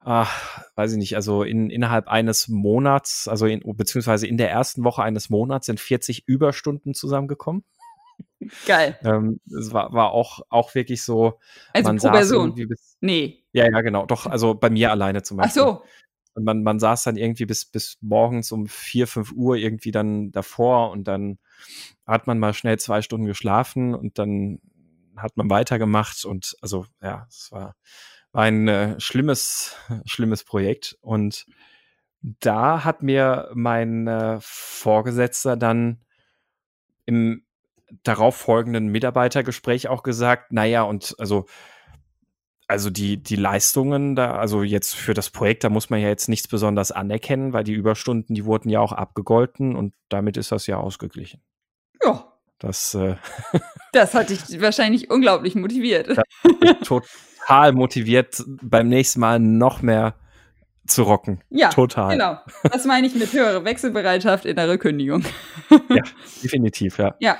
ach, 0.00 0.64
weiß 0.76 0.92
ich 0.92 0.98
nicht, 0.98 1.16
also 1.16 1.42
in, 1.42 1.70
innerhalb 1.70 2.08
eines 2.08 2.48
Monats, 2.48 3.28
also 3.28 3.46
in, 3.46 3.62
beziehungsweise 3.76 4.26
in 4.26 4.38
der 4.38 4.50
ersten 4.50 4.84
Woche 4.84 5.02
eines 5.02 5.30
Monats 5.30 5.66
sind 5.66 5.80
40 5.80 6.26
Überstunden 6.26 6.94
zusammengekommen. 6.94 7.64
Geil. 8.66 8.98
Ähm, 9.04 9.40
es 9.46 9.72
war, 9.72 9.92
war 9.92 10.12
auch, 10.12 10.40
auch 10.48 10.74
wirklich 10.74 11.02
so. 11.02 11.38
Also 11.72 11.88
man 11.88 11.96
pro 11.96 12.02
saß 12.02 12.12
Person. 12.12 12.54
Bis, 12.54 12.96
nee. 13.00 13.44
Ja, 13.52 13.64
ja, 13.70 13.80
genau. 13.82 14.06
Doch, 14.06 14.26
also 14.26 14.54
bei 14.54 14.70
mir 14.70 14.90
alleine 14.90 15.22
zum 15.22 15.36
Beispiel. 15.36 15.62
Ach 15.62 15.66
so. 15.66 15.82
Und 16.34 16.44
man, 16.44 16.62
man 16.62 16.78
saß 16.78 17.02
dann 17.02 17.16
irgendwie 17.16 17.44
bis, 17.44 17.66
bis 17.66 17.98
morgens 18.00 18.52
um 18.52 18.66
vier, 18.66 19.06
fünf 19.06 19.32
Uhr 19.32 19.56
irgendwie 19.56 19.90
dann 19.90 20.30
davor 20.30 20.90
und 20.90 21.04
dann 21.04 21.38
hat 22.06 22.26
man 22.26 22.38
mal 22.38 22.54
schnell 22.54 22.78
zwei 22.78 23.02
Stunden 23.02 23.26
geschlafen 23.26 23.94
und 23.94 24.18
dann 24.18 24.60
hat 25.16 25.36
man 25.36 25.50
weitergemacht 25.50 26.24
und 26.24 26.56
also 26.62 26.86
ja, 27.02 27.26
es 27.28 27.50
war 27.52 27.74
ein 28.32 28.68
äh, 28.68 29.00
schlimmes, 29.00 29.76
schlimmes 30.04 30.44
Projekt. 30.44 30.96
Und 31.00 31.46
da 32.22 32.84
hat 32.84 33.02
mir 33.02 33.50
mein 33.54 34.06
äh, 34.06 34.38
Vorgesetzter 34.40 35.56
dann 35.56 36.00
im 37.06 37.44
darauffolgenden 38.04 38.88
Mitarbeitergespräch 38.88 39.88
auch 39.88 40.02
gesagt, 40.02 40.52
naja, 40.52 40.82
und 40.82 41.16
also, 41.18 41.46
also 42.68 42.88
die, 42.88 43.20
die 43.20 43.36
Leistungen 43.36 44.14
da, 44.14 44.36
also 44.36 44.62
jetzt 44.62 44.94
für 44.94 45.14
das 45.14 45.30
Projekt, 45.30 45.64
da 45.64 45.70
muss 45.70 45.90
man 45.90 46.00
ja 46.00 46.08
jetzt 46.08 46.28
nichts 46.28 46.46
besonders 46.46 46.92
anerkennen, 46.92 47.52
weil 47.52 47.64
die 47.64 47.72
Überstunden, 47.72 48.34
die 48.34 48.44
wurden 48.44 48.68
ja 48.68 48.80
auch 48.80 48.92
abgegolten 48.92 49.74
und 49.74 49.92
damit 50.08 50.36
ist 50.36 50.52
das 50.52 50.68
ja 50.68 50.76
ausgeglichen. 50.76 51.42
Das, 52.60 52.94
äh, 52.94 53.16
das 53.92 54.14
hat 54.14 54.30
dich 54.30 54.60
wahrscheinlich 54.60 55.10
unglaublich 55.10 55.54
motiviert. 55.56 56.16
Tot, 56.84 57.04
total 57.50 57.72
motiviert, 57.72 58.44
beim 58.62 58.88
nächsten 58.88 59.20
Mal 59.20 59.40
noch 59.40 59.82
mehr 59.82 60.14
zu 60.86 61.02
rocken. 61.02 61.40
Ja, 61.50 61.68
total. 61.70 62.12
Genau. 62.12 62.38
Das 62.70 62.84
meine 62.84 63.06
ich 63.06 63.14
mit 63.14 63.32
höherer 63.32 63.64
Wechselbereitschaft, 63.64 64.44
innere 64.44 64.78
Kündigung. 64.78 65.24
ja, 65.70 66.02
definitiv, 66.42 66.98
ja. 66.98 67.14
Ja. 67.18 67.38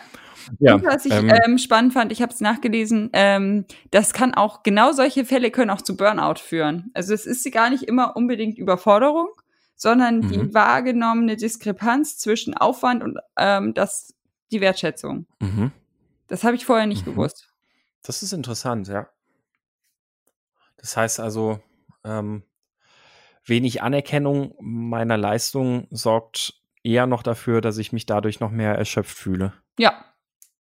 Ja, 0.58 0.74
und 0.74 0.84
was 0.84 1.04
ich 1.04 1.12
ähm, 1.12 1.30
ähm, 1.44 1.58
spannend 1.58 1.92
fand, 1.92 2.10
ich 2.10 2.22
habe 2.22 2.32
es 2.32 2.40
nachgelesen, 2.40 3.10
ähm, 3.12 3.66
das 3.92 4.12
kann 4.12 4.34
auch, 4.34 4.64
genau 4.64 4.90
solche 4.90 5.24
Fälle 5.24 5.52
können 5.52 5.70
auch 5.70 5.82
zu 5.82 5.96
Burnout 5.96 6.40
führen. 6.40 6.90
Also 6.92 7.14
es 7.14 7.24
ist 7.24 7.48
gar 7.52 7.70
nicht 7.70 7.84
immer 7.84 8.16
unbedingt 8.16 8.58
Überforderung, 8.58 9.28
sondern 9.76 10.22
die 10.22 10.38
mhm. 10.38 10.54
wahrgenommene 10.54 11.36
Diskrepanz 11.36 12.18
zwischen 12.18 12.54
Aufwand 12.54 13.04
und 13.04 13.18
ähm, 13.36 13.74
das, 13.74 14.14
die 14.50 14.60
Wertschätzung. 14.60 15.26
Mhm. 15.40 15.72
Das 16.26 16.44
habe 16.44 16.56
ich 16.56 16.64
vorher 16.64 16.86
nicht 16.86 17.06
mhm. 17.06 17.12
gewusst. 17.12 17.52
Das 18.02 18.22
ist 18.22 18.32
interessant, 18.32 18.88
ja. 18.88 19.08
Das 20.76 20.96
heißt 20.96 21.20
also, 21.20 21.60
ähm, 22.04 22.42
wenig 23.44 23.82
Anerkennung 23.82 24.54
meiner 24.60 25.16
Leistung 25.16 25.86
sorgt 25.90 26.54
eher 26.82 27.06
noch 27.06 27.22
dafür, 27.22 27.60
dass 27.60 27.78
ich 27.78 27.92
mich 27.92 28.06
dadurch 28.06 28.40
noch 28.40 28.50
mehr 28.50 28.74
erschöpft 28.74 29.16
fühle. 29.16 29.52
Ja. 29.78 30.04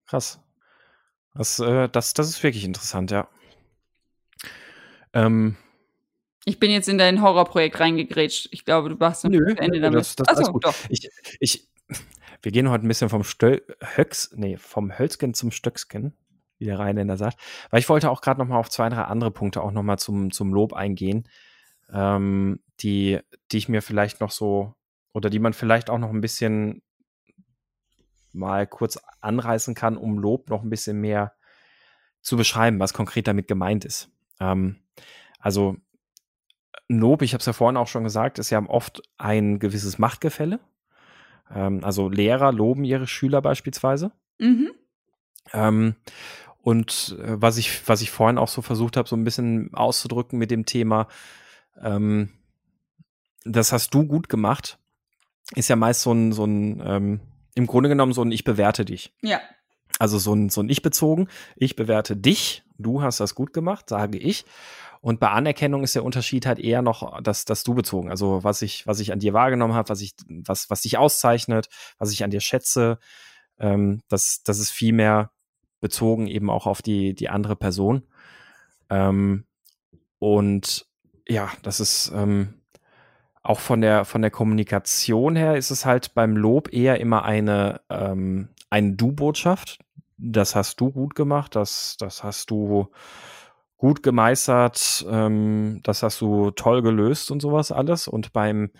Krass. 0.08 0.40
Das, 1.36 1.60
äh, 1.60 1.88
das, 1.90 2.14
das 2.14 2.30
ist 2.30 2.42
wirklich 2.42 2.64
interessant, 2.64 3.12
ja. 3.12 3.30
Ähm, 5.14 5.56
ich 6.46 6.60
bin 6.60 6.72
jetzt 6.72 6.88
in 6.88 6.98
dein 6.98 7.22
Horrorprojekt 7.22 7.80
reingegrätscht. 7.80 8.48
Ich 8.52 8.66
glaube, 8.66 8.90
du 8.90 8.96
machst 8.96 9.26
Nö, 9.26 9.54
Ende 9.58 9.82
damit. 9.82 10.00
Das, 10.00 10.16
das 10.16 10.30
Achso, 10.30 10.54
gut. 10.54 10.66
Doch. 10.66 10.76
Ich, 10.90 11.10
ich, 11.40 11.68
wir 12.42 12.52
gehen 12.52 12.70
heute 12.70 12.86
ein 12.86 12.88
bisschen 12.88 13.10
vom 13.10 13.24
Stöl 13.24 13.64
Höx, 13.82 14.32
nee, 14.36 14.58
vom 14.58 14.98
Hölzgen 14.98 15.34
zum 15.34 15.52
Stöcksken 15.52 16.14
wie 16.60 16.66
der 16.66 16.80
Rheinländer 16.80 17.18
sagt. 17.18 17.40
Weil 17.70 17.80
ich 17.80 17.90
wollte 17.90 18.10
auch 18.10 18.22
gerade 18.22 18.40
noch 18.40 18.48
mal 18.48 18.58
auf 18.58 18.70
zwei, 18.70 18.90
drei 18.90 19.04
andere 19.04 19.32
Punkte 19.32 19.62
auch 19.62 19.72
noch 19.72 19.84
mal 19.84 19.98
zum, 19.98 20.32
zum 20.32 20.54
Lob 20.54 20.74
eingehen, 20.74 21.28
ähm, 21.92 22.60
die, 22.80 23.20
die 23.52 23.58
ich 23.58 23.70
mir 23.70 23.82
vielleicht 23.82 24.22
noch 24.22 24.32
so 24.32 24.74
oder 25.14 25.30
die 25.30 25.40
man 25.40 25.54
vielleicht 25.54 25.90
auch 25.90 25.98
noch 25.98 26.10
ein 26.10 26.22
bisschen 26.22 26.82
mal 28.34 28.68
kurz 28.68 29.00
anreißen 29.22 29.74
kann, 29.74 29.98
um 29.98 30.20
Lob 30.20 30.50
noch 30.50 30.64
ein 30.64 30.70
bisschen 30.70 31.00
mehr 31.00 31.34
zu 32.22 32.38
beschreiben, 32.38 32.80
was 32.80 32.94
konkret 32.94 33.28
damit 33.28 33.48
gemeint 33.48 33.86
ist. 33.86 34.12
Ähm, 34.40 34.78
also 35.40 35.78
Lob, 36.90 37.22
ich 37.22 37.34
habe 37.34 37.40
es 37.40 37.46
ja 37.46 37.54
vorhin 37.54 37.78
auch 37.78 37.88
schon 37.88 38.04
gesagt, 38.04 38.40
ist 38.40 38.50
ja 38.50 38.64
oft 38.68 39.02
ein 39.18 39.60
gewisses 39.60 39.98
Machtgefälle. 39.98 40.60
Ähm, 41.54 41.84
also 41.84 42.10
Lehrer 42.10 42.52
loben 42.52 42.84
ihre 42.84 43.08
Schüler 43.08 43.42
beispielsweise. 43.42 44.12
Mhm. 44.40 44.72
Ähm, 45.54 45.96
und 46.62 47.18
äh, 47.22 47.42
was 47.42 47.58
ich, 47.58 47.88
was 47.88 48.02
ich 48.02 48.12
vorhin 48.12 48.38
auch 48.38 48.50
so 48.50 48.62
versucht 48.62 48.98
habe, 48.98 49.08
so 49.08 49.16
ein 49.16 49.24
bisschen 49.24 49.74
auszudrücken 49.74 50.38
mit 50.38 50.52
dem 50.52 50.66
Thema, 50.66 51.08
ähm, 51.82 52.30
das 53.46 53.72
hast 53.72 53.94
du 53.94 54.06
gut 54.06 54.28
gemacht, 54.28 54.78
ist 55.56 55.70
ja 55.70 55.76
meist 55.76 56.02
so 56.02 56.12
ein, 56.12 56.34
so 56.34 56.46
ein, 56.46 56.82
ähm, 56.86 57.20
im 57.56 57.68
Grunde 57.68 57.90
genommen 57.90 58.14
so 58.14 58.22
ein 58.22 58.32
Ich 58.32 58.44
bewerte 58.44 58.84
dich. 58.84 59.14
Ja. 59.22 59.40
Also 60.00 60.20
so 60.20 60.34
ein, 60.34 60.50
so 60.50 60.62
ein 60.62 60.70
Ich 60.70 60.82
bezogen. 60.82 61.30
Ich 61.56 61.76
bewerte 61.76 62.16
dich, 62.18 62.64
du 62.78 63.02
hast 63.02 63.20
das 63.20 63.36
gut 63.36 63.54
gemacht, 63.54 63.90
sage 63.90 64.18
ich. 64.18 64.46
Und 65.02 65.20
bei 65.20 65.30
Anerkennung 65.30 65.84
ist 65.84 65.96
der 65.96 66.04
Unterschied 66.04 66.46
halt 66.46 66.60
eher 66.60 66.82
noch 66.82 67.22
das, 67.22 67.46
das 67.46 67.64
du 67.64 67.74
bezogen. 67.74 68.10
Also 68.10 68.44
was 68.44 68.62
ich, 68.62 68.88
was 68.88 69.00
ich 69.00 69.12
an 69.12 69.20
dir 69.20 69.34
wahrgenommen 69.34 69.74
habe, 69.74 69.90
was 69.90 70.02
ich, 70.02 70.14
was, 70.28 70.70
was 70.70 70.82
dich 70.82 70.98
auszeichnet, 70.98 71.70
was 71.98 72.12
ich 72.12 72.24
an 72.24 72.32
dir 72.32 72.42
schätze, 72.42 73.00
ähm, 73.60 74.02
das, 74.10 74.42
das 74.44 74.60
ist 74.60 74.72
viel 74.72 74.94
mehr 74.94 75.32
bezogen 75.80 76.28
eben 76.28 76.50
auch 76.50 76.66
auf 76.66 76.82
die, 76.82 77.14
die 77.14 77.30
andere 77.30 77.56
Person. 77.56 78.04
Ähm, 78.90 79.46
und 80.20 80.88
ja, 81.28 81.52
das 81.62 81.80
ist 81.80 82.12
ähm, 82.16 82.56
auch 83.44 83.60
von 83.60 83.82
der, 83.82 84.06
von 84.06 84.22
der 84.22 84.32
Kommunikation 84.32 85.36
her 85.36 85.56
ist 85.56 85.72
es 85.72 85.86
halt 85.86 86.14
beim 86.14 86.36
Lob 86.36 86.74
eher 86.74 87.00
immer 87.00 87.24
eine, 87.24 87.82
ähm, 87.90 88.50
eine 88.70 88.94
Du-Botschaft. 88.94 89.80
Das 90.18 90.56
hast 90.56 90.82
du 90.82 90.92
gut 90.92 91.16
gemacht, 91.16 91.56
das, 91.56 91.96
das 91.98 92.24
hast 92.24 92.50
du 92.50 92.88
gut 93.78 94.02
gemeistert, 94.02 95.06
ähm, 95.10 95.80
das 95.84 96.02
hast 96.02 96.20
du 96.22 96.52
toll 96.52 96.82
gelöst 96.82 97.30
und 97.32 97.42
sowas 97.42 97.72
alles. 97.72 98.08
Und 98.08 98.34
beim 98.34 98.72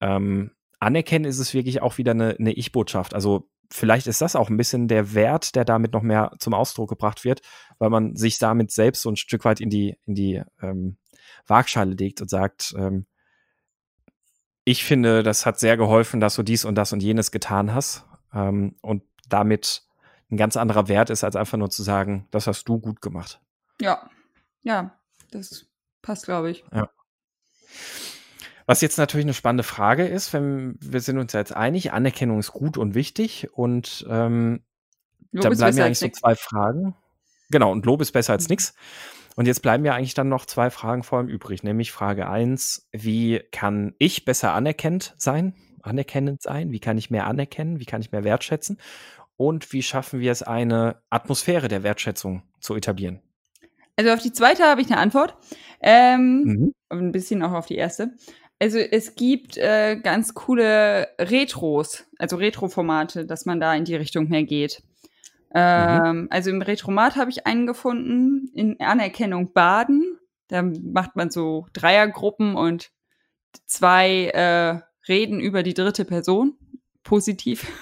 ähm, 0.00 0.52
Anerkennen 0.78 1.24
ist 1.24 1.40
es 1.40 1.52
wirklich 1.52 1.82
auch 1.82 1.98
wieder 1.98 2.12
eine, 2.12 2.36
eine 2.38 2.52
Ich-Botschaft. 2.52 3.14
Also 3.14 3.48
vielleicht 3.70 4.06
ist 4.06 4.20
das 4.20 4.36
auch 4.36 4.48
ein 4.48 4.56
bisschen 4.56 4.88
der 4.88 5.14
Wert, 5.14 5.54
der 5.54 5.64
damit 5.64 5.92
noch 5.92 6.02
mehr 6.02 6.32
zum 6.38 6.54
Ausdruck 6.54 6.88
gebracht 6.88 7.24
wird, 7.24 7.42
weil 7.78 7.90
man 7.90 8.16
sich 8.16 8.38
damit 8.38 8.70
selbst 8.70 9.02
so 9.02 9.10
ein 9.10 9.16
Stück 9.16 9.44
weit 9.44 9.60
in 9.60 9.70
die, 9.70 9.96
in 10.06 10.14
die 10.14 10.42
ähm, 10.62 10.96
Waagschale 11.46 11.94
legt 11.94 12.20
und 12.20 12.30
sagt, 12.30 12.74
ähm, 12.76 13.06
ich 14.64 14.84
finde, 14.84 15.22
das 15.22 15.46
hat 15.46 15.58
sehr 15.58 15.76
geholfen, 15.76 16.20
dass 16.20 16.36
du 16.36 16.42
dies 16.42 16.64
und 16.64 16.74
das 16.76 16.92
und 16.92 17.02
jenes 17.02 17.30
getan 17.30 17.74
hast. 17.74 18.04
Ähm, 18.32 18.76
und 18.82 19.02
damit 19.28 19.82
ein 20.30 20.36
ganz 20.36 20.56
anderer 20.56 20.88
Wert 20.88 21.10
ist, 21.10 21.24
als 21.24 21.36
einfach 21.36 21.58
nur 21.58 21.70
zu 21.70 21.82
sagen, 21.82 22.26
das 22.30 22.46
hast 22.46 22.64
du 22.64 22.78
gut 22.78 23.00
gemacht. 23.00 23.40
Ja, 23.80 24.08
ja, 24.62 24.98
das 25.30 25.66
passt, 26.02 26.24
glaube 26.24 26.50
ich. 26.50 26.64
Ja. 26.72 26.90
Was 28.66 28.80
jetzt 28.82 28.98
natürlich 28.98 29.24
eine 29.24 29.34
spannende 29.34 29.64
Frage 29.64 30.06
ist, 30.06 30.32
wenn 30.32 30.76
wir 30.80 31.00
sind 31.00 31.18
uns 31.18 31.32
jetzt 31.32 31.54
einig, 31.54 31.92
Anerkennung 31.92 32.38
ist 32.38 32.52
gut 32.52 32.76
und 32.76 32.94
wichtig 32.94 33.48
und 33.52 34.06
ähm, 34.08 34.62
da 35.32 35.48
bleiben 35.48 35.76
ja 35.76 35.86
eigentlich 35.86 35.98
so 35.98 36.08
zwei 36.08 36.34
Fragen. 36.34 36.94
Genau, 37.50 37.72
und 37.72 37.84
Lob 37.84 38.00
ist 38.00 38.12
besser 38.12 38.32
als 38.32 38.44
mhm. 38.44 38.52
nichts. 38.52 38.74
Und 39.36 39.46
jetzt 39.46 39.62
bleiben 39.62 39.84
ja 39.84 39.94
eigentlich 39.94 40.14
dann 40.14 40.28
noch 40.28 40.44
zwei 40.44 40.70
Fragen 40.70 41.02
vor 41.02 41.18
allem 41.18 41.28
übrig, 41.28 41.62
nämlich 41.62 41.92
Frage 41.92 42.28
eins: 42.28 42.88
wie 42.92 43.40
kann 43.52 43.94
ich 43.98 44.24
besser 44.24 44.52
anerkennt 44.52 45.14
sein, 45.16 45.54
anerkennend 45.82 46.42
sein? 46.42 46.70
Wie 46.72 46.80
kann 46.80 46.98
ich 46.98 47.10
mehr 47.10 47.26
anerkennen? 47.26 47.80
Wie 47.80 47.86
kann 47.86 48.02
ich 48.02 48.12
mehr 48.12 48.24
wertschätzen? 48.24 48.78
Und 49.40 49.72
wie 49.72 49.82
schaffen 49.82 50.20
wir 50.20 50.32
es, 50.32 50.42
eine 50.42 51.00
Atmosphäre 51.08 51.68
der 51.68 51.82
Wertschätzung 51.82 52.42
zu 52.60 52.74
etablieren? 52.74 53.22
Also 53.96 54.10
auf 54.10 54.20
die 54.20 54.34
zweite 54.34 54.64
habe 54.64 54.82
ich 54.82 54.88
eine 54.88 54.98
Antwort. 54.98 55.34
Ähm, 55.80 56.42
mhm. 56.42 56.74
Ein 56.90 57.10
bisschen 57.10 57.42
auch 57.42 57.52
auf 57.52 57.64
die 57.64 57.76
erste. 57.76 58.12
Also 58.58 58.78
es 58.78 59.14
gibt 59.14 59.56
äh, 59.56 59.96
ganz 59.96 60.34
coole 60.34 61.08
Retros, 61.18 62.04
also 62.18 62.36
Retro-Formate, 62.36 63.24
dass 63.24 63.46
man 63.46 63.60
da 63.60 63.74
in 63.74 63.86
die 63.86 63.96
Richtung 63.96 64.28
mehr 64.28 64.44
geht. 64.44 64.82
Mhm. 65.54 65.54
Ähm, 65.54 66.28
Also 66.30 66.50
im 66.50 66.60
Retromat 66.60 67.16
habe 67.16 67.30
ich 67.30 67.46
einen 67.46 67.66
gefunden, 67.66 68.50
in 68.52 68.78
Anerkennung 68.78 69.54
Baden. 69.54 70.18
Da 70.48 70.60
macht 70.60 71.16
man 71.16 71.30
so 71.30 71.66
Dreiergruppen 71.72 72.56
und 72.56 72.90
zwei 73.64 74.26
äh, 74.34 74.82
reden 75.08 75.40
über 75.40 75.62
die 75.62 75.72
dritte 75.72 76.04
Person, 76.04 76.58
positiv. 77.02 77.66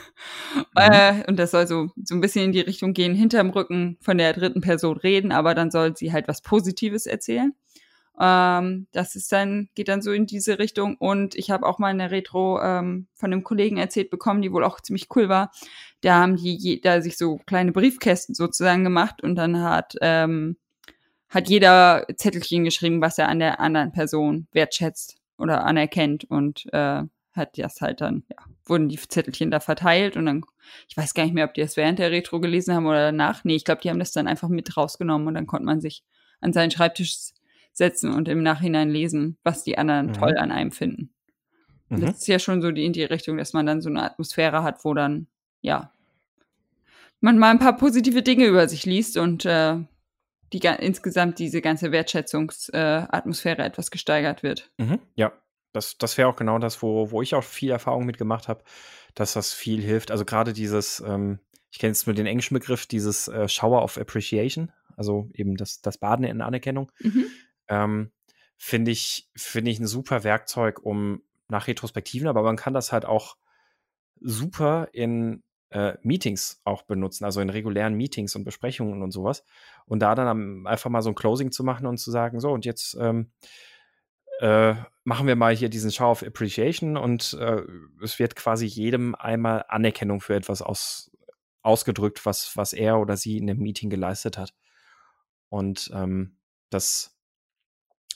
Mhm. 0.50 0.92
Äh, 0.92 1.24
und 1.28 1.38
das 1.38 1.52
soll 1.52 1.66
so, 1.68 1.90
so 2.02 2.14
ein 2.14 2.20
bisschen 2.20 2.46
in 2.46 2.52
die 2.52 2.60
Richtung 2.60 2.92
gehen, 2.92 3.14
hinterm 3.14 3.50
Rücken 3.50 3.98
von 4.00 4.18
der 4.18 4.32
dritten 4.32 4.60
Person 4.60 4.96
reden, 4.96 5.30
aber 5.30 5.54
dann 5.54 5.70
soll 5.70 5.96
sie 5.96 6.12
halt 6.12 6.26
was 6.26 6.42
Positives 6.42 7.06
erzählen. 7.06 7.54
Ähm, 8.20 8.88
das 8.92 9.14
ist 9.14 9.30
dann, 9.30 9.68
geht 9.74 9.88
dann 9.88 10.02
so 10.02 10.12
in 10.12 10.26
diese 10.26 10.58
Richtung. 10.58 10.96
Und 10.96 11.34
ich 11.36 11.50
habe 11.50 11.66
auch 11.66 11.78
mal 11.78 11.88
eine 11.88 12.10
Retro 12.10 12.60
ähm, 12.60 13.06
von 13.14 13.32
einem 13.32 13.44
Kollegen 13.44 13.76
erzählt 13.76 14.10
bekommen, 14.10 14.42
die 14.42 14.52
wohl 14.52 14.64
auch 14.64 14.80
ziemlich 14.80 15.06
cool 15.14 15.28
war. 15.28 15.52
Da 16.00 16.16
haben 16.16 16.36
die 16.36 16.80
da 16.80 17.00
sich 17.00 17.16
so 17.16 17.38
kleine 17.46 17.72
Briefkästen 17.72 18.34
sozusagen 18.34 18.84
gemacht 18.84 19.22
und 19.22 19.36
dann 19.36 19.62
hat, 19.62 19.94
ähm, 20.00 20.56
hat 21.28 21.48
jeder 21.48 22.06
Zettelchen 22.16 22.64
geschrieben, 22.64 23.00
was 23.00 23.18
er 23.18 23.28
an 23.28 23.38
der 23.38 23.60
anderen 23.60 23.92
Person 23.92 24.48
wertschätzt 24.52 25.16
oder 25.36 25.64
anerkennt 25.64 26.24
und 26.24 26.66
äh, 26.72 27.02
hat 27.32 27.58
das 27.58 27.80
halt 27.80 28.00
dann, 28.00 28.24
ja, 28.28 28.44
wurden 28.68 28.88
die 28.88 28.98
Zettelchen 28.98 29.50
da 29.50 29.60
verteilt 29.60 30.16
und 30.16 30.26
dann, 30.26 30.44
ich 30.88 30.96
weiß 30.96 31.14
gar 31.14 31.24
nicht 31.24 31.34
mehr, 31.34 31.44
ob 31.44 31.54
die 31.54 31.60
das 31.60 31.76
während 31.76 31.98
der 31.98 32.10
Retro 32.10 32.40
gelesen 32.40 32.74
haben 32.74 32.86
oder 32.86 33.06
danach. 33.06 33.44
Nee, 33.44 33.56
ich 33.56 33.64
glaube, 33.64 33.80
die 33.82 33.90
haben 33.90 33.98
das 33.98 34.12
dann 34.12 34.28
einfach 34.28 34.48
mit 34.48 34.76
rausgenommen 34.76 35.28
und 35.28 35.34
dann 35.34 35.46
konnte 35.46 35.66
man 35.66 35.80
sich 35.80 36.04
an 36.40 36.52
seinen 36.52 36.70
Schreibtisch 36.70 37.32
setzen 37.72 38.12
und 38.12 38.28
im 38.28 38.42
Nachhinein 38.42 38.90
lesen, 38.90 39.38
was 39.44 39.64
die 39.64 39.78
anderen 39.78 40.08
mhm. 40.08 40.12
toll 40.14 40.36
an 40.36 40.52
einem 40.52 40.72
finden. 40.72 41.10
Mhm. 41.88 42.02
Das 42.02 42.18
ist 42.18 42.28
ja 42.28 42.38
schon 42.38 42.60
so 42.60 42.70
die 42.70 42.84
in 42.84 42.92
die 42.92 43.04
Richtung, 43.04 43.38
dass 43.38 43.52
man 43.52 43.66
dann 43.66 43.80
so 43.80 43.88
eine 43.88 44.02
Atmosphäre 44.02 44.62
hat, 44.62 44.84
wo 44.84 44.94
dann, 44.94 45.26
ja, 45.60 45.92
man 47.20 47.38
mal 47.38 47.50
ein 47.50 47.58
paar 47.58 47.76
positive 47.76 48.22
Dinge 48.22 48.46
über 48.46 48.68
sich 48.68 48.84
liest 48.84 49.16
und 49.16 49.44
äh, 49.44 49.76
die 50.52 50.60
insgesamt 50.80 51.38
diese 51.38 51.60
ganze 51.60 51.92
Wertschätzungsatmosphäre 51.92 53.62
äh, 53.62 53.66
etwas 53.66 53.90
gesteigert 53.90 54.42
wird. 54.42 54.70
Mhm. 54.78 54.98
Ja, 55.14 55.32
das, 55.72 55.98
das 55.98 56.18
wäre 56.18 56.28
auch 56.28 56.36
genau 56.36 56.58
das, 56.58 56.82
wo, 56.82 57.10
wo 57.10 57.22
ich 57.22 57.34
auch 57.34 57.44
viel 57.44 57.70
Erfahrung 57.70 58.06
mitgemacht 58.06 58.48
habe, 58.48 58.64
dass 59.14 59.34
das 59.34 59.52
viel 59.52 59.82
hilft. 59.82 60.10
Also 60.10 60.24
gerade 60.24 60.52
dieses, 60.52 61.00
ähm, 61.00 61.38
ich 61.70 61.78
kenne 61.78 61.90
jetzt 61.90 62.06
nur 62.06 62.14
den 62.14 62.26
englischen 62.26 62.54
Begriff, 62.54 62.86
dieses 62.86 63.28
äh, 63.28 63.48
Shower 63.48 63.82
of 63.82 63.98
Appreciation, 63.98 64.72
also 64.96 65.28
eben 65.34 65.56
das, 65.56 65.80
das 65.80 65.98
Baden 65.98 66.24
in 66.24 66.40
Anerkennung. 66.40 66.90
Mhm 67.00 67.26
ähm, 67.68 68.10
finde 68.56 68.90
ich, 68.90 69.28
finde 69.36 69.70
ich 69.70 69.78
ein 69.78 69.86
super 69.86 70.24
Werkzeug, 70.24 70.80
um 70.82 71.22
nach 71.48 71.68
Retrospektiven, 71.68 72.28
aber 72.28 72.42
man 72.42 72.56
kann 72.56 72.74
das 72.74 72.92
halt 72.92 73.04
auch 73.04 73.36
super 74.20 74.88
in 74.92 75.42
äh, 75.70 75.94
Meetings 76.02 76.60
auch 76.64 76.82
benutzen, 76.82 77.24
also 77.24 77.40
in 77.40 77.50
regulären 77.50 77.94
Meetings 77.94 78.34
und 78.34 78.44
Besprechungen 78.44 79.02
und 79.02 79.12
sowas. 79.12 79.44
Und 79.86 80.00
da 80.00 80.14
dann 80.14 80.66
einfach 80.66 80.90
mal 80.90 81.02
so 81.02 81.10
ein 81.10 81.14
Closing 81.14 81.52
zu 81.52 81.62
machen 81.62 81.86
und 81.86 81.98
zu 81.98 82.10
sagen, 82.10 82.40
so, 82.40 82.50
und 82.50 82.64
jetzt 82.64 82.96
ähm, 83.00 83.30
äh, 84.38 84.74
machen 85.04 85.26
wir 85.26 85.36
mal 85.36 85.54
hier 85.54 85.68
diesen 85.68 85.90
Show 85.90 86.10
of 86.10 86.22
Appreciation 86.22 86.96
und 86.96 87.34
äh, 87.40 87.62
es 88.02 88.18
wird 88.18 88.36
quasi 88.36 88.66
jedem 88.66 89.14
einmal 89.14 89.64
Anerkennung 89.68 90.20
für 90.20 90.34
etwas 90.34 90.62
aus, 90.62 91.10
ausgedrückt, 91.62 92.24
was, 92.24 92.56
was 92.56 92.72
er 92.72 92.98
oder 92.98 93.16
sie 93.16 93.38
in 93.38 93.46
dem 93.46 93.58
Meeting 93.58 93.90
geleistet 93.90 94.38
hat. 94.38 94.54
Und 95.48 95.90
ähm, 95.94 96.36
das 96.70 97.16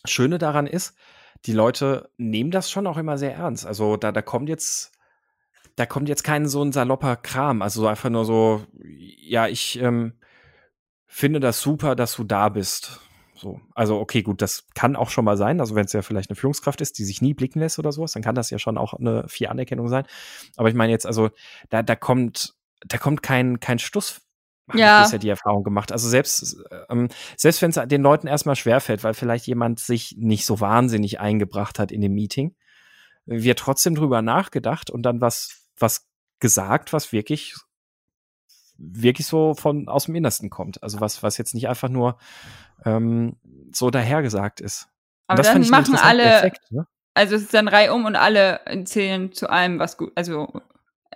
Schöne 0.05 0.39
daran 0.39 0.67
ist, 0.67 0.97
die 1.45 1.53
Leute 1.53 2.11
nehmen 2.19 2.51
das 2.51 2.71
schon 2.71 2.87
auch 2.87 2.99
immer 2.99 3.19
sehr 3.19 3.35
ernst. 3.35 3.67
Also 3.67 3.97
da, 3.97 4.13
da 4.13 4.23
kommt 4.23 4.49
jetzt, 4.49 4.93
da 5.77 5.87
kommt 5.87 6.09
jetzt 6.09 6.23
kein 6.23 6.47
so 6.47 6.63
ein 6.63 6.73
salopper 6.73 7.17
Kram. 7.17 7.63
Also 7.63 7.87
einfach 7.87 8.11
nur 8.11 8.25
so, 8.25 8.65
ja, 8.83 9.49
ich 9.49 9.81
ähm, 9.81 10.13
finde 11.07 11.41
das 11.41 11.61
super, 11.61 11.97
dass 11.97 12.15
du 12.15 12.25
da 12.25 12.49
bist. 12.49 13.01
So, 13.43 13.61
also 13.75 13.99
okay, 13.99 14.23
gut, 14.23 14.41
das 14.41 14.69
kann 14.77 14.95
auch 14.95 15.11
schon 15.11 15.25
mal 15.25 15.37
sein. 15.37 15.59
Also 15.59 15.75
wenn 15.75 15.85
es 15.85 15.93
ja 15.93 16.03
vielleicht 16.03 16.31
eine 16.31 16.37
Führungskraft 16.37 16.81
ist, 16.81 16.97
die 17.01 17.05
sich 17.05 17.21
nie 17.21 17.35
blicken 17.35 17.59
lässt 17.59 17.81
oder 17.81 17.91
sowas, 17.91 18.13
dann 18.13 18.23
kann 18.23 18.37
das 18.37 18.51
ja 18.51 18.61
schon 18.61 18.79
auch 18.79 18.95
eine 18.95 19.27
vier 19.27 19.51
Anerkennung 19.51 19.89
sein. 19.89 20.05
Aber 20.57 20.69
ich 20.69 20.77
meine 20.77 20.93
jetzt, 20.93 21.07
also 21.07 21.31
da, 21.69 21.83
da 21.83 21.97
kommt, 21.97 22.55
da 22.87 22.99
kommt 22.99 23.21
kein 23.21 23.59
kein 23.59 23.81
Stuss 23.81 24.21
ja. 24.75 24.99
ich 24.99 25.07
bisher 25.07 25.19
die 25.19 25.29
Erfahrung 25.29 25.65
gemacht. 25.65 25.91
Also 25.91 26.09
selbst, 26.09 26.57
ähm, 26.89 27.09
selbst 27.37 27.61
wenn 27.63 27.71
es 27.71 27.89
den 27.89 28.03
Leuten 28.03 28.29
erstmal 28.29 28.55
schwerfällt, 28.55 29.03
weil 29.03 29.13
vielleicht 29.13 29.49
jemand 29.49 29.81
sich 29.81 30.15
nicht 30.17 30.47
so 30.47 30.61
wahnsinnig 30.61 31.19
eingebracht 31.19 31.81
hat 31.81 31.91
in 31.91 32.01
dem 32.01 32.15
Meeting, 32.15 32.55
wird 33.27 33.59
trotzdem 33.59 33.97
drüber 33.97 34.23
nachgedacht 34.23 34.89
und 34.89 35.03
dann 35.03 35.21
was, 35.21 35.69
was 35.77 36.07
gesagt, 36.39 36.93
was 36.93 37.13
wirklich, 37.13 37.57
wirklich 38.83 39.27
so 39.27 39.55
von 39.55 39.89
aus 39.89 40.07
dem 40.07 40.15
Innersten 40.15 40.51
kommt. 40.51 40.83
Also 40.83 41.01
was, 41.01 41.23
was 41.23 41.39
jetzt 41.39 41.55
nicht 41.55 41.69
einfach 41.69 41.89
nur 41.89 42.19
ähm, 42.85 43.37
so 43.73 43.91
dahergesagt 43.91 44.61
ist. 44.61 44.89
Aber 45.29 45.43
dann 45.43 45.69
machen 45.69 45.95
alle, 45.97 46.25
Effekt, 46.25 46.71
ne? 46.71 46.87
also 47.15 47.37
es 47.37 47.43
ist 47.43 47.55
dann 47.55 47.69
Reihe 47.69 47.95
um 47.95 48.05
und 48.05 48.17
alle 48.17 48.61
erzählen 48.65 49.33
zu 49.33 49.49
allem 49.49 49.79
was 49.79 49.97
gut, 49.97 50.13
also 50.15 50.53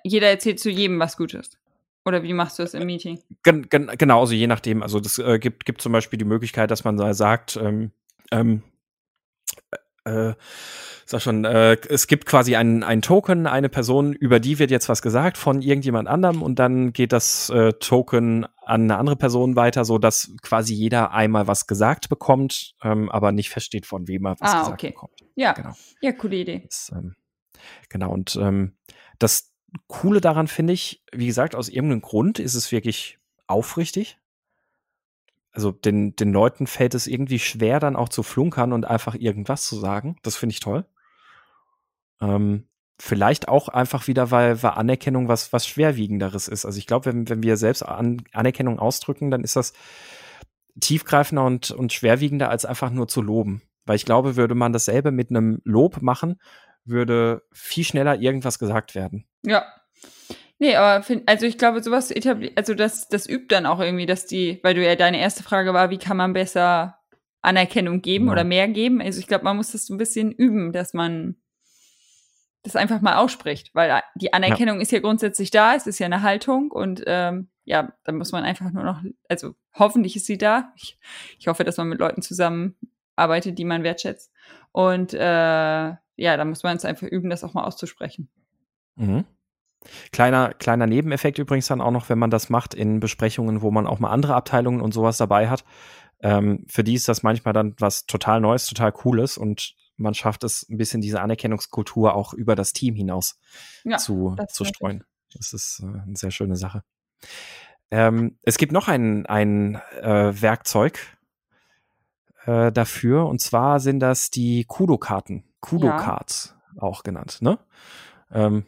jeder 0.02 0.28
erzählt 0.28 0.60
zu 0.60 0.70
jedem 0.70 0.98
was 1.00 1.16
Gutes. 1.16 1.58
Oder 2.04 2.22
wie 2.22 2.32
machst 2.32 2.58
du 2.58 2.62
das 2.62 2.74
im 2.74 2.86
Meeting? 2.86 3.18
Gen, 3.42 3.68
gen, 3.68 3.90
genau, 3.98 4.20
also 4.20 4.32
je 4.32 4.46
nachdem. 4.46 4.80
Also 4.80 5.00
das 5.00 5.18
äh, 5.18 5.40
gibt, 5.40 5.64
gibt 5.64 5.82
zum 5.82 5.90
Beispiel 5.90 6.18
die 6.20 6.24
Möglichkeit, 6.24 6.70
dass 6.70 6.84
man 6.84 6.96
sagt, 7.14 7.56
ähm, 7.56 7.90
ähm, 8.30 8.62
äh, 10.06 10.34
sag 11.04 11.20
schon, 11.20 11.44
äh, 11.44 11.76
es 11.88 12.06
gibt 12.06 12.26
quasi 12.26 12.56
einen, 12.56 12.82
einen 12.82 13.02
Token, 13.02 13.46
eine 13.46 13.68
Person, 13.68 14.12
über 14.12 14.40
die 14.40 14.58
wird 14.58 14.70
jetzt 14.70 14.88
was 14.88 15.02
gesagt 15.02 15.36
von 15.36 15.62
irgendjemand 15.62 16.08
anderem 16.08 16.42
und 16.42 16.58
dann 16.58 16.92
geht 16.92 17.12
das 17.12 17.50
äh, 17.50 17.72
Token 17.74 18.46
an 18.64 18.82
eine 18.82 18.98
andere 18.98 19.16
Person 19.16 19.56
weiter, 19.56 19.84
so 19.84 19.98
dass 19.98 20.32
quasi 20.42 20.74
jeder 20.74 21.12
einmal 21.12 21.46
was 21.46 21.66
gesagt 21.66 22.08
bekommt, 22.08 22.74
ähm, 22.82 23.10
aber 23.10 23.32
nicht 23.32 23.50
versteht, 23.50 23.86
von 23.86 24.08
wem 24.08 24.26
er 24.26 24.36
was 24.40 24.52
ah, 24.52 24.58
gesagt 24.60 24.82
okay. 24.82 24.88
bekommt. 24.88 25.20
Ja, 25.34 25.52
genau. 25.52 25.72
ja, 26.00 26.12
coole 26.12 26.36
Idee. 26.36 26.62
Das, 26.64 26.90
ähm, 26.94 27.14
genau, 27.88 28.10
und 28.12 28.36
ähm, 28.36 28.76
das, 29.18 29.52
Coole 29.88 30.20
daran 30.20 30.48
finde 30.48 30.72
ich, 30.72 31.02
wie 31.12 31.26
gesagt, 31.26 31.54
aus 31.54 31.68
irgendeinem 31.68 32.02
Grund 32.02 32.38
ist 32.38 32.54
es 32.54 32.72
wirklich 32.72 33.18
aufrichtig. 33.46 34.18
Also 35.56 35.72
den, 35.72 36.14
den 36.14 36.34
Leuten 36.34 36.66
fällt 36.66 36.94
es 36.94 37.06
irgendwie 37.06 37.38
schwer, 37.38 37.80
dann 37.80 37.96
auch 37.96 38.10
zu 38.10 38.22
flunkern 38.22 38.74
und 38.74 38.84
einfach 38.84 39.14
irgendwas 39.14 39.64
zu 39.64 39.76
sagen. 39.76 40.16
Das 40.22 40.36
finde 40.36 40.52
ich 40.52 40.60
toll. 40.60 40.84
Ähm, 42.20 42.68
vielleicht 42.98 43.48
auch 43.48 43.68
einfach 43.68 44.06
wieder, 44.06 44.30
weil, 44.30 44.62
weil 44.62 44.72
Anerkennung 44.72 45.28
was, 45.28 45.54
was 45.54 45.66
Schwerwiegenderes 45.66 46.46
ist. 46.46 46.66
Also 46.66 46.78
ich 46.78 46.86
glaube, 46.86 47.06
wenn, 47.06 47.30
wenn 47.30 47.42
wir 47.42 47.56
selbst 47.56 47.82
An 47.82 48.22
Anerkennung 48.34 48.78
ausdrücken, 48.78 49.30
dann 49.30 49.44
ist 49.44 49.56
das 49.56 49.72
tiefgreifender 50.78 51.46
und, 51.46 51.70
und 51.70 51.90
schwerwiegender, 51.90 52.50
als 52.50 52.66
einfach 52.66 52.90
nur 52.90 53.08
zu 53.08 53.22
loben. 53.22 53.62
Weil 53.86 53.96
ich 53.96 54.04
glaube, 54.04 54.36
würde 54.36 54.54
man 54.54 54.74
dasselbe 54.74 55.10
mit 55.10 55.30
einem 55.30 55.62
Lob 55.64 56.02
machen, 56.02 56.38
würde 56.84 57.44
viel 57.50 57.84
schneller 57.84 58.20
irgendwas 58.20 58.58
gesagt 58.58 58.94
werden. 58.94 59.26
Ja. 59.42 59.64
Nee, 60.58 60.74
aber 60.76 61.02
find, 61.02 61.28
also 61.28 61.44
ich 61.44 61.58
glaube, 61.58 61.82
sowas 61.82 62.10
etabliert, 62.10 62.56
also 62.56 62.74
das, 62.74 63.08
das 63.08 63.28
übt 63.28 63.48
dann 63.48 63.66
auch 63.66 63.80
irgendwie, 63.80 64.06
dass 64.06 64.26
die, 64.26 64.58
weil 64.62 64.74
du 64.74 64.84
ja 64.84 64.96
deine 64.96 65.20
erste 65.20 65.42
Frage 65.42 65.74
war, 65.74 65.90
wie 65.90 65.98
kann 65.98 66.16
man 66.16 66.32
besser 66.32 66.98
Anerkennung 67.42 68.00
geben 68.00 68.26
ja. 68.26 68.32
oder 68.32 68.44
mehr 68.44 68.66
geben? 68.68 69.02
Also 69.02 69.20
ich 69.20 69.26
glaube, 69.26 69.44
man 69.44 69.56
muss 69.56 69.72
das 69.72 69.86
so 69.86 69.94
ein 69.94 69.98
bisschen 69.98 70.32
üben, 70.32 70.72
dass 70.72 70.94
man 70.94 71.36
das 72.62 72.74
einfach 72.74 73.00
mal 73.00 73.16
ausspricht, 73.16 73.74
weil 73.74 74.02
die 74.16 74.32
Anerkennung 74.32 74.76
ja. 74.76 74.82
ist 74.82 74.92
ja 74.92 74.98
grundsätzlich 74.98 75.50
da, 75.50 75.74
es 75.74 75.86
ist 75.86 75.98
ja 75.98 76.06
eine 76.06 76.22
Haltung 76.22 76.70
und 76.70 77.02
ähm, 77.06 77.48
ja, 77.64 77.92
dann 78.04 78.16
muss 78.16 78.32
man 78.32 78.44
einfach 78.44 78.70
nur 78.70 78.82
noch, 78.82 79.02
also 79.28 79.54
hoffentlich 79.74 80.16
ist 80.16 80.26
sie 80.26 80.38
da. 80.38 80.72
Ich, 80.76 80.98
ich 81.38 81.48
hoffe, 81.48 81.64
dass 81.64 81.76
man 81.76 81.88
mit 81.88 81.98
Leuten 81.98 82.22
zusammenarbeitet, 82.22 83.58
die 83.58 83.64
man 83.64 83.82
wertschätzt. 83.82 84.32
Und 84.72 85.14
äh, 85.14 85.18
ja, 85.18 85.98
da 86.16 86.44
muss 86.44 86.62
man 86.62 86.76
es 86.76 86.84
einfach 86.84 87.06
üben, 87.06 87.28
das 87.28 87.44
auch 87.44 87.54
mal 87.54 87.64
auszusprechen. 87.64 88.28
Mhm. 88.94 89.24
Kleiner, 90.12 90.52
kleiner 90.54 90.86
Nebeneffekt 90.86 91.38
übrigens 91.38 91.66
dann 91.66 91.80
auch 91.80 91.90
noch, 91.90 92.08
wenn 92.08 92.18
man 92.18 92.30
das 92.30 92.48
macht 92.50 92.74
in 92.74 93.00
Besprechungen, 93.00 93.62
wo 93.62 93.70
man 93.70 93.86
auch 93.86 93.98
mal 93.98 94.10
andere 94.10 94.34
Abteilungen 94.34 94.80
und 94.80 94.92
sowas 94.92 95.16
dabei 95.16 95.48
hat. 95.48 95.64
Ähm, 96.20 96.64
für 96.68 96.82
die 96.82 96.94
ist 96.94 97.08
das 97.08 97.22
manchmal 97.22 97.54
dann 97.54 97.74
was 97.78 98.06
total 98.06 98.40
Neues, 98.40 98.66
total 98.66 98.92
Cooles 98.92 99.36
und 99.36 99.74
man 99.96 100.14
schafft 100.14 100.44
es, 100.44 100.66
ein 100.68 100.76
bisschen 100.76 101.00
diese 101.00 101.20
Anerkennungskultur 101.20 102.14
auch 102.14 102.34
über 102.34 102.54
das 102.54 102.72
Team 102.72 102.94
hinaus 102.94 103.38
ja, 103.84 103.96
zu, 103.98 104.36
zu 104.48 104.64
streuen. 104.64 105.04
Das 105.34 105.52
ist 105.52 105.82
äh, 105.82 105.86
eine 105.86 106.16
sehr 106.16 106.30
schöne 106.30 106.56
Sache. 106.56 106.82
Ähm, 107.90 108.38
es 108.42 108.58
gibt 108.58 108.72
noch 108.72 108.88
ein, 108.88 109.26
ein 109.26 109.80
äh, 110.00 110.40
Werkzeug 110.40 110.98
äh, 112.44 112.72
dafür 112.72 113.26
und 113.26 113.40
zwar 113.40 113.80
sind 113.80 114.00
das 114.00 114.30
die 114.30 114.64
Kudo-Karten. 114.64 115.44
Kudo-Cards 115.60 116.56
ja. 116.74 116.82
auch 116.82 117.02
genannt, 117.02 117.38
ne? 117.40 117.58
Ähm, 118.30 118.66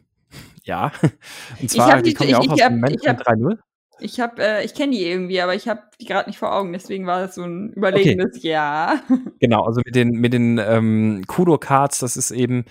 ja. 0.69 0.93
Und 1.61 1.71
zwar, 1.71 1.97
die, 2.03 2.11
die 2.11 2.15
kommen 2.15 2.31
ja 2.31 2.39
auch 2.39 2.49
aus 2.49 2.59
dem 2.59 2.81
Management 2.81 3.27
3.0. 3.27 3.59
Ich 4.01 4.21
habe, 4.21 4.41
äh, 4.41 4.65
ich 4.65 4.75
kenne 4.75 4.93
die 4.93 5.05
irgendwie, 5.05 5.41
aber 5.41 5.57
ich 5.57 5.67
habe 5.67 5.81
die 6.01 6.05
gerade 6.05 6.29
nicht 6.29 6.39
vor 6.39 6.55
Augen, 6.55 6.73
deswegen 6.73 7.07
war 7.07 7.21
das 7.21 7.35
so 7.35 7.43
ein 7.43 7.73
überlegendes 7.73 8.37
okay. 8.37 8.49
Ja. 8.49 9.01
Genau, 9.41 9.65
also 9.65 9.81
mit 9.85 9.97
den, 9.97 10.11
mit 10.11 10.33
den 10.33 10.59
ähm, 10.59 11.25
Kudo-Cards, 11.27 11.99
das 11.99 12.17
ist 12.17 12.31
eben, 12.31 12.65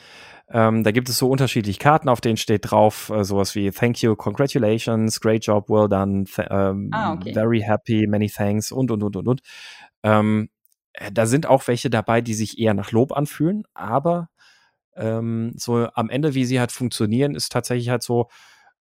ähm, 0.50 0.86
da 0.86 0.91
gibt 0.91 1.10
es 1.10 1.18
so 1.18 1.30
unterschiedliche 1.30 1.80
Karten, 1.80 2.08
auf 2.08 2.22
denen 2.22 2.38
steht 2.38 2.72
drauf 2.72 3.10
äh, 3.10 3.26
sowas 3.26 3.56
wie 3.56 3.72
Thank 3.72 4.02
you, 4.02 4.16
Congratulations, 4.16 5.20
Great 5.20 5.45
Job, 5.45 5.70
Well 5.70 5.89
done, 5.89 6.24
ähm, 6.50 6.91
ah, 6.93 7.14
okay. 7.14 7.34
Very 7.34 7.60
happy, 7.60 8.08
Many 8.08 8.30
thanks 8.30 8.72
und 8.72 8.89
und 8.89 9.04
und 9.04 9.18
und 9.18 9.28
und. 9.28 9.41
Ähm, 10.04 10.48
äh, 10.93 11.12
da 11.12 11.26
sind 11.26 11.45
auch 11.45 11.68
welche 11.68 11.89
dabei, 11.89 12.22
die 12.22 12.36
sich 12.36 12.58
eher 12.58 12.74
nach 12.74 12.93
Lob 12.93 13.12
anfühlen, 13.12 13.64
aber 13.74 14.30
ähm, 14.98 15.54
so 15.56 15.88
am 15.93 16.10
Ende, 16.10 16.34
wie 16.34 16.45
sie 16.45 16.60
halt 16.60 16.72
funktionieren, 16.72 17.36
ist 17.36 17.52
tatsächlich 17.52 17.89
halt 17.89 18.04
so, 18.04 18.28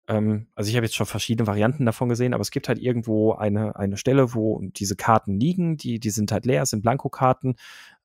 ähm, 0.09 0.49
also 0.55 0.69
ich 0.69 0.77
habe 0.77 0.87
jetzt 0.87 0.97
schon 0.97 1.07
verschiedene 1.07 1.47
Varianten 1.47 1.87
davon 1.87 2.09
gesehen, 2.09 2.35
aber 2.35 2.43
es 2.43 2.51
gibt 2.51 2.69
halt 2.69 2.79
irgendwo 2.79 3.33
eine, 3.33 3.77
eine 3.77 3.97
Stelle, 3.97 4.35
wo 4.35 4.61
diese 4.63 4.97
Karten 4.97 5.39
liegen, 5.39 5.77
die, 5.77 6.01
die 6.01 6.11
sind 6.11 6.33
halt 6.33 6.47
leer, 6.47 6.67
sind 6.67 6.83
Blankokarten, 6.83 7.57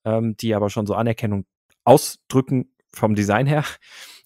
ähm, 0.06 0.38
die 0.38 0.56
aber 0.56 0.70
schon 0.70 0.86
so 0.86 0.94
Anerkennung 0.94 1.46
ausdrücken 1.84 2.70
vom 2.92 3.16
Design 3.16 3.48
her. 3.48 3.66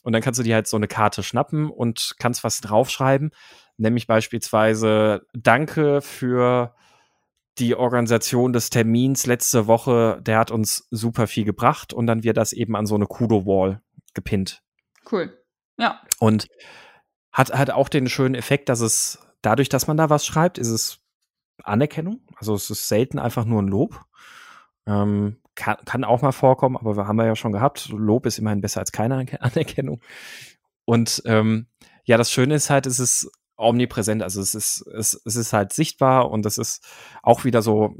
Und 0.04 0.14
dann 0.14 0.22
kannst 0.22 0.40
du 0.40 0.44
dir 0.44 0.56
halt 0.56 0.68
so 0.68 0.78
eine 0.78 0.88
Karte 0.88 1.24
schnappen 1.24 1.70
und 1.70 2.16
kannst 2.20 2.44
was 2.44 2.62
draufschreiben, 2.62 3.32
nämlich 3.78 4.08
beispielsweise 4.08 5.26
Danke 5.34 6.02
für 6.02 6.74
die 7.60 7.76
Organisation 7.76 8.54
des 8.54 8.70
Termins 8.70 9.26
letzte 9.26 9.68
Woche, 9.68 10.20
der 10.22 10.40
hat 10.40 10.52
uns 10.52 10.88
super 10.90 11.28
viel 11.28 11.46
gebracht 11.46 11.94
und 11.94 12.08
dann 12.08 12.24
wird 12.24 12.38
das 12.38 12.54
eben 12.54 12.76
an 12.76 12.86
so 12.86 12.96
eine 12.96 13.06
Kudo-Wall 13.06 13.82
gepinnt. 14.14 14.64
Cool. 15.12 15.38
Ja. 15.78 16.02
Und 16.20 16.48
hat, 17.32 17.54
hat 17.54 17.70
auch 17.72 17.90
den 17.90 18.10
schönen 18.10 18.36
Effekt, 18.36 18.70
dass 18.70 18.80
es 18.80 19.20
dadurch, 19.42 19.70
dass 19.70 19.88
man 19.88 19.98
da 19.98 20.10
was 20.10 20.26
schreibt, 20.26 20.58
ist 20.58 20.70
es 20.70 21.00
Anerkennung. 21.64 22.22
Also 22.36 22.54
es 22.56 22.70
ist 22.70 22.88
selten 22.88 23.20
einfach 23.20 23.46
nur 23.46 23.62
ein 23.62 23.68
Lob. 23.68 24.02
Ähm, 24.86 25.38
kann, 25.56 25.78
kann 25.86 26.04
auch 26.04 26.22
mal 26.22 26.32
vorkommen, 26.32 26.78
aber 26.78 26.96
wir 26.96 27.08
haben 27.08 27.20
ja 27.20 27.36
schon 27.36 27.52
gehabt. 27.52 27.90
Lob 27.90 28.26
ist 28.26 28.40
immerhin 28.40 28.62
besser 28.62 28.80
als 28.80 28.92
keine 28.92 29.16
Anerkennung. 29.42 30.02
Und 30.86 31.22
ähm, 31.26 31.68
ja, 32.06 32.18
das 32.18 32.32
Schöne 32.32 32.56
ist 32.56 32.70
halt, 32.70 32.86
es 32.86 33.00
ist 33.00 33.30
omnipräsent. 33.60 34.24
Also 34.24 34.42
es 34.42 34.56
ist, 34.56 34.86
es, 34.88 35.22
es 35.26 35.36
ist 35.36 35.54
halt 35.54 35.74
sichtbar 35.74 36.32
und 36.32 36.46
es 36.46 36.58
ist 36.58 36.86
auch 37.22 37.44
wieder 37.44 37.62
so 37.62 37.96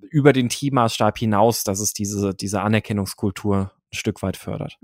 über 0.00 0.32
den 0.32 0.48
Teammaßstab 0.48 1.18
hinaus, 1.18 1.64
dass 1.64 1.80
es 1.80 1.92
diese, 1.92 2.34
diese 2.34 2.60
Anerkennungskultur 2.60 3.72
ein 3.72 3.96
Stück 3.96 4.22
weit 4.22 4.36
fördert. 4.36 4.78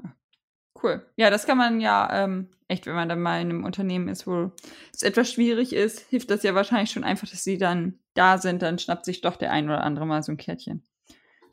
Cool. 0.83 1.05
Ja, 1.17 1.31
das 1.31 1.47
kann 1.47 1.59
man 1.59 1.81
ja 1.81 2.25
ähm, 2.25 2.49
echt, 2.69 2.87
wenn 2.87 2.95
man 2.95 3.09
dann 3.09 3.21
mal 3.21 3.41
in 3.41 3.51
einem 3.51 3.65
Unternehmen 3.65 4.09
ist, 4.09 4.27
wo 4.27 4.53
es 4.93 5.03
etwas 5.03 5.33
schwierig 5.33 5.73
ist, 5.73 6.01
hilft 6.09 6.31
das 6.31 6.43
ja 6.43 6.55
wahrscheinlich 6.55 6.91
schon 6.91 7.05
einfach, 7.05 7.29
dass 7.29 7.43
sie 7.43 7.59
dann 7.59 7.99
da 8.15 8.39
sind, 8.39 8.63
dann 8.63 8.79
schnappt 8.79 9.05
sich 9.05 9.21
doch 9.21 9.37
der 9.37 9.53
ein 9.53 9.67
oder 9.67 9.83
andere 9.83 10.07
mal 10.07 10.23
so 10.23 10.33
ein 10.33 10.37
Kärtchen. 10.37 10.83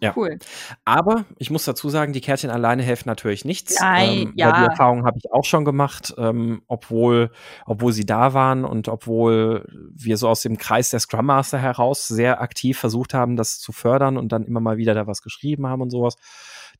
Ja. 0.01 0.13
Cool. 0.15 0.37
Aber 0.83 1.25
ich 1.37 1.49
muss 1.49 1.65
dazu 1.65 1.89
sagen, 1.89 2.13
die 2.13 2.21
Kärtchen 2.21 2.49
alleine 2.49 2.83
helfen 2.83 3.07
natürlich 3.07 3.45
nichts. 3.45 3.79
Nein, 3.79 4.09
ähm, 4.09 4.33
ja. 4.35 4.59
Die 4.59 4.65
Erfahrung 4.65 5.05
habe 5.05 5.17
ich 5.17 5.31
auch 5.31 5.45
schon 5.45 5.65
gemacht, 5.65 6.13
ähm, 6.17 6.61
obwohl, 6.67 7.31
obwohl 7.65 7.93
sie 7.93 8.05
da 8.05 8.33
waren 8.33 8.65
und 8.65 8.87
obwohl 8.87 9.65
wir 9.93 10.17
so 10.17 10.27
aus 10.27 10.41
dem 10.41 10.57
Kreis 10.57 10.89
der 10.89 10.99
Scrum 10.99 11.25
Master 11.25 11.57
heraus 11.57 12.07
sehr 12.07 12.41
aktiv 12.41 12.77
versucht 12.77 13.13
haben, 13.13 13.35
das 13.35 13.59
zu 13.59 13.71
fördern 13.71 14.17
und 14.17 14.31
dann 14.31 14.43
immer 14.43 14.59
mal 14.59 14.77
wieder 14.77 14.93
da 14.93 15.07
was 15.07 15.21
geschrieben 15.21 15.67
haben 15.67 15.81
und 15.81 15.89
sowas. 15.89 16.15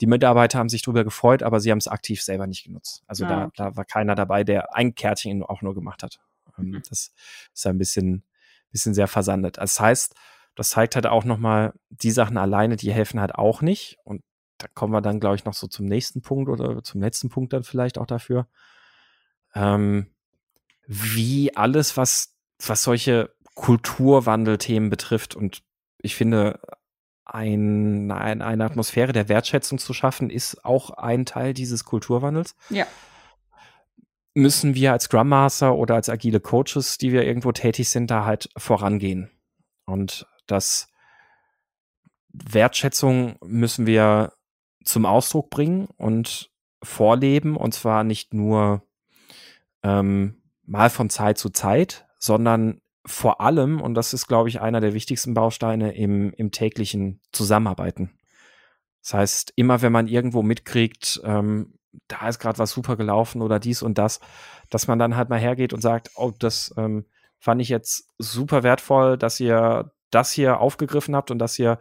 Die 0.01 0.07
Mitarbeiter 0.07 0.59
haben 0.59 0.69
sich 0.69 0.81
darüber 0.81 1.03
gefreut, 1.03 1.41
aber 1.41 1.59
sie 1.59 1.71
haben 1.71 1.77
es 1.77 1.87
aktiv 1.87 2.21
selber 2.21 2.47
nicht 2.47 2.65
genutzt. 2.65 3.03
Also 3.07 3.25
ah, 3.25 3.29
da, 3.29 3.43
okay. 3.45 3.51
da 3.55 3.75
war 3.77 3.85
keiner 3.85 4.15
dabei, 4.15 4.43
der 4.43 4.75
ein 4.75 4.93
Kärtchen 4.93 5.41
auch 5.43 5.61
nur 5.61 5.73
gemacht 5.73 6.03
hat. 6.03 6.19
Ähm, 6.57 6.71
mhm. 6.71 6.83
Das 6.89 7.13
ist 7.53 7.67
ein 7.67 7.77
bisschen, 7.77 8.23
bisschen 8.71 8.93
sehr 8.93 9.07
versandet. 9.07 9.57
Das 9.57 9.79
heißt, 9.79 10.15
das 10.55 10.69
zeigt 10.69 10.95
halt 10.95 11.05
auch 11.07 11.25
nochmal, 11.25 11.73
die 11.89 12.11
Sachen 12.11 12.37
alleine, 12.37 12.77
die 12.77 12.93
helfen 12.93 13.19
halt 13.19 13.35
auch 13.35 13.61
nicht. 13.61 13.97
Und 14.03 14.23
da 14.57 14.67
kommen 14.73 14.93
wir 14.93 15.01
dann, 15.01 15.19
glaube 15.19 15.35
ich, 15.35 15.45
noch 15.45 15.53
so 15.53 15.67
zum 15.67 15.85
nächsten 15.85 16.21
Punkt 16.21 16.49
oder 16.49 16.81
zum 16.83 17.01
letzten 17.01 17.29
Punkt 17.29 17.53
dann 17.53 17.63
vielleicht 17.63 17.97
auch 17.97 18.07
dafür. 18.07 18.47
Ähm, 19.53 20.07
wie 20.87 21.55
alles, 21.55 21.97
was, 21.97 22.35
was 22.65 22.83
solche 22.83 23.33
Kulturwandelthemen 23.55 24.89
betrifft 24.89 25.35
und 25.35 25.63
ich 25.97 26.15
finde, 26.15 26.59
ein, 27.25 28.11
ein, 28.11 28.41
eine 28.41 28.63
Atmosphäre 28.63 29.11
der 29.11 29.27
Wertschätzung 29.27 29.79
zu 29.79 29.93
schaffen, 29.93 30.29
ist 30.29 30.63
auch 30.63 30.91
ein 30.91 31.25
Teil 31.25 31.53
dieses 31.53 31.83
Kulturwandels. 31.83 32.55
Ja. 32.69 32.85
Müssen 34.35 34.75
wir 34.75 34.91
als 34.91 35.05
Scrum 35.05 35.29
Master 35.29 35.75
oder 35.75 35.95
als 35.95 36.09
agile 36.09 36.39
Coaches, 36.39 36.97
die 36.97 37.11
wir 37.11 37.23
irgendwo 37.23 37.51
tätig 37.51 37.89
sind, 37.89 38.11
da 38.11 38.25
halt 38.25 38.49
vorangehen. 38.57 39.31
Und 39.85 40.27
das 40.47 40.89
Wertschätzung 42.29 43.37
müssen 43.43 43.85
wir 43.85 44.33
zum 44.83 45.05
Ausdruck 45.05 45.49
bringen 45.49 45.87
und 45.97 46.51
vorleben. 46.83 47.57
Und 47.57 47.73
zwar 47.73 48.03
nicht 48.03 48.33
nur 48.33 48.83
ähm, 49.83 50.41
mal 50.63 50.89
von 50.89 51.09
Zeit 51.09 51.37
zu 51.37 51.49
Zeit, 51.49 52.07
sondern 52.17 52.81
vor 53.05 53.41
allem, 53.41 53.81
und 53.81 53.93
das 53.93 54.13
ist, 54.13 54.27
glaube 54.27 54.49
ich, 54.49 54.61
einer 54.61 54.81
der 54.81 54.93
wichtigsten 54.93 55.33
Bausteine 55.33 55.95
im, 55.95 56.33
im 56.33 56.51
täglichen 56.51 57.21
Zusammenarbeiten. 57.31 58.17
Das 59.03 59.13
heißt, 59.13 59.53
immer 59.55 59.83
wenn 59.83 59.91
man 59.91 60.07
irgendwo 60.07 60.41
mitkriegt, 60.41 61.21
ähm, 61.23 61.77
da 62.07 62.27
ist 62.27 62.39
gerade 62.39 62.57
was 62.57 62.71
super 62.71 62.97
gelaufen 62.97 63.41
oder 63.41 63.59
dies 63.59 63.83
und 63.83 63.97
das, 63.97 64.19
dass 64.69 64.87
man 64.87 64.99
dann 64.99 65.15
halt 65.15 65.29
mal 65.29 65.39
hergeht 65.39 65.73
und 65.73 65.81
sagt, 65.81 66.11
oh, 66.15 66.31
das 66.37 66.73
ähm, 66.77 67.05
fand 67.37 67.61
ich 67.61 67.69
jetzt 67.69 68.09
super 68.17 68.63
wertvoll, 68.63 69.17
dass 69.17 69.39
ihr 69.39 69.91
das 70.15 70.31
hier 70.31 70.59
aufgegriffen 70.59 71.15
habt 71.15 71.29
und 71.29 71.39
dass 71.39 71.59
ihr 71.59 71.77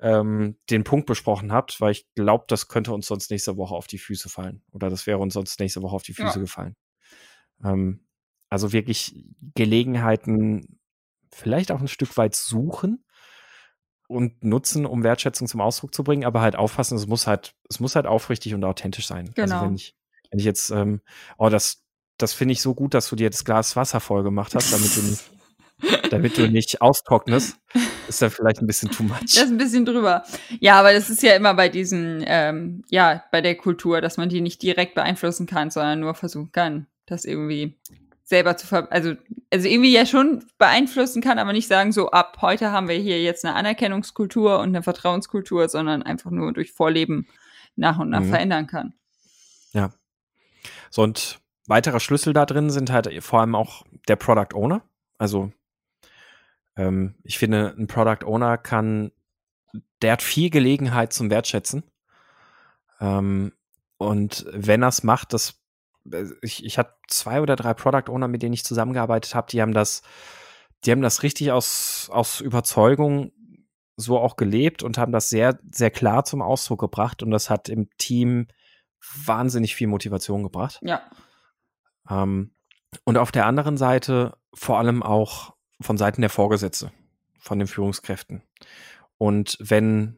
ähm, 0.00 0.56
den 0.68 0.84
Punkt 0.84 1.06
besprochen 1.06 1.52
habt, 1.52 1.80
weil 1.80 1.92
ich 1.92 2.06
glaube, 2.14 2.44
das 2.48 2.68
könnte 2.68 2.92
uns 2.92 3.06
sonst 3.06 3.30
nächste 3.30 3.56
Woche 3.56 3.74
auf 3.74 3.86
die 3.86 3.98
Füße 3.98 4.28
fallen. 4.28 4.62
Oder 4.72 4.90
das 4.90 5.06
wäre 5.06 5.18
uns 5.18 5.34
sonst 5.34 5.58
nächste 5.58 5.82
Woche 5.82 5.96
auf 5.96 6.02
die 6.02 6.12
Füße 6.12 6.38
ja. 6.38 6.40
gefallen. 6.40 6.76
Ähm, 7.64 8.06
also 8.50 8.72
wirklich 8.72 9.24
Gelegenheiten 9.54 10.78
vielleicht 11.32 11.72
auch 11.72 11.80
ein 11.80 11.88
Stück 11.88 12.16
weit 12.16 12.34
suchen 12.34 13.04
und 14.08 14.44
nutzen, 14.44 14.86
um 14.86 15.02
Wertschätzung 15.02 15.48
zum 15.48 15.60
Ausdruck 15.60 15.94
zu 15.94 16.04
bringen, 16.04 16.24
aber 16.24 16.40
halt 16.40 16.56
aufpassen, 16.56 16.96
es 16.96 17.06
muss 17.06 17.26
halt, 17.26 17.54
es 17.68 17.80
muss 17.80 17.96
halt 17.96 18.06
aufrichtig 18.06 18.54
und 18.54 18.64
authentisch 18.64 19.06
sein. 19.06 19.28
Also 19.28 19.34
genau. 19.34 19.54
Also 19.54 19.66
wenn 19.66 19.74
ich, 19.74 19.96
wenn 20.30 20.38
ich 20.38 20.44
jetzt, 20.44 20.70
ähm, 20.70 21.00
oh, 21.38 21.48
das, 21.48 21.84
das 22.18 22.32
finde 22.32 22.52
ich 22.52 22.62
so 22.62 22.74
gut, 22.74 22.94
dass 22.94 23.08
du 23.08 23.16
dir 23.16 23.30
das 23.30 23.44
Glas 23.44 23.76
Wasser 23.76 24.00
voll 24.00 24.22
gemacht 24.22 24.54
hast, 24.54 24.72
damit 24.72 24.96
du 24.96 25.02
nicht, 25.02 25.24
damit 26.10 26.38
du 26.38 26.48
nicht 26.48 26.80
austrocknest. 26.80 27.58
ist 28.08 28.22
da 28.22 28.30
vielleicht 28.30 28.60
ein 28.60 28.66
bisschen 28.66 28.90
too 28.90 29.02
much. 29.02 29.20
Das 29.20 29.36
ist 29.36 29.50
ein 29.50 29.58
bisschen 29.58 29.84
drüber. 29.84 30.24
Ja, 30.60 30.78
aber 30.78 30.92
das 30.92 31.10
ist 31.10 31.22
ja 31.22 31.34
immer 31.34 31.54
bei 31.54 31.68
diesen, 31.68 32.22
ähm, 32.26 32.84
ja, 32.88 33.24
bei 33.30 33.40
der 33.40 33.56
Kultur, 33.56 34.00
dass 34.00 34.16
man 34.16 34.28
die 34.28 34.40
nicht 34.40 34.62
direkt 34.62 34.94
beeinflussen 34.94 35.46
kann, 35.46 35.70
sondern 35.70 36.00
nur 36.00 36.14
versuchen 36.14 36.52
kann, 36.52 36.86
das 37.06 37.24
irgendwie 37.24 37.76
selber 38.24 38.56
zu 38.56 38.66
ver 38.66 38.90
also 38.90 39.14
also 39.52 39.68
irgendwie 39.68 39.92
ja 39.92 40.04
schon 40.04 40.44
beeinflussen 40.58 41.22
kann, 41.22 41.38
aber 41.38 41.52
nicht 41.52 41.68
sagen 41.68 41.92
so 41.92 42.10
ab 42.10 42.38
heute 42.40 42.72
haben 42.72 42.88
wir 42.88 42.96
hier 42.96 43.22
jetzt 43.22 43.44
eine 43.44 43.54
Anerkennungskultur 43.54 44.58
und 44.58 44.70
eine 44.70 44.82
Vertrauenskultur, 44.82 45.68
sondern 45.68 46.02
einfach 46.02 46.32
nur 46.32 46.52
durch 46.52 46.72
Vorleben 46.72 47.28
nach 47.76 48.00
und 48.00 48.10
nach 48.10 48.20
mhm. 48.20 48.30
verändern 48.30 48.66
kann. 48.66 48.94
Ja. 49.72 49.92
So 50.90 51.02
und 51.02 51.38
weiterer 51.68 52.00
Schlüssel 52.00 52.32
da 52.32 52.46
drin 52.46 52.70
sind 52.70 52.90
halt 52.90 53.22
vor 53.22 53.40
allem 53.40 53.54
auch 53.54 53.84
der 54.08 54.16
Product 54.16 54.54
Owner. 54.54 54.82
Also 55.18 55.52
ähm, 56.76 57.14
ich 57.22 57.38
finde, 57.38 57.74
ein 57.76 57.86
Product 57.86 58.24
Owner 58.26 58.58
kann, 58.58 59.12
der 60.02 60.12
hat 60.12 60.22
viel 60.22 60.50
Gelegenheit 60.50 61.12
zum 61.12 61.30
Wertschätzen. 61.30 61.84
Ähm, 63.00 63.52
und 63.98 64.46
wenn 64.50 64.82
er 64.82 64.88
es 64.88 65.02
macht, 65.02 65.32
das 65.32 65.60
äh, 66.12 66.26
ich, 66.42 66.64
ich 66.64 66.78
hatte 66.78 66.94
zwei 67.08 67.40
oder 67.40 67.56
drei 67.56 67.74
Product 67.74 68.10
Owner, 68.10 68.28
mit 68.28 68.42
denen 68.42 68.52
ich 68.52 68.64
zusammengearbeitet 68.64 69.34
habe, 69.34 69.48
die 69.50 69.62
haben 69.62 69.72
das, 69.72 70.02
die 70.84 70.90
haben 70.90 71.02
das 71.02 71.22
richtig 71.22 71.52
aus, 71.52 72.08
aus 72.12 72.40
Überzeugung 72.40 73.32
so 73.96 74.18
auch 74.18 74.36
gelebt 74.36 74.82
und 74.82 74.98
haben 74.98 75.12
das 75.12 75.30
sehr, 75.30 75.58
sehr 75.70 75.90
klar 75.90 76.24
zum 76.24 76.42
Ausdruck 76.42 76.80
gebracht 76.80 77.22
und 77.22 77.30
das 77.30 77.48
hat 77.48 77.70
im 77.70 77.88
Team 77.96 78.48
wahnsinnig 79.24 79.74
viel 79.74 79.86
Motivation 79.86 80.42
gebracht. 80.42 80.78
Ja. 80.82 81.02
Ähm, 82.10 82.54
und 83.04 83.16
auf 83.16 83.32
der 83.32 83.46
anderen 83.46 83.76
Seite 83.76 84.36
vor 84.52 84.78
allem 84.78 85.02
auch 85.02 85.55
von 85.80 85.98
Seiten 85.98 86.20
der 86.20 86.30
Vorgesetzte, 86.30 86.92
von 87.38 87.58
den 87.58 87.68
Führungskräften. 87.68 88.42
Und 89.18 89.56
wenn 89.60 90.16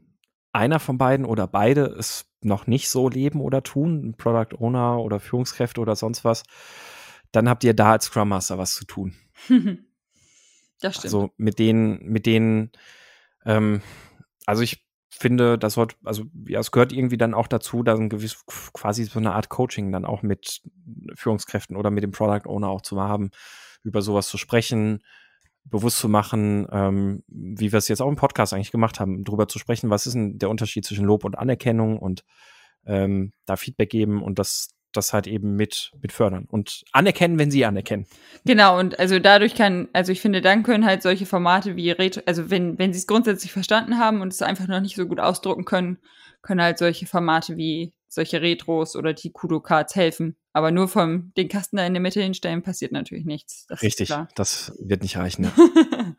einer 0.52 0.80
von 0.80 0.98
beiden 0.98 1.26
oder 1.26 1.46
beide 1.46 1.86
es 1.86 2.26
noch 2.40 2.66
nicht 2.66 2.88
so 2.88 3.08
leben 3.08 3.40
oder 3.40 3.62
tun, 3.62 4.14
Product 4.16 4.56
Owner 4.58 5.00
oder 5.00 5.20
Führungskräfte 5.20 5.80
oder 5.80 5.96
sonst 5.96 6.24
was, 6.24 6.44
dann 7.32 7.48
habt 7.48 7.64
ihr 7.64 7.74
da 7.74 7.92
als 7.92 8.06
Scrum 8.06 8.28
Master 8.28 8.58
was 8.58 8.74
zu 8.74 8.84
tun. 8.84 9.14
das 10.80 10.96
stimmt. 10.96 11.04
Also 11.04 11.30
mit 11.36 11.58
denen, 11.58 12.04
mit 12.04 12.26
denen, 12.26 12.70
ähm, 13.44 13.82
also 14.46 14.62
ich 14.62 14.86
finde, 15.10 15.58
das 15.58 15.74
sollte, 15.74 15.96
also 16.04 16.24
ja, 16.46 16.60
es 16.60 16.70
gehört 16.70 16.92
irgendwie 16.92 17.18
dann 17.18 17.34
auch 17.34 17.48
dazu, 17.48 17.82
da 17.82 17.94
ein 17.94 18.08
gewiss, 18.08 18.44
quasi 18.46 19.04
so 19.04 19.18
eine 19.18 19.34
Art 19.34 19.48
Coaching 19.48 19.90
dann 19.90 20.04
auch 20.04 20.22
mit 20.22 20.62
Führungskräften 21.14 21.76
oder 21.76 21.90
mit 21.90 22.04
dem 22.04 22.12
Product 22.12 22.48
Owner 22.48 22.68
auch 22.68 22.82
zu 22.82 23.00
haben, 23.00 23.30
über 23.82 24.00
sowas 24.00 24.28
zu 24.28 24.38
sprechen, 24.38 25.02
bewusst 25.64 25.98
zu 25.98 26.08
machen, 26.08 26.66
ähm, 26.72 27.22
wie 27.28 27.72
wir 27.72 27.78
es 27.78 27.88
jetzt 27.88 28.00
auch 28.00 28.08
im 28.08 28.16
Podcast 28.16 28.54
eigentlich 28.54 28.72
gemacht 28.72 29.00
haben, 29.00 29.24
darüber 29.24 29.48
zu 29.48 29.58
sprechen, 29.58 29.90
was 29.90 30.06
ist 30.06 30.14
denn 30.14 30.38
der 30.38 30.50
Unterschied 30.50 30.84
zwischen 30.84 31.04
Lob 31.04 31.24
und 31.24 31.38
Anerkennung 31.38 31.98
und 31.98 32.24
ähm, 32.86 33.32
da 33.44 33.56
Feedback 33.56 33.90
geben 33.90 34.22
und 34.22 34.38
das, 34.38 34.70
das 34.92 35.12
halt 35.12 35.26
eben 35.26 35.56
mit, 35.56 35.92
mit 36.00 36.12
fördern 36.12 36.46
und 36.48 36.84
anerkennen, 36.92 37.38
wenn 37.38 37.50
sie 37.50 37.64
anerkennen. 37.64 38.06
Genau, 38.44 38.78
und 38.78 38.98
also 38.98 39.18
dadurch 39.18 39.54
kann, 39.54 39.88
also 39.92 40.10
ich 40.12 40.20
finde, 40.20 40.40
dann 40.40 40.62
können 40.62 40.86
halt 40.86 41.02
solche 41.02 41.26
Formate 41.26 41.76
wie 41.76 41.90
Retro, 41.90 42.22
also 42.26 42.50
wenn, 42.50 42.78
wenn 42.78 42.92
sie 42.92 43.00
es 43.00 43.06
grundsätzlich 43.06 43.52
verstanden 43.52 43.98
haben 43.98 44.22
und 44.22 44.32
es 44.32 44.42
einfach 44.42 44.68
noch 44.68 44.80
nicht 44.80 44.96
so 44.96 45.06
gut 45.06 45.20
ausdrucken 45.20 45.64
können, 45.64 45.98
können 46.40 46.62
halt 46.62 46.78
solche 46.78 47.06
Formate 47.06 47.56
wie 47.56 47.92
solche 48.08 48.42
Retros 48.42 48.96
oder 48.96 49.12
die 49.12 49.30
Kudo-Cards 49.30 49.94
helfen. 49.94 50.36
Aber 50.52 50.70
nur 50.70 50.88
vom 50.88 51.32
den 51.36 51.48
Kasten 51.48 51.76
da 51.76 51.86
in 51.86 51.94
der 51.94 52.00
Mitte 52.00 52.20
hinstellen 52.20 52.62
passiert 52.62 52.92
natürlich 52.92 53.24
nichts. 53.24 53.66
Das 53.68 53.82
Richtig, 53.82 54.12
das 54.34 54.72
wird 54.78 55.02
nicht 55.02 55.16
reichen. 55.16 55.42
Ne? 55.42 55.52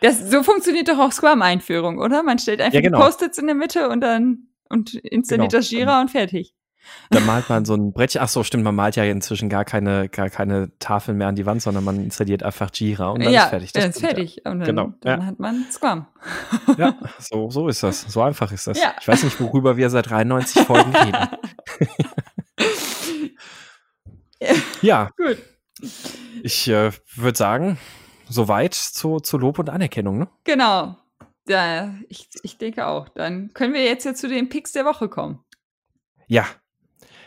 das, 0.00 0.30
so 0.30 0.42
funktioniert 0.42 0.88
doch 0.88 0.98
auch 0.98 1.12
Scrum-Einführung, 1.12 1.98
oder? 1.98 2.22
Man 2.22 2.38
stellt 2.38 2.60
einfach 2.60 2.74
ja, 2.74 2.80
genau. 2.80 2.98
die 2.98 3.04
Post-its 3.04 3.38
in 3.38 3.46
der 3.46 3.54
Mitte 3.54 3.88
und 3.88 4.00
dann 4.00 4.48
und 4.68 4.94
installiert 4.94 5.50
genau. 5.50 5.60
das 5.60 5.70
Jira 5.70 6.00
und 6.00 6.10
fertig. 6.10 6.54
Dann 7.10 7.26
malt 7.26 7.48
man 7.48 7.64
so 7.64 7.74
ein 7.74 7.92
Brettchen. 7.92 8.22
Ach 8.22 8.28
so, 8.28 8.42
stimmt, 8.42 8.64
man 8.64 8.74
malt 8.74 8.96
ja 8.96 9.04
inzwischen 9.04 9.48
gar 9.48 9.64
keine, 9.64 10.08
gar 10.08 10.30
keine 10.30 10.76
Tafeln 10.78 11.18
mehr 11.18 11.28
an 11.28 11.34
die 11.34 11.46
Wand, 11.46 11.62
sondern 11.62 11.84
man 11.84 12.02
installiert 12.02 12.42
einfach 12.42 12.70
Jira 12.72 13.10
und 13.10 13.22
dann 13.22 13.32
ja, 13.32 13.44
ist 13.44 13.50
fertig. 13.50 13.72
Das 13.72 13.82
dann 13.82 13.90
ist 13.90 14.00
fertig. 14.00 14.42
Ja. 14.44 14.50
Und 14.50 14.60
dann, 14.60 14.66
genau. 14.66 14.92
dann 15.00 15.20
ja. 15.20 15.26
hat 15.26 15.38
man 15.38 15.66
Scrum. 15.70 16.06
Ja, 16.78 16.96
so, 17.18 17.50
so 17.50 17.68
ist 17.68 17.82
das. 17.82 18.02
So 18.02 18.22
einfach 18.22 18.50
ist 18.52 18.66
das. 18.66 18.78
Ich 19.00 19.08
weiß 19.08 19.24
nicht, 19.24 19.40
worüber 19.40 19.76
wir 19.76 19.90
seit 19.90 20.10
93 20.10 20.62
Folgen 20.62 20.94
reden. 20.94 21.28
ja. 24.82 25.10
Gut. 25.16 25.38
Ich 26.42 26.68
äh, 26.68 26.92
würde 27.16 27.38
sagen, 27.38 27.78
soweit 28.28 28.74
zu, 28.74 29.20
zu 29.20 29.38
Lob 29.38 29.58
und 29.58 29.70
Anerkennung, 29.70 30.18
ne? 30.18 30.28
Genau. 30.44 30.96
Ja, 31.48 31.94
ich, 32.08 32.28
ich 32.42 32.58
denke 32.58 32.86
auch. 32.86 33.08
Dann 33.08 33.52
können 33.52 33.74
wir 33.74 33.84
jetzt 33.84 34.04
ja 34.04 34.14
zu 34.14 34.28
den 34.28 34.48
Picks 34.48 34.72
der 34.72 34.84
Woche 34.84 35.08
kommen. 35.08 35.44
Ja, 36.28 36.46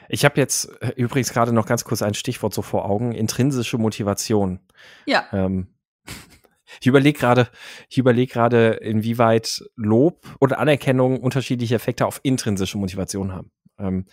ich 0.10 0.26
habe 0.26 0.40
jetzt 0.40 0.70
äh, 0.82 0.94
übrigens 0.96 1.32
gerade 1.34 1.54
noch 1.54 1.66
ganz 1.66 1.84
kurz 1.84 2.02
ein 2.02 2.14
Stichwort 2.14 2.54
so 2.54 2.62
vor 2.62 2.86
Augen: 2.86 3.12
intrinsische 3.12 3.78
Motivation. 3.78 4.60
Ja. 5.06 5.26
Ähm, 5.32 5.68
ich 6.82 6.88
überlege 6.88 7.18
gerade, 7.18 7.50
ich 7.90 7.98
überlege 7.98 8.32
gerade, 8.32 8.74
inwieweit 8.74 9.64
Lob 9.76 10.26
oder 10.40 10.60
Anerkennung 10.60 11.20
unterschiedliche 11.22 11.76
Effekte 11.76 12.06
auf 12.06 12.20
intrinsische 12.24 12.78
Motivation 12.78 13.34
haben. 13.34 13.52
Ähm, 13.78 14.06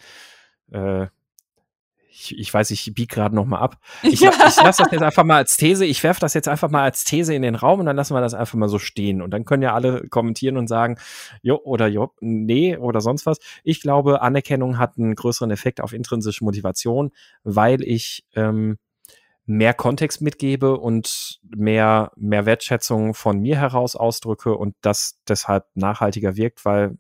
äh, 0.71 1.07
ich, 2.13 2.39
ich 2.39 2.53
weiß, 2.53 2.71
ich 2.71 2.93
biege 2.95 3.15
gerade 3.15 3.35
noch 3.35 3.47
mal 3.47 3.59
ab. 3.59 3.79
Ich, 4.03 4.21
ja. 4.21 4.31
ich 4.31 4.57
lasse 4.57 4.83
das 4.83 4.93
jetzt 4.93 5.03
einfach 5.03 5.25
mal 5.25 5.37
als 5.37 5.57
These, 5.57 5.85
ich 5.85 6.03
werfe 6.03 6.21
das 6.21 6.35
jetzt 6.35 6.49
einfach 6.49 6.71
mal 6.71 6.83
als 6.83 7.05
These 7.05 7.35
in 7.35 7.43
den 7.43 7.55
Raum 7.55 7.81
und 7.81 7.87
dann 7.87 7.97
lassen 7.97 8.15
wir 8.15 8.21
das 8.21 8.35
einfach 8.35 8.59
mal 8.59 8.69
so 8.69 8.79
stehen. 8.79 9.23
Und 9.23 9.31
dann 9.31 9.45
können 9.45 9.63
ja 9.63 9.75
alle 9.75 10.07
kommentieren 10.09 10.57
und 10.57 10.69
sagen, 10.69 10.99
jo 11.43 11.57
oder 11.57 11.87
jo, 11.87 12.13
nee 12.21 12.77
oder 12.77 13.01
sonst 13.01 13.27
was. 13.27 13.39
Ich 13.65 13.81
glaube, 13.81 14.21
Anerkennung 14.21 14.79
hat 14.79 14.99
einen 14.99 15.15
größeren 15.15 15.51
Effekt 15.51 15.81
auf 15.81 15.93
intrinsische 15.93 16.45
Motivation, 16.45 17.11
weil 17.45 17.83
ich 17.83 18.25
ähm, 18.35 18.79
mehr 19.47 19.75
Kontext 19.75 20.21
mitgebe 20.21 20.79
und 20.79 21.41
mehr, 21.43 22.13
mehr 22.17 22.47
Wertschätzung 22.47 23.15
von 23.15 23.41
mir 23.41 23.59
heraus 23.59 23.97
ausdrücke 23.97 24.55
und 24.57 24.75
das 24.83 25.19
deshalb 25.27 25.67
nachhaltiger 25.75 26.37
wirkt, 26.37 26.65
weil, 26.65 26.99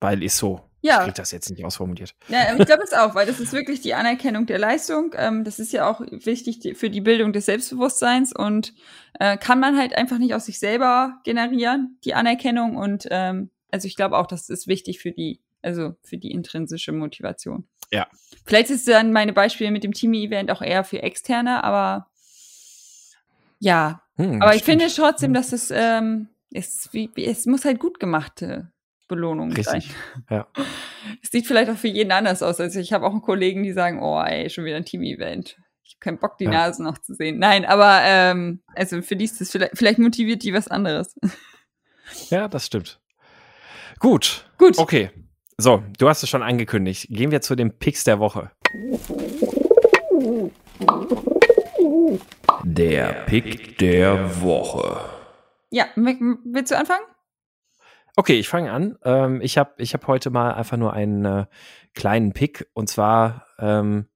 weil 0.00 0.22
ist 0.22 0.36
so. 0.36 0.67
Ja. 0.80 0.98
Ich 0.98 1.04
kriege 1.04 1.14
das 1.14 1.32
jetzt 1.32 1.50
nicht 1.50 1.64
ausformuliert. 1.64 2.14
Ja, 2.28 2.54
ich 2.56 2.66
glaube 2.66 2.84
es 2.84 2.92
auch, 2.92 3.14
weil 3.14 3.26
das 3.26 3.40
ist 3.40 3.52
wirklich 3.52 3.80
die 3.80 3.94
Anerkennung 3.94 4.46
der 4.46 4.58
Leistung. 4.58 5.12
Ähm, 5.16 5.44
das 5.44 5.58
ist 5.58 5.72
ja 5.72 5.90
auch 5.90 6.00
wichtig 6.00 6.76
für 6.76 6.88
die 6.88 7.00
Bildung 7.00 7.32
des 7.32 7.46
Selbstbewusstseins 7.46 8.32
und 8.32 8.74
äh, 9.18 9.36
kann 9.36 9.58
man 9.58 9.76
halt 9.76 9.96
einfach 9.96 10.18
nicht 10.18 10.34
aus 10.34 10.46
sich 10.46 10.58
selber 10.58 11.20
generieren, 11.24 11.98
die 12.04 12.14
Anerkennung. 12.14 12.76
Und 12.76 13.08
ähm, 13.10 13.50
also 13.72 13.88
ich 13.88 13.96
glaube 13.96 14.16
auch, 14.16 14.26
das 14.26 14.48
ist 14.48 14.68
wichtig 14.68 15.00
für 15.00 15.10
die, 15.10 15.40
also 15.62 15.96
für 16.02 16.16
die 16.16 16.30
intrinsische 16.30 16.92
Motivation. 16.92 17.66
Ja. 17.90 18.06
Vielleicht 18.44 18.70
ist 18.70 18.86
dann 18.86 19.12
meine 19.12 19.32
Beispiele 19.32 19.72
mit 19.72 19.82
dem 19.82 19.92
Team-Event 19.92 20.50
auch 20.50 20.62
eher 20.62 20.84
für 20.84 21.02
Externe, 21.02 21.64
aber 21.64 22.08
ja. 23.58 24.02
Hm, 24.14 24.40
aber 24.40 24.54
ich 24.54 24.62
stimmt. 24.62 24.82
finde 24.82 24.94
trotzdem, 24.94 25.34
dass 25.34 25.52
es, 25.52 25.72
ähm, 25.72 26.28
es, 26.52 26.88
wie, 26.92 27.10
es 27.16 27.46
muss 27.46 27.64
halt 27.64 27.80
gut 27.80 27.98
gemachte 27.98 28.70
Belohnung 29.08 29.52
Richtig. 29.52 29.66
sein. 29.66 29.82
Ja. 30.30 30.46
Es 31.22 31.30
sieht 31.30 31.46
vielleicht 31.46 31.70
auch 31.70 31.76
für 31.76 31.88
jeden 31.88 32.12
anders 32.12 32.42
aus. 32.42 32.60
Also 32.60 32.78
ich 32.78 32.92
habe 32.92 33.06
auch 33.06 33.12
einen 33.12 33.22
Kollegen, 33.22 33.62
die 33.62 33.72
sagen, 33.72 34.00
oh 34.02 34.22
ey, 34.22 34.48
schon 34.50 34.64
wieder 34.64 34.76
ein 34.76 34.84
Team-Event. 34.84 35.56
Ich 35.82 35.94
habe 35.94 36.00
keinen 36.00 36.18
Bock, 36.18 36.36
die 36.38 36.44
ja. 36.44 36.50
Nase 36.50 36.82
noch 36.82 36.98
zu 36.98 37.14
sehen. 37.14 37.38
Nein, 37.38 37.64
aber 37.64 38.00
ähm, 38.02 38.60
also 38.74 39.00
für 39.02 39.16
die 39.16 39.24
ist 39.24 39.40
es 39.40 39.50
vielleicht, 39.50 39.76
vielleicht 39.76 39.98
motiviert 39.98 40.42
die 40.42 40.52
was 40.52 40.68
anderes. 40.68 41.16
Ja, 42.30 42.48
das 42.48 42.64
stimmt. 42.64 43.00
Gut. 43.98 44.50
Gut. 44.56 44.78
Okay. 44.78 45.10
So, 45.58 45.82
du 45.98 46.08
hast 46.08 46.22
es 46.22 46.30
schon 46.30 46.42
angekündigt. 46.42 47.08
Gehen 47.10 47.30
wir 47.30 47.42
zu 47.42 47.54
den 47.54 47.78
Picks 47.78 48.04
der 48.04 48.18
Woche. 48.18 48.50
Der 52.64 53.24
Pick 53.26 53.76
der 53.76 54.40
Woche. 54.40 55.00
Ja, 55.70 55.86
willst 55.96 56.72
du 56.72 56.78
anfangen? 56.78 57.04
Okay, 58.18 58.40
ich 58.40 58.48
fange 58.48 58.72
an. 58.72 58.98
Ähm, 59.04 59.40
ich 59.42 59.58
habe 59.58 59.74
ich 59.76 59.94
hab 59.94 60.08
heute 60.08 60.30
mal 60.30 60.52
einfach 60.52 60.76
nur 60.76 60.92
einen 60.92 61.24
äh, 61.24 61.46
kleinen 61.94 62.32
Pick. 62.32 62.68
Und 62.72 62.88
zwar, 62.88 63.46
ähm, 63.60 64.08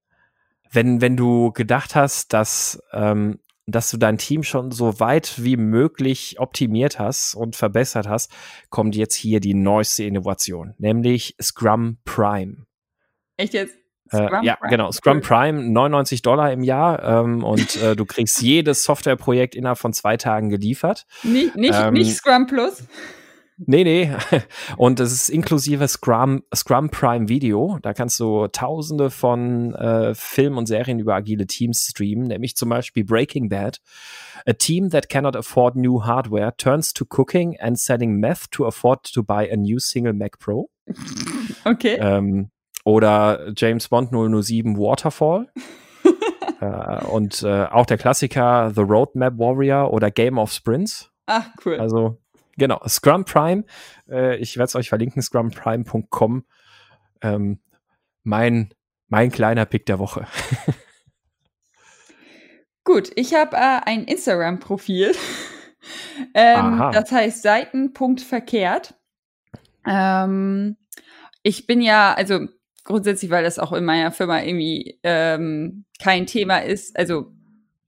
wenn, 0.72 1.00
wenn 1.00 1.16
du 1.16 1.52
gedacht 1.52 1.94
hast, 1.94 2.32
dass, 2.32 2.82
ähm, 2.92 3.38
dass 3.66 3.92
du 3.92 3.98
dein 3.98 4.18
Team 4.18 4.42
schon 4.42 4.72
so 4.72 4.98
weit 4.98 5.44
wie 5.44 5.56
möglich 5.56 6.40
optimiert 6.40 6.98
hast 6.98 7.36
und 7.36 7.54
verbessert 7.54 8.08
hast, 8.08 8.32
kommt 8.70 8.96
jetzt 8.96 9.14
hier 9.14 9.38
die 9.38 9.54
neueste 9.54 10.02
Innovation, 10.02 10.74
nämlich 10.78 11.36
Scrum 11.40 11.98
Prime. 12.04 12.66
Echt 13.36 13.54
jetzt? 13.54 13.76
Äh, 14.10 14.44
ja, 14.44 14.56
Prime. 14.56 14.70
genau. 14.70 14.90
Scrum 14.90 15.20
Prime, 15.20 15.62
99 15.70 16.22
Dollar 16.22 16.50
im 16.50 16.64
Jahr 16.64 17.04
ähm, 17.04 17.44
und 17.44 17.76
äh, 17.76 17.94
du 17.94 18.04
kriegst 18.04 18.42
jedes 18.42 18.82
Softwareprojekt 18.82 19.54
innerhalb 19.54 19.78
von 19.78 19.92
zwei 19.92 20.16
Tagen 20.16 20.48
geliefert. 20.48 21.06
Nicht, 21.22 21.54
nicht, 21.54 21.78
ähm, 21.80 21.94
nicht 21.94 22.16
Scrum 22.16 22.48
Plus? 22.48 22.82
Nee, 23.66 23.84
nee. 23.84 24.10
Und 24.76 25.00
es 25.00 25.12
ist 25.12 25.28
inklusive 25.28 25.86
Scrum, 25.88 26.42
Scrum 26.54 26.90
Prime 26.90 27.28
Video. 27.28 27.78
Da 27.82 27.92
kannst 27.92 28.18
du 28.20 28.46
tausende 28.48 29.10
von 29.10 29.74
äh, 29.74 30.14
Filmen 30.14 30.58
und 30.58 30.66
Serien 30.66 30.98
über 30.98 31.14
agile 31.14 31.46
Teams 31.46 31.88
streamen, 31.90 32.28
nämlich 32.28 32.56
zum 32.56 32.68
Beispiel 32.68 33.04
Breaking 33.04 33.48
Bad. 33.48 33.80
A 34.46 34.52
team 34.52 34.90
that 34.90 35.08
cannot 35.08 35.36
afford 35.36 35.76
new 35.76 36.04
hardware 36.04 36.56
turns 36.56 36.92
to 36.92 37.04
cooking 37.04 37.58
and 37.60 37.78
selling 37.78 38.18
meth 38.18 38.50
to 38.50 38.66
afford 38.66 39.04
to 39.12 39.22
buy 39.22 39.48
a 39.50 39.56
new 39.56 39.78
single 39.78 40.12
Mac 40.12 40.38
Pro. 40.38 40.68
Okay. 41.64 41.96
Ähm, 42.00 42.50
oder 42.84 43.52
James 43.56 43.88
Bond 43.88 44.10
007 44.10 44.76
Waterfall. 44.76 45.46
äh, 46.60 47.04
und 47.04 47.44
äh, 47.44 47.66
auch 47.66 47.86
der 47.86 47.98
Klassiker 47.98 48.72
The 48.74 48.80
Roadmap 48.80 49.38
Warrior 49.38 49.92
oder 49.92 50.10
Game 50.10 50.38
of 50.38 50.50
Sprints. 50.50 51.12
Ach, 51.26 51.46
cool. 51.64 51.78
Also, 51.78 52.21
genau, 52.56 52.80
Scrum 52.86 53.24
Prime. 53.24 53.64
Äh, 54.08 54.36
ich 54.36 54.56
werde 54.56 54.66
es 54.66 54.76
euch 54.76 54.88
verlinken, 54.88 55.22
scrumprime.com. 55.22 56.44
Ähm, 57.20 57.60
mein, 58.22 58.74
mein 59.08 59.30
kleiner 59.30 59.66
Pick 59.66 59.86
der 59.86 59.98
Woche. 59.98 60.26
Gut, 62.84 63.12
ich 63.14 63.34
habe 63.34 63.56
äh, 63.56 63.80
ein 63.84 64.04
Instagram-Profil. 64.04 65.12
ähm, 66.34 66.90
das 66.92 67.12
heißt 67.12 67.42
Seiten.verkehrt. 67.42 68.94
Ähm, 69.86 70.76
ich 71.42 71.66
bin 71.66 71.80
ja, 71.80 72.14
also 72.14 72.46
grundsätzlich, 72.84 73.30
weil 73.30 73.44
das 73.44 73.58
auch 73.58 73.72
in 73.72 73.84
meiner 73.84 74.12
Firma 74.12 74.42
irgendwie 74.42 74.98
ähm, 75.02 75.84
kein 76.00 76.26
Thema 76.26 76.58
ist, 76.58 76.96
also 76.96 77.32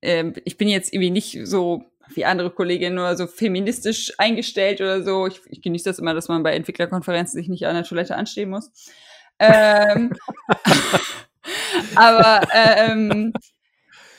ähm, 0.03 0.35
ich 0.45 0.57
bin 0.57 0.69
jetzt 0.69 0.93
irgendwie 0.93 1.11
nicht 1.11 1.39
so 1.45 1.85
wie 2.09 2.25
andere 2.25 2.51
Kolleginnen 2.51 2.97
nur 2.97 3.17
so 3.17 3.27
feministisch 3.27 4.13
eingestellt 4.19 4.81
oder 4.81 5.03
so. 5.03 5.27
Ich, 5.27 5.41
ich 5.49 5.63
genieße 5.63 5.85
das 5.85 5.99
immer, 5.99 6.15
dass 6.15 6.29
man 6.29 6.43
bei 6.43 6.55
Entwicklerkonferenzen 6.55 7.39
sich 7.39 7.49
nicht 7.49 7.67
an 7.67 7.75
der 7.75 7.85
Toilette 7.85 8.17
anstehen 8.17 8.51
muss. 8.51 8.71
Ähm, 9.39 10.13
aber 11.95 12.43
ähm, 12.53 13.33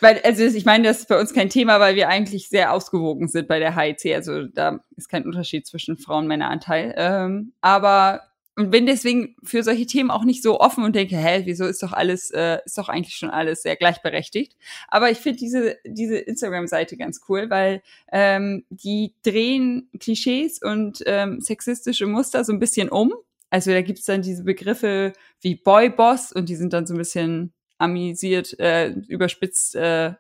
weil, 0.02 0.22
also 0.24 0.44
ich 0.44 0.66
meine, 0.66 0.88
das 0.88 1.00
ist 1.00 1.08
bei 1.08 1.20
uns 1.20 1.34
kein 1.34 1.50
Thema, 1.50 1.80
weil 1.80 1.96
wir 1.96 2.10
eigentlich 2.10 2.50
sehr 2.50 2.74
ausgewogen 2.74 3.28
sind 3.28 3.48
bei 3.48 3.60
der 3.60 3.76
HIC. 3.76 4.14
Also 4.14 4.44
da 4.44 4.80
ist 4.96 5.10
kein 5.10 5.26
Unterschied 5.26 5.66
zwischen 5.66 5.98
Frauen- 5.98 6.24
und 6.24 6.28
Männeranteil. 6.28 6.94
Ähm, 6.98 7.54
aber 7.62 8.22
und 8.58 8.72
bin 8.72 8.86
deswegen 8.86 9.36
für 9.44 9.64
solche 9.64 9.86
Themen 9.86 10.12
auch 10.12 10.24
nicht 10.24 10.42
so 10.42 10.60
offen 10.60 10.84
und 10.84 10.96
denke, 10.96 11.18
hä, 11.18 11.42
wieso 11.46 11.66
ist 11.66 11.84
doch 11.84 11.92
alles, 11.92 12.32
äh, 12.32 12.60
ist 12.66 12.78
doch 12.78 12.88
eigentlich 12.88 13.16
schon 13.16 13.30
alles 13.30 13.64
sehr 13.64 13.76
gleichberechtigt. 13.76 14.56
Aber 14.88 15.12
ich 15.12 15.18
finde 15.18 15.40
diese, 15.40 15.78
diese 15.86 16.18
Instagram-Seite 16.18 16.96
ganz 16.96 17.22
cool, 17.28 17.50
weil 17.50 17.82
ähm, 18.12 18.64
die 18.70 19.14
drehen 19.24 19.90
Klischees 20.00 20.62
und 20.62 21.04
ähm, 21.06 21.42
sexistische 21.42 22.08
Muster 22.08 22.46
so 22.46 22.54
ein 22.54 22.60
bisschen 22.60 22.90
um. 22.90 23.14
Also 23.50 23.72
da 23.72 23.82
gibt's 23.82 24.06
dann 24.06 24.22
diese 24.22 24.44
Begriffe 24.44 25.14
wie 25.42 25.56
Boy-Boss 25.56 26.32
und 26.32 26.48
die 26.48 26.56
sind 26.56 26.72
dann 26.72 26.88
so 26.88 26.94
ein 26.94 26.98
bisschen 26.98 27.54
amüsiert, 27.78 28.58
äh, 28.60 28.90
überspitzt 29.08 29.76
äh, 29.76 30.14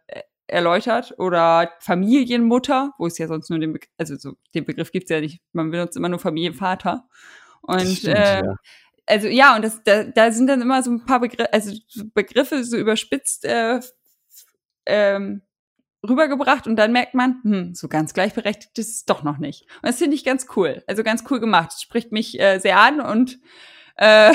erläutert 0.47 1.15
oder 1.17 1.71
Familienmutter, 1.79 2.93
wo 2.97 3.07
es 3.07 3.17
ja 3.17 3.27
sonst 3.27 3.49
nur 3.49 3.59
den 3.59 3.73
Begriff, 3.73 3.89
also 3.97 4.15
so 4.17 4.33
den 4.53 4.65
Begriff 4.65 4.91
gibt's 4.91 5.09
ja 5.09 5.21
nicht, 5.21 5.41
man 5.53 5.71
benutzt 5.71 5.97
immer 5.97 6.09
nur 6.09 6.19
Familienvater. 6.19 7.07
Und 7.65 7.81
Stimmt, 7.81 8.17
äh, 8.17 8.43
ja. 8.43 8.55
also 9.05 9.27
ja, 9.27 9.55
und 9.55 9.63
das, 9.63 9.83
da, 9.83 10.03
da 10.03 10.31
sind 10.31 10.47
dann 10.47 10.61
immer 10.61 10.83
so 10.83 10.91
ein 10.91 11.05
paar 11.05 11.19
Begriffe, 11.19 11.51
also 11.53 11.73
so 11.87 12.03
Begriffe 12.13 12.63
so 12.63 12.77
überspitzt 12.77 13.45
äh, 13.45 13.79
ähm, 14.85 15.41
rübergebracht 16.07 16.67
und 16.67 16.75
dann 16.75 16.91
merkt 16.91 17.15
man, 17.15 17.41
hm, 17.43 17.75
so 17.75 17.87
ganz 17.87 18.13
gleichberechtigt 18.13 18.77
ist 18.77 18.95
es 18.95 19.05
doch 19.05 19.23
noch 19.23 19.37
nicht. 19.37 19.63
Und 19.81 19.89
das 19.89 19.97
finde 19.97 20.15
ich 20.15 20.23
ganz 20.23 20.47
cool. 20.55 20.83
Also 20.87 21.03
ganz 21.03 21.23
cool 21.29 21.39
gemacht. 21.39 21.69
Das 21.73 21.81
spricht 21.81 22.11
mich 22.11 22.39
äh, 22.39 22.59
sehr 22.59 22.79
an 22.79 23.01
und 23.01 23.39
äh, 23.95 24.33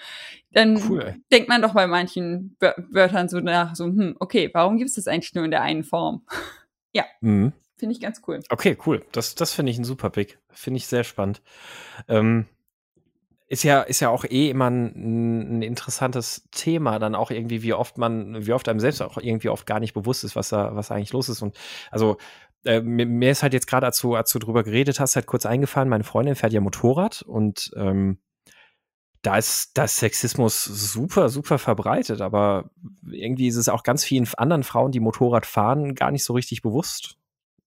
dann 0.52 0.82
Cool. 0.88 1.16
denkt 1.30 1.48
man 1.48 1.62
doch 1.62 1.74
bei 1.74 1.86
manchen 1.86 2.56
Wör 2.58 2.74
Wörtern 2.90 3.28
so 3.28 3.40
nach, 3.40 3.76
so, 3.76 3.84
hm, 3.84 4.16
okay, 4.18 4.50
warum 4.52 4.78
gibt 4.78 4.88
es 4.88 4.96
das 4.96 5.06
eigentlich 5.06 5.34
nur 5.34 5.44
in 5.44 5.50
der 5.50 5.62
einen 5.62 5.84
Form? 5.84 6.24
Mhm. 7.20 7.52
Finde 7.76 7.94
ich 7.94 8.00
ganz 8.00 8.20
cool. 8.26 8.40
Okay, 8.50 8.76
cool. 8.86 9.04
Das, 9.12 9.34
das 9.34 9.54
finde 9.54 9.72
ich 9.72 9.78
ein 9.78 9.84
super 9.84 10.10
Pick. 10.10 10.38
Finde 10.50 10.78
ich 10.78 10.86
sehr 10.86 11.04
spannend. 11.04 11.42
Ähm, 12.08 12.46
ist 13.50 13.64
ja, 13.64 13.80
ist 13.82 13.98
ja 13.98 14.10
auch 14.10 14.24
eh 14.24 14.48
immer 14.48 14.70
ein, 14.70 15.58
ein 15.58 15.62
interessantes 15.62 16.48
Thema, 16.52 17.00
dann 17.00 17.16
auch 17.16 17.32
irgendwie, 17.32 17.64
wie 17.64 17.74
oft 17.74 17.98
man, 17.98 18.46
wie 18.46 18.52
oft 18.52 18.68
einem 18.68 18.78
selbst 18.78 19.02
auch 19.02 19.18
irgendwie 19.18 19.48
oft 19.48 19.66
gar 19.66 19.80
nicht 19.80 19.92
bewusst 19.92 20.22
ist, 20.22 20.36
was 20.36 20.50
da, 20.50 20.76
was 20.76 20.92
eigentlich 20.92 21.12
los 21.12 21.28
ist. 21.28 21.42
Und 21.42 21.58
also 21.90 22.16
äh, 22.64 22.80
mir, 22.80 23.30
ist 23.32 23.42
halt 23.42 23.52
jetzt 23.52 23.66
gerade, 23.66 23.86
als 23.86 23.98
du 23.98 24.38
drüber 24.38 24.62
geredet 24.62 25.00
hast, 25.00 25.16
halt 25.16 25.26
kurz 25.26 25.46
eingefallen, 25.46 25.88
meine 25.88 26.04
Freundin 26.04 26.36
fährt 26.36 26.52
ja 26.52 26.60
Motorrad 26.60 27.22
und 27.22 27.72
ähm, 27.74 28.20
da 29.22 29.36
ist, 29.36 29.76
da 29.76 29.84
ist 29.84 29.96
Sexismus 29.96 30.64
super, 30.64 31.28
super 31.28 31.58
verbreitet, 31.58 32.20
aber 32.20 32.70
irgendwie 33.04 33.48
ist 33.48 33.56
es 33.56 33.68
auch 33.68 33.82
ganz 33.82 34.04
vielen 34.04 34.28
anderen 34.36 34.62
Frauen, 34.62 34.92
die 34.92 35.00
Motorrad 35.00 35.44
fahren, 35.44 35.96
gar 35.96 36.12
nicht 36.12 36.24
so 36.24 36.34
richtig 36.34 36.62
bewusst 36.62 37.19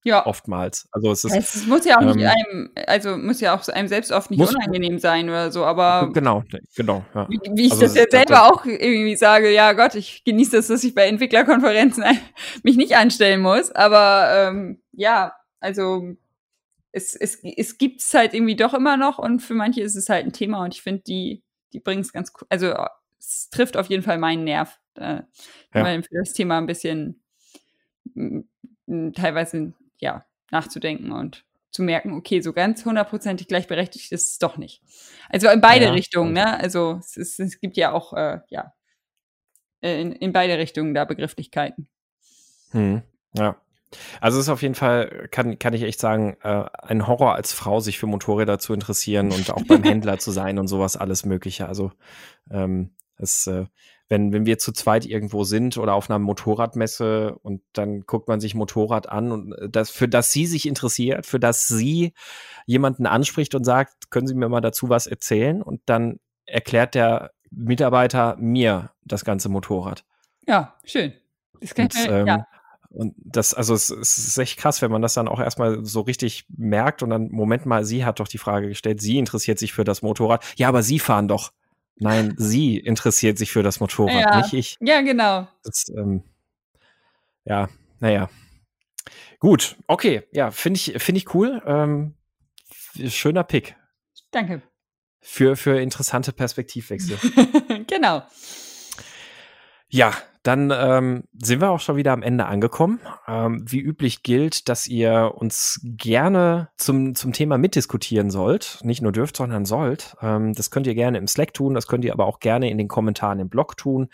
Ja. 0.06 0.26
oftmals. 0.26 0.88
Also 0.92 1.12
es 1.12 1.24
ist 1.24 1.34
Es 1.36 1.66
muss 1.66 1.86
ja 1.86 1.98
auch 1.98 2.02
nicht 2.14 2.18
ähm, 2.26 2.28
einem, 2.28 2.72
also 2.88 3.16
muss 3.18 3.40
ja 3.40 3.56
auch 3.56 3.66
einem 3.70 3.88
selbst 3.88 4.12
oft 4.12 4.30
nicht 4.32 4.40
Muss- 4.40 4.54
unangenehm 4.54 5.00
sein 5.00 5.30
oder 5.30 5.50
so, 5.52 5.64
aber 5.64 6.10
genau, 6.14 6.44
genau. 6.76 7.06
Ja. 7.16 7.28
wie, 7.30 7.40
wie 7.54 7.66
ich 7.68 7.72
Also 7.72 7.84
das 7.86 7.96
ja 7.96 8.04
das- 8.04 8.12
das- 8.12 8.20
selber 8.20 8.44
auch 8.52 8.66
irgendwie 8.66 9.16
sage, 9.16 9.50
ja 9.54 9.72
Gott, 9.74 9.96
ich 9.96 10.24
genieße 10.26 10.58
das, 10.58 10.68
dass 10.68 10.84
ich 10.84 10.94
bei 10.94 11.08
Entwicklerkonferenzen 11.08 12.04
mich 12.64 12.76
nicht 12.76 12.96
anstellen 12.98 13.42
muss, 13.42 13.72
aber 13.72 14.50
ähm, 14.50 14.82
ja, 14.92 15.34
also 15.62 16.16
es, 16.92 17.16
es, 17.16 17.40
es 17.44 17.78
gibt 17.78 18.02
es 18.02 18.14
halt 18.14 18.34
irgendwie 18.34 18.56
doch 18.58 18.74
immer 18.74 18.98
noch 18.98 19.18
und 19.20 19.40
für 19.40 19.54
manche 19.56 19.82
ist 19.82 19.96
es 19.96 20.10
halt 20.10 20.26
ein 20.26 20.34
Thema 20.34 20.64
und 20.64 20.74
ich 20.76 20.82
finde, 20.82 21.02
die, 21.08 21.42
die 21.72 21.80
bringen 21.80 22.02
es 22.02 22.12
ganz 22.12 22.32
cool, 22.40 22.46
also 22.50 22.74
es 23.20 23.50
trifft 23.50 23.78
auf 23.78 23.88
jeden 23.88 24.04
Fall 24.04 24.18
meinen 24.18 24.44
Nerv, 24.44 24.78
äh, 24.96 25.22
Ja. 25.74 25.82
mal 25.82 26.04
für 26.04 26.16
das 26.16 26.34
Thema 26.34 26.58
ein 26.58 26.66
bisschen 26.68 27.22
teilweise 29.16 29.74
ja 29.98 30.26
nachzudenken 30.52 31.12
und 31.12 31.46
zu 31.72 31.82
merken, 31.82 32.14
okay, 32.14 32.40
so 32.42 32.54
ganz 32.54 32.86
hundertprozentig 32.86 33.48
gleichberechtigt 33.48 34.12
ist 34.12 34.32
es 34.32 34.38
doch 34.38 34.58
nicht. 34.58 34.82
Also 35.30 35.50
in 35.50 35.60
beide 35.60 35.86
Ja, 35.86 35.92
Richtungen, 35.92 36.34
ne? 36.34 36.60
Also 36.60 36.98
es, 37.00 37.18
ist, 37.18 37.40
es 37.40 37.60
gibt 37.60 37.78
ja 37.78 37.92
auch, 37.92 38.14
äh, 38.14 38.40
ja, 38.50 38.74
äh, 39.82 40.00
in, 40.00 40.12
in 40.12 40.32
beide 40.32 40.58
Richtungen 40.58 40.94
da 40.94 41.04
Begrifflichkeiten. 41.06 41.90
Hm, 42.72 43.02
ja. 43.34 43.58
Also 44.22 44.40
es 44.40 44.46
ist 44.46 44.50
auf 44.50 44.62
jeden 44.62 44.76
Fall, 44.76 45.28
kann, 45.32 45.60
kann 45.60 45.74
ich 45.74 45.84
echt 45.84 46.00
sagen, 46.00 46.38
äh, 46.42 46.66
ein 46.72 47.08
Horror 47.08 47.36
als 47.36 47.54
Frau, 47.54 47.80
sich 47.80 48.00
für 48.00 48.08
Motorräder 48.08 48.58
zu 48.60 48.74
interessieren 48.74 49.32
und 49.32 49.52
auch 49.52 49.64
beim 49.68 49.84
Händler 49.84 50.20
zu 50.20 50.32
sein 50.32 50.58
und 50.60 50.68
sowas, 50.68 50.98
alles 50.98 51.26
Mögliche. 51.26 51.68
Also 51.68 51.92
ähm, 52.50 52.96
es, 53.18 53.48
äh, 53.48 53.66
wenn, 54.10 54.34
wenn 54.34 54.46
wir 54.46 54.58
zu 54.58 54.72
zweit 54.72 55.06
irgendwo 55.06 55.44
sind 55.44 55.78
oder 55.78 55.94
auf 55.94 56.10
einer 56.10 56.20
Motorradmesse 56.20 57.36
und 57.42 57.62
dann 57.74 58.02
guckt 58.02 58.28
man 58.28 58.40
sich 58.40 58.54
Motorrad 58.54 59.10
an 59.10 59.32
und 59.32 59.54
äh, 59.54 59.70
das, 59.70 59.90
für 59.90 60.08
das 60.08 60.32
sie 60.32 60.46
sich 60.46 60.68
interessiert, 60.68 61.26
für 61.26 61.40
das 61.40 61.68
sie 61.68 62.14
jemanden 62.66 63.06
anspricht 63.06 63.56
und 63.56 63.64
sagt, 63.64 64.12
können 64.12 64.28
Sie 64.28 64.36
mir 64.36 64.50
mal 64.50 64.62
dazu 64.62 64.90
was 64.90 65.08
erzählen? 65.08 65.62
Und 65.62 65.82
dann 65.86 66.20
erklärt 66.46 66.96
der 66.96 67.32
Mitarbeiter 67.50 68.36
mir 68.40 68.92
das 69.04 69.26
ganze 69.26 69.50
Motorrad. 69.50 70.06
Ja, 70.48 70.76
schön. 70.84 71.14
Das 71.60 71.74
kann 71.76 71.86
Und, 71.86 71.96
ich 71.96 72.08
ähm, 72.08 72.28
ja. 72.28 72.48
und 72.90 73.16
das, 73.18 73.54
also 73.54 73.74
es, 73.74 73.90
es 73.90 74.18
ist 74.18 74.38
echt 74.38 74.60
krass, 74.60 74.82
wenn 74.82 74.92
man 74.92 75.02
das 75.02 75.14
dann 75.14 75.28
auch 75.28 75.40
erstmal 75.40 75.84
so 75.86 76.02
richtig 76.02 76.46
merkt 76.50 77.04
und 77.04 77.10
dann, 77.10 77.30
Moment 77.32 77.66
mal, 77.66 77.86
sie 77.86 78.06
hat 78.06 78.20
doch 78.20 78.28
die 78.28 78.38
Frage 78.38 78.68
gestellt, 78.68 79.02
sie 79.02 79.18
interessiert 79.18 79.60
sich 79.60 79.74
für 79.74 79.84
das 79.84 80.02
Motorrad. 80.02 80.44
Ja, 80.58 80.68
aber 80.68 80.84
sie 80.84 81.00
fahren 81.00 81.28
doch. 81.28 81.52
Nein, 81.96 82.34
sie 82.38 82.78
interessiert 82.78 83.38
sich 83.38 83.52
für 83.52 83.64
das 83.64 83.80
Motorrad, 83.80 84.14
Ja. 84.14 84.38
nicht 84.38 84.54
ich. 84.54 84.78
Ja, 84.82 85.02
genau. 85.02 85.48
Das, 85.64 85.90
ähm, 85.96 86.24
ja, 87.46 87.70
naja. 88.00 88.30
Gut, 89.40 89.76
okay, 89.88 90.24
ja, 90.32 90.52
finde 90.52 90.78
ich, 90.80 91.02
finde 91.04 91.18
ich 91.20 91.34
cool. 91.34 91.62
Ähm, 91.66 92.16
schöner 93.10 93.44
Pick 93.44 93.76
Danke. 94.32 94.62
für, 95.22 95.56
für 95.56 95.80
interessante 95.82 96.32
Perspektivwechsel. 96.32 97.18
genau. 97.88 98.24
Ja, 99.90 100.14
dann 100.44 100.72
ähm, 100.76 101.24
sind 101.42 101.62
wir 101.62 101.72
auch 101.72 101.80
schon 101.80 101.96
wieder 101.96 102.12
am 102.12 102.22
Ende 102.22 102.46
angekommen. 102.46 103.00
Ähm, 103.28 103.64
wie 103.66 103.80
üblich 103.80 104.24
gilt, 104.24 104.68
dass 104.68 104.88
ihr 104.88 105.34
uns 105.36 105.80
gerne 105.84 106.70
zum, 106.76 107.16
zum 107.16 107.32
Thema 107.32 107.58
mitdiskutieren 107.58 108.30
sollt. 108.30 108.80
Nicht 108.84 109.02
nur 109.02 109.14
dürft, 109.14 109.38
sondern 109.38 109.64
sollt. 109.64 110.18
Ähm, 110.22 110.54
das 110.54 110.70
könnt 110.70 110.86
ihr 110.86 110.96
gerne 110.96 111.18
im 111.18 111.28
Slack 111.28 111.54
tun, 111.54 111.74
das 111.74 111.88
könnt 111.88 112.04
ihr 112.04 112.12
aber 112.12 112.26
auch 112.26 112.40
gerne 112.40 112.70
in 112.70 112.78
den 112.78 112.90
Kommentaren 112.90 113.40
im 113.40 113.48
Blog 113.48 113.78
tun. 113.78 114.10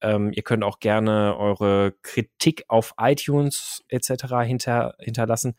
Ähm, 0.00 0.32
ihr 0.32 0.42
könnt 0.42 0.64
auch 0.64 0.80
gerne 0.80 1.36
eure 1.38 1.94
Kritik 2.02 2.64
auf 2.66 2.94
iTunes 2.98 3.84
etc. 3.88 4.24
Hinter, 4.42 4.94
hinterlassen. 4.98 5.54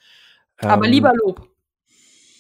Aber 0.58 0.86
Ähm, 0.86 0.92
lieber 0.92 1.14
Lob. 1.16 1.48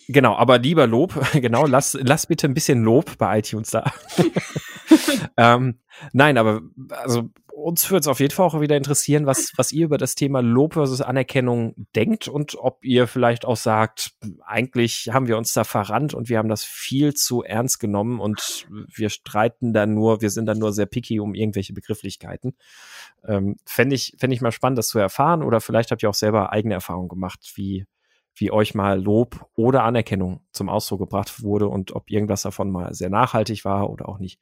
Genau, 0.09 0.35
aber 0.35 0.57
lieber 0.57 0.87
Lob, 0.87 1.13
genau, 1.33 1.65
lass, 1.65 1.97
lass 2.01 2.27
bitte 2.27 2.47
ein 2.47 2.53
bisschen 2.53 2.83
Lob 2.83 3.17
bei 3.17 3.39
iTunes 3.39 3.71
da. 3.71 3.93
ähm, 5.37 5.79
nein, 6.13 6.37
aber 6.37 6.61
also 6.89 7.29
uns 7.61 7.89
würde 7.89 8.01
es 8.01 8.07
auf 8.07 8.19
jeden 8.19 8.33
Fall 8.33 8.45
auch 8.45 8.59
wieder 8.59 8.75
interessieren, 8.75 9.25
was, 9.25 9.53
was 9.55 9.71
ihr 9.71 9.85
über 9.85 9.97
das 9.97 10.15
Thema 10.15 10.41
Lob 10.41 10.73
versus 10.73 11.01
Anerkennung 11.01 11.75
denkt 11.95 12.27
und 12.27 12.55
ob 12.55 12.83
ihr 12.83 13.07
vielleicht 13.07 13.45
auch 13.45 13.55
sagt, 13.55 14.11
eigentlich 14.45 15.09
haben 15.11 15.27
wir 15.27 15.37
uns 15.37 15.53
da 15.53 15.63
verrannt 15.63 16.13
und 16.13 16.29
wir 16.29 16.37
haben 16.37 16.49
das 16.49 16.63
viel 16.63 17.13
zu 17.13 17.43
ernst 17.43 17.79
genommen 17.79 18.19
und 18.19 18.67
wir 18.69 19.09
streiten 19.09 19.73
da 19.73 19.85
nur, 19.85 20.21
wir 20.21 20.29
sind 20.29 20.45
da 20.45 20.55
nur 20.55 20.73
sehr 20.73 20.85
picky 20.85 21.19
um 21.19 21.35
irgendwelche 21.35 21.73
Begrifflichkeiten. 21.73 22.55
Ähm, 23.25 23.57
Fände 23.65 23.95
ich, 23.95 24.15
fänd 24.17 24.33
ich 24.33 24.41
mal 24.41 24.51
spannend, 24.51 24.79
das 24.79 24.87
zu 24.87 24.99
erfahren 24.99 25.43
oder 25.43 25.61
vielleicht 25.61 25.91
habt 25.91 26.03
ihr 26.03 26.09
auch 26.09 26.15
selber 26.15 26.51
eigene 26.51 26.73
Erfahrungen 26.73 27.09
gemacht, 27.09 27.51
wie, 27.55 27.85
wie 28.35 28.51
euch 28.51 28.73
mal 28.73 29.01
Lob 29.01 29.45
oder 29.55 29.83
Anerkennung 29.83 30.41
zum 30.51 30.69
Ausdruck 30.69 30.99
gebracht 30.99 31.43
wurde 31.43 31.67
und 31.67 31.93
ob 31.95 32.09
irgendwas 32.09 32.41
davon 32.41 32.71
mal 32.71 32.93
sehr 32.93 33.09
nachhaltig 33.09 33.65
war 33.65 33.89
oder 33.89 34.09
auch 34.09 34.19
nicht. 34.19 34.39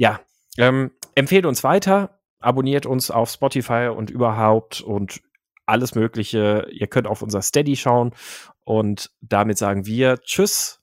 Ja, 0.00 0.18
ähm, 0.56 0.92
empfehlt 1.14 1.44
uns 1.44 1.62
weiter, 1.62 2.18
abonniert 2.38 2.86
uns 2.86 3.10
auf 3.10 3.28
Spotify 3.28 3.90
und 3.94 4.08
überhaupt 4.08 4.80
und 4.80 5.20
alles 5.66 5.94
Mögliche. 5.94 6.68
Ihr 6.70 6.86
könnt 6.86 7.06
auf 7.06 7.20
unser 7.20 7.42
Steady 7.42 7.76
schauen 7.76 8.14
und 8.64 9.10
damit 9.20 9.58
sagen 9.58 9.84
wir 9.84 10.18
Tschüss 10.22 10.80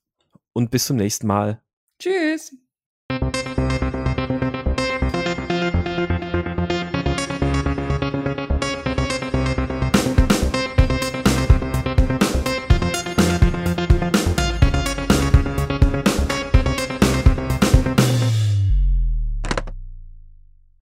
und 0.53 0.69
bis 0.69 0.85
zum 0.85 0.97
nächsten 0.97 1.25
Mal. 1.25 1.63
Tschüss. 1.97 2.55